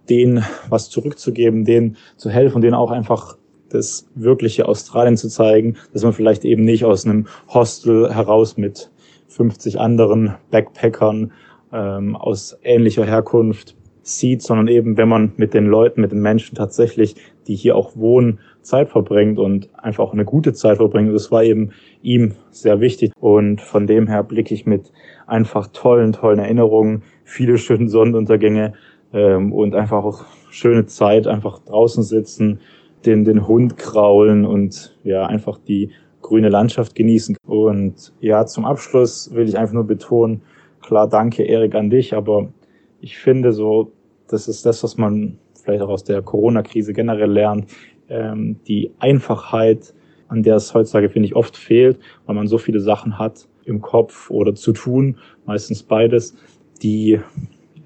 [0.08, 3.36] denen was zurückzugeben, denen zu helfen, denen auch einfach
[3.74, 8.90] das wirkliche Australien zu zeigen, dass man vielleicht eben nicht aus einem Hostel heraus mit
[9.28, 11.32] 50 anderen Backpackern
[11.72, 16.56] ähm, aus ähnlicher Herkunft sieht, sondern eben, wenn man mit den Leuten, mit den Menschen
[16.56, 17.14] tatsächlich,
[17.46, 21.12] die hier auch wohnen, Zeit verbringt und einfach auch eine gute Zeit verbringt.
[21.12, 21.70] Das war eben
[22.02, 23.12] ihm sehr wichtig.
[23.18, 24.92] Und von dem her blicke ich mit
[25.26, 28.74] einfach tollen, tollen Erinnerungen, viele schöne Sonnenuntergänge
[29.12, 32.60] ähm, und einfach auch schöne Zeit, einfach draußen sitzen,
[33.06, 37.36] den, den Hund kraulen und ja, einfach die grüne Landschaft genießen.
[37.46, 40.42] Und ja, zum Abschluss will ich einfach nur betonen,
[40.80, 42.52] klar, danke Erik an dich, aber
[43.00, 43.92] ich finde so,
[44.28, 47.70] das ist das, was man vielleicht auch aus der Corona-Krise generell lernt,
[48.08, 49.94] ähm, die Einfachheit,
[50.28, 53.80] an der es heutzutage, finde ich, oft fehlt, weil man so viele Sachen hat im
[53.80, 56.36] Kopf oder zu tun, meistens beides,
[56.82, 57.20] die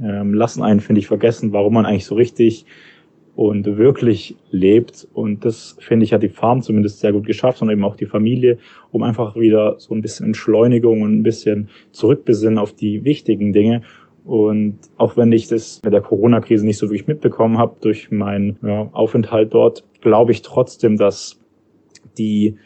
[0.01, 2.67] ähm, lassen einen, finde ich, vergessen, warum man eigentlich so richtig
[3.37, 5.07] und wirklich lebt.
[5.13, 8.07] Und das, finde ich, hat die Farm zumindest sehr gut geschafft und eben auch die
[8.07, 8.59] Familie,
[8.91, 13.83] um einfach wieder so ein bisschen Entschleunigung und ein bisschen zurückbesinnen auf die wichtigen Dinge.
[14.25, 18.57] Und auch wenn ich das mit der Corona-Krise nicht so wirklich mitbekommen habe durch meinen
[18.63, 21.39] ja, Aufenthalt dort, glaube ich trotzdem, dass
[22.17, 22.57] die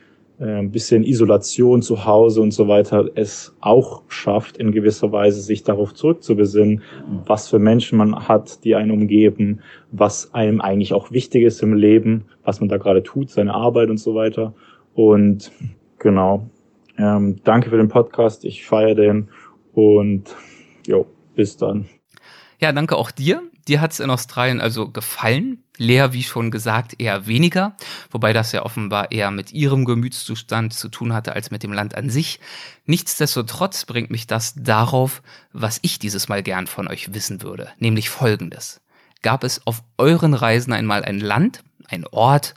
[0.44, 5.64] ein bisschen Isolation zu Hause und so weiter es auch schafft, in gewisser Weise sich
[5.64, 6.82] darauf zurückzubesinnen,
[7.26, 9.60] was für Menschen man hat, die einen umgeben,
[9.92, 13.90] was einem eigentlich auch wichtig ist im Leben, was man da gerade tut, seine Arbeit
[13.90, 14.54] und so weiter.
[14.94, 15.52] Und
[15.98, 16.48] genau,
[16.96, 19.28] ähm, danke für den Podcast, ich feiere den
[19.74, 20.34] und
[20.86, 21.86] jo, bis dann.
[22.60, 23.42] Ja, danke auch dir.
[23.68, 25.64] Dir hat es in Australien also gefallen.
[25.76, 27.74] Lea, wie schon gesagt, eher weniger,
[28.10, 31.94] wobei das ja offenbar eher mit ihrem Gemütszustand zu tun hatte als mit dem Land
[31.94, 32.38] an sich.
[32.84, 35.22] Nichtsdestotrotz bringt mich das darauf,
[35.52, 38.82] was ich dieses Mal gern von euch wissen würde, nämlich folgendes.
[39.22, 42.54] Gab es auf euren Reisen einmal ein Land, ein Ort,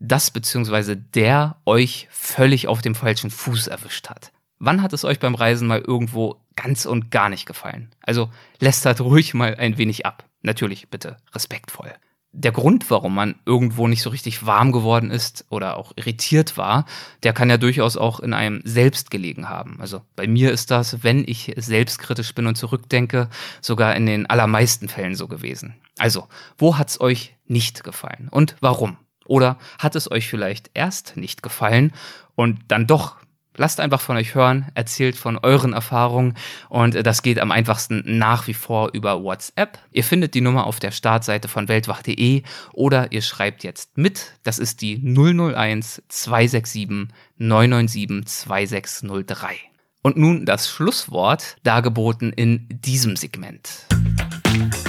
[0.00, 0.96] das bzw.
[0.96, 4.32] der euch völlig auf dem falschen Fuß erwischt hat?
[4.58, 7.94] Wann hat es euch beim Reisen mal irgendwo ganz und gar nicht gefallen?
[8.00, 10.24] Also lästert ruhig mal ein wenig ab.
[10.42, 11.92] Natürlich bitte respektvoll.
[12.36, 16.84] Der Grund, warum man irgendwo nicht so richtig warm geworden ist oder auch irritiert war,
[17.22, 19.76] der kann ja durchaus auch in einem selbst gelegen haben.
[19.80, 23.28] Also bei mir ist das, wenn ich selbstkritisch bin und zurückdenke,
[23.60, 25.76] sogar in den allermeisten Fällen so gewesen.
[25.98, 26.26] Also,
[26.58, 28.96] wo hat's euch nicht gefallen und warum?
[29.26, 31.92] Oder hat es euch vielleicht erst nicht gefallen
[32.34, 33.16] und dann doch
[33.56, 36.34] Lasst einfach von euch hören, erzählt von euren Erfahrungen
[36.68, 39.78] und das geht am einfachsten nach wie vor über WhatsApp.
[39.92, 44.32] Ihr findet die Nummer auf der Startseite von weltwach.de oder ihr schreibt jetzt mit.
[44.42, 49.54] Das ist die 001 267 997 2603.
[50.02, 53.86] Und nun das Schlusswort, dargeboten in diesem Segment.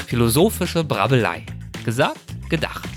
[0.07, 1.45] Philosophische Brabbelei.
[1.85, 2.19] Gesagt,
[2.49, 2.89] gedacht.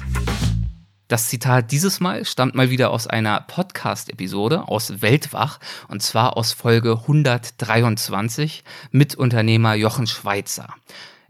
[1.08, 5.58] Das Zitat dieses Mal stammt mal wieder aus einer Podcast-Episode aus Weltwach
[5.88, 10.74] und zwar aus Folge 123 mit Unternehmer Jochen Schweizer.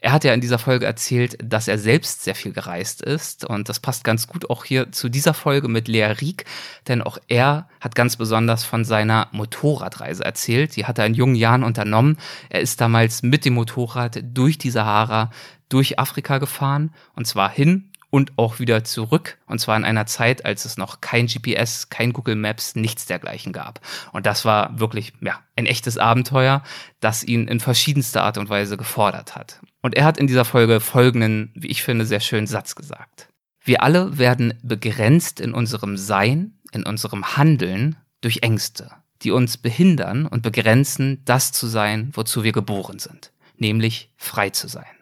[0.01, 3.69] Er hat ja in dieser Folge erzählt, dass er selbst sehr viel gereist ist und
[3.69, 6.45] das passt ganz gut auch hier zu dieser Folge mit Lea Rieck,
[6.89, 10.75] denn auch er hat ganz besonders von seiner Motorradreise erzählt.
[10.75, 12.19] Die hat er in jungen Jahren unternommen.
[12.49, 15.31] Er ist damals mit dem Motorrad durch die Sahara,
[15.69, 19.39] durch Afrika gefahren und zwar hin und auch wieder zurück.
[19.47, 23.52] Und zwar in einer Zeit, als es noch kein GPS, kein Google Maps, nichts dergleichen
[23.52, 23.80] gab.
[24.12, 26.62] Und das war wirklich, ja, ein echtes Abenteuer,
[27.01, 29.60] das ihn in verschiedenster Art und Weise gefordert hat.
[29.82, 33.28] Und er hat in dieser Folge folgenden, wie ich finde, sehr schönen Satz gesagt.
[33.62, 38.90] Wir alle werden begrenzt in unserem Sein, in unserem Handeln durch Ängste.
[39.22, 44.68] die uns behindern und begrenzen, das zu sein, wozu wir geboren sind, nämlich frei zu
[44.68, 44.98] sein.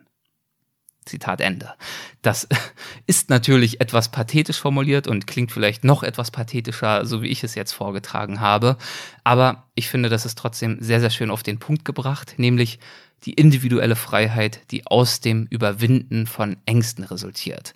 [1.07, 1.75] Zitat Ende.
[2.23, 2.47] Das
[3.07, 7.55] ist natürlich etwas pathetisch formuliert und klingt vielleicht noch etwas pathetischer, so wie ich es
[7.55, 8.77] jetzt vorgetragen habe.
[9.25, 12.79] Aber ich finde, das ist trotzdem sehr, sehr schön auf den Punkt gebracht, nämlich
[13.25, 17.75] die individuelle Freiheit, die aus dem Überwinden von Ängsten resultiert.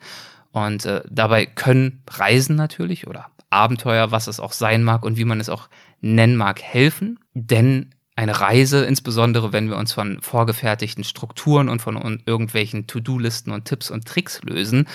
[0.52, 5.24] Und äh, dabei können Reisen natürlich oder Abenteuer, was es auch sein mag und wie
[5.24, 5.68] man es auch
[6.00, 7.18] nennen mag, helfen.
[7.34, 7.90] Denn
[8.20, 13.90] eine Reise, insbesondere wenn wir uns von vorgefertigten Strukturen und von irgendwelchen To-Do-Listen und Tipps
[13.90, 14.86] und Tricks lösen,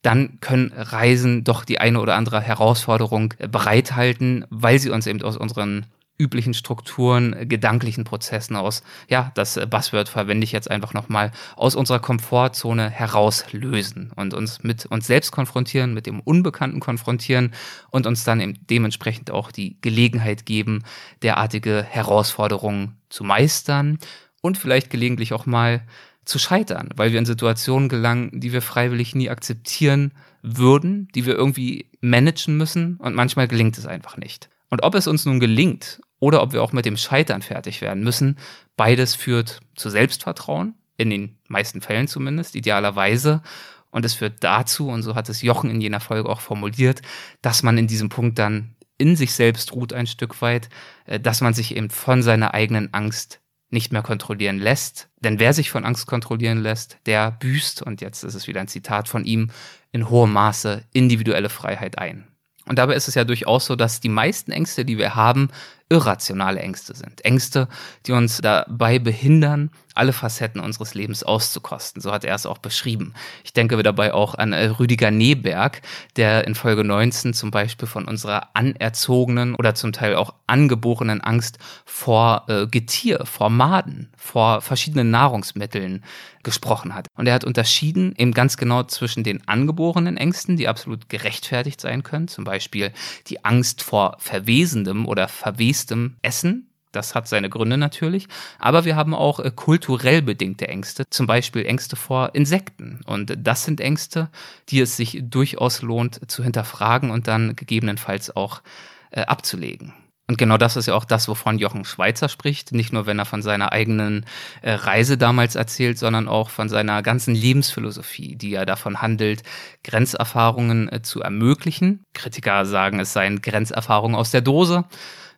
[0.00, 5.36] dann können Reisen doch die eine oder andere Herausforderung bereithalten, weil sie uns eben aus
[5.36, 5.84] unseren
[6.22, 11.32] üblichen Strukturen, äh, gedanklichen Prozessen aus, ja, das äh, Buzzword verwende ich jetzt einfach nochmal,
[11.56, 17.52] aus unserer Komfortzone herauslösen und uns mit uns selbst konfrontieren, mit dem Unbekannten konfrontieren
[17.90, 20.84] und uns dann eben dementsprechend auch die Gelegenheit geben,
[21.22, 23.98] derartige Herausforderungen zu meistern
[24.40, 25.82] und vielleicht gelegentlich auch mal
[26.24, 30.12] zu scheitern, weil wir in Situationen gelangen, die wir freiwillig nie akzeptieren
[30.42, 34.48] würden, die wir irgendwie managen müssen und manchmal gelingt es einfach nicht.
[34.70, 38.04] Und ob es uns nun gelingt oder ob wir auch mit dem Scheitern fertig werden
[38.04, 38.38] müssen.
[38.76, 43.42] Beides führt zu Selbstvertrauen, in den meisten Fällen zumindest, idealerweise.
[43.90, 47.02] Und es führt dazu, und so hat es Jochen in jener Folge auch formuliert,
[47.42, 50.68] dass man in diesem Punkt dann in sich selbst ruht ein Stück weit,
[51.06, 53.40] äh, dass man sich eben von seiner eigenen Angst
[53.70, 55.08] nicht mehr kontrollieren lässt.
[55.18, 58.68] Denn wer sich von Angst kontrollieren lässt, der büßt, und jetzt ist es wieder ein
[58.68, 59.50] Zitat von ihm,
[59.90, 62.28] in hohem Maße individuelle Freiheit ein.
[62.66, 65.48] Und dabei ist es ja durchaus so, dass die meisten Ängste, die wir haben,
[65.92, 67.24] irrationale Ängste sind.
[67.24, 67.68] Ängste,
[68.06, 72.00] die uns dabei behindern, alle Facetten unseres Lebens auszukosten.
[72.02, 73.14] So hat er es auch beschrieben.
[73.44, 75.82] Ich denke dabei auch an äh, Rüdiger Neberg,
[76.16, 81.58] der in Folge 19 zum Beispiel von unserer anerzogenen oder zum Teil auch angeborenen Angst
[81.84, 86.04] vor äh, Getier, vor Maden, vor verschiedenen Nahrungsmitteln
[86.42, 87.08] gesprochen hat.
[87.14, 92.02] Und er hat unterschieden eben ganz genau zwischen den angeborenen Ängsten, die absolut gerechtfertigt sein
[92.02, 92.92] können, zum Beispiel
[93.28, 98.28] die Angst vor verwesendem oder verwestem Essen, das hat seine Gründe natürlich.
[98.58, 103.00] Aber wir haben auch äh, kulturell bedingte Ängste, zum Beispiel Ängste vor Insekten.
[103.06, 104.28] Und das sind Ängste,
[104.68, 108.62] die es sich durchaus lohnt zu hinterfragen und dann gegebenenfalls auch
[109.10, 109.94] äh, abzulegen.
[110.28, 112.72] Und genau das ist ja auch das, wovon Jochen Schweizer spricht.
[112.72, 114.24] Nicht nur, wenn er von seiner eigenen
[114.62, 119.42] äh, Reise damals erzählt, sondern auch von seiner ganzen Lebensphilosophie, die ja davon handelt,
[119.84, 122.04] Grenzerfahrungen zu ermöglichen.
[122.14, 124.84] Kritiker sagen, es seien Grenzerfahrungen aus der Dose.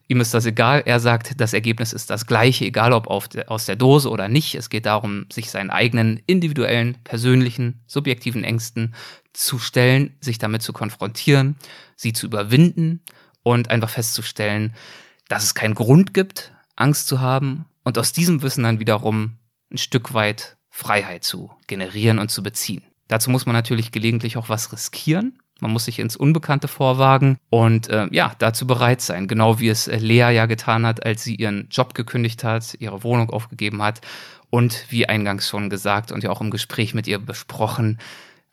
[0.06, 0.82] Ihm ist das egal.
[0.85, 4.55] Er sagt, das Ergebnis ist das gleiche, egal ob der, aus der Dose oder nicht.
[4.55, 8.94] Es geht darum, sich seinen eigenen individuellen, persönlichen, subjektiven Ängsten
[9.32, 11.56] zu stellen, sich damit zu konfrontieren,
[11.97, 13.01] sie zu überwinden
[13.43, 14.74] und einfach festzustellen,
[15.28, 19.39] dass es keinen Grund gibt, Angst zu haben und aus diesem Wissen dann wiederum
[19.72, 22.82] ein Stück weit Freiheit zu generieren und zu beziehen.
[23.09, 25.39] Dazu muss man natürlich gelegentlich auch was riskieren.
[25.60, 29.28] Man muss sich ins Unbekannte vorwagen und äh, ja, dazu bereit sein.
[29.28, 33.05] Genau wie es äh, Lea ja getan hat, als sie ihren Job gekündigt hat, ihre
[33.05, 34.01] Wohnung aufgegeben hat
[34.51, 37.98] und wie eingangs schon gesagt und ja auch im Gespräch mit ihr besprochen,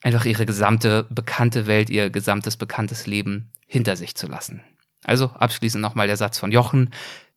[0.02, 4.62] einfach ihre gesamte bekannte Welt, ihr gesamtes bekanntes Leben hinter sich zu lassen.
[5.04, 6.90] Also abschließend nochmal der Satz von Jochen.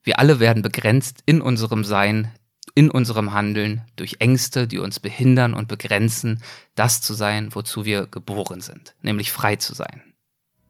[0.03, 2.31] Wir alle werden begrenzt in unserem Sein
[2.73, 6.41] in unserem Handeln durch Ängste, die uns behindern und begrenzen,
[6.75, 10.01] das zu sein, wozu wir geboren sind, nämlich frei zu sein.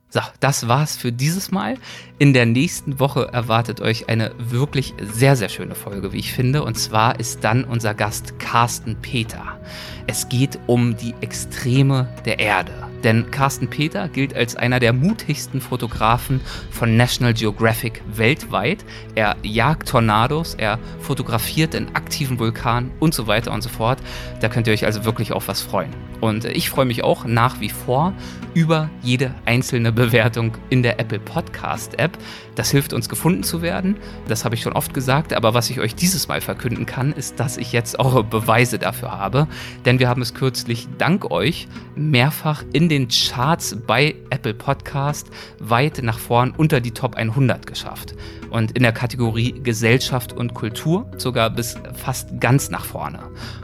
[0.09, 1.77] So, das war's für dieses Mal.
[2.19, 6.63] In der nächsten Woche erwartet euch eine wirklich sehr, sehr schöne Folge, wie ich finde.
[6.63, 9.59] Und zwar ist dann unser Gast Carsten Peter.
[10.07, 12.94] Es geht um die Extreme der Erde.
[13.06, 16.41] Denn Carsten Peter gilt als einer der mutigsten Fotografen
[16.72, 18.84] von National Geographic weltweit.
[19.14, 23.99] Er jagt Tornados, er fotografiert in aktiven Vulkanen und so weiter und so fort.
[24.41, 25.91] Da könnt ihr euch also wirklich auf was freuen.
[26.19, 28.11] Und ich freue mich auch nach wie vor
[28.56, 32.18] über jede einzelne Bewertung in der Apple Podcast App.
[32.56, 33.98] Das hilft uns gefunden zu werden.
[34.27, 35.34] Das habe ich schon oft gesagt.
[35.34, 39.11] Aber was ich euch dieses Mal verkünden kann, ist, dass ich jetzt auch Beweise dafür
[39.11, 39.48] habe.
[39.86, 45.27] Denn wir haben es kürzlich dank euch mehrfach in den Charts bei Apple Podcast
[45.60, 48.15] weit nach vorn unter die Top 100 geschafft
[48.56, 53.19] und in der Kategorie Gesellschaft und Kultur sogar bis fast ganz nach vorne.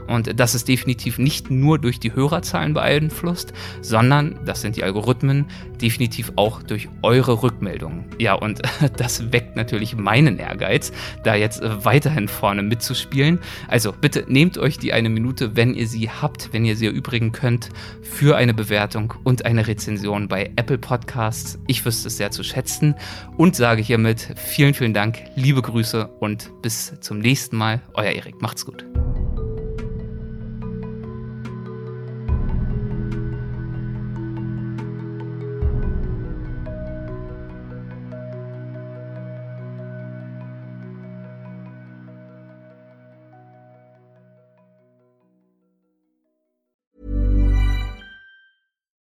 [0.07, 5.45] Und das ist definitiv nicht nur durch die Hörerzahlen beeinflusst, sondern, das sind die Algorithmen,
[5.81, 8.03] definitiv auch durch eure Rückmeldungen.
[8.17, 8.61] Ja, und
[8.97, 10.91] das weckt natürlich meinen Ehrgeiz,
[11.23, 13.39] da jetzt weiterhin vorne mitzuspielen.
[13.69, 17.31] Also bitte nehmt euch die eine Minute, wenn ihr sie habt, wenn ihr sie erübrigen
[17.31, 17.69] könnt,
[18.01, 21.57] für eine Bewertung und eine Rezension bei Apple Podcasts.
[21.67, 22.95] Ich wüsste es sehr zu schätzen
[23.37, 27.83] und sage hiermit vielen, vielen vielen Dank, liebe Grüße und bis zum nächsten Mal.
[27.93, 28.83] Euer Erik, macht's gut.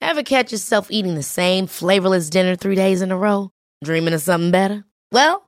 [0.00, 3.50] Ever catch yourself eating the same flavorless dinner three days in a row?
[3.84, 4.84] Dreaming of something better?
[5.12, 5.47] Well,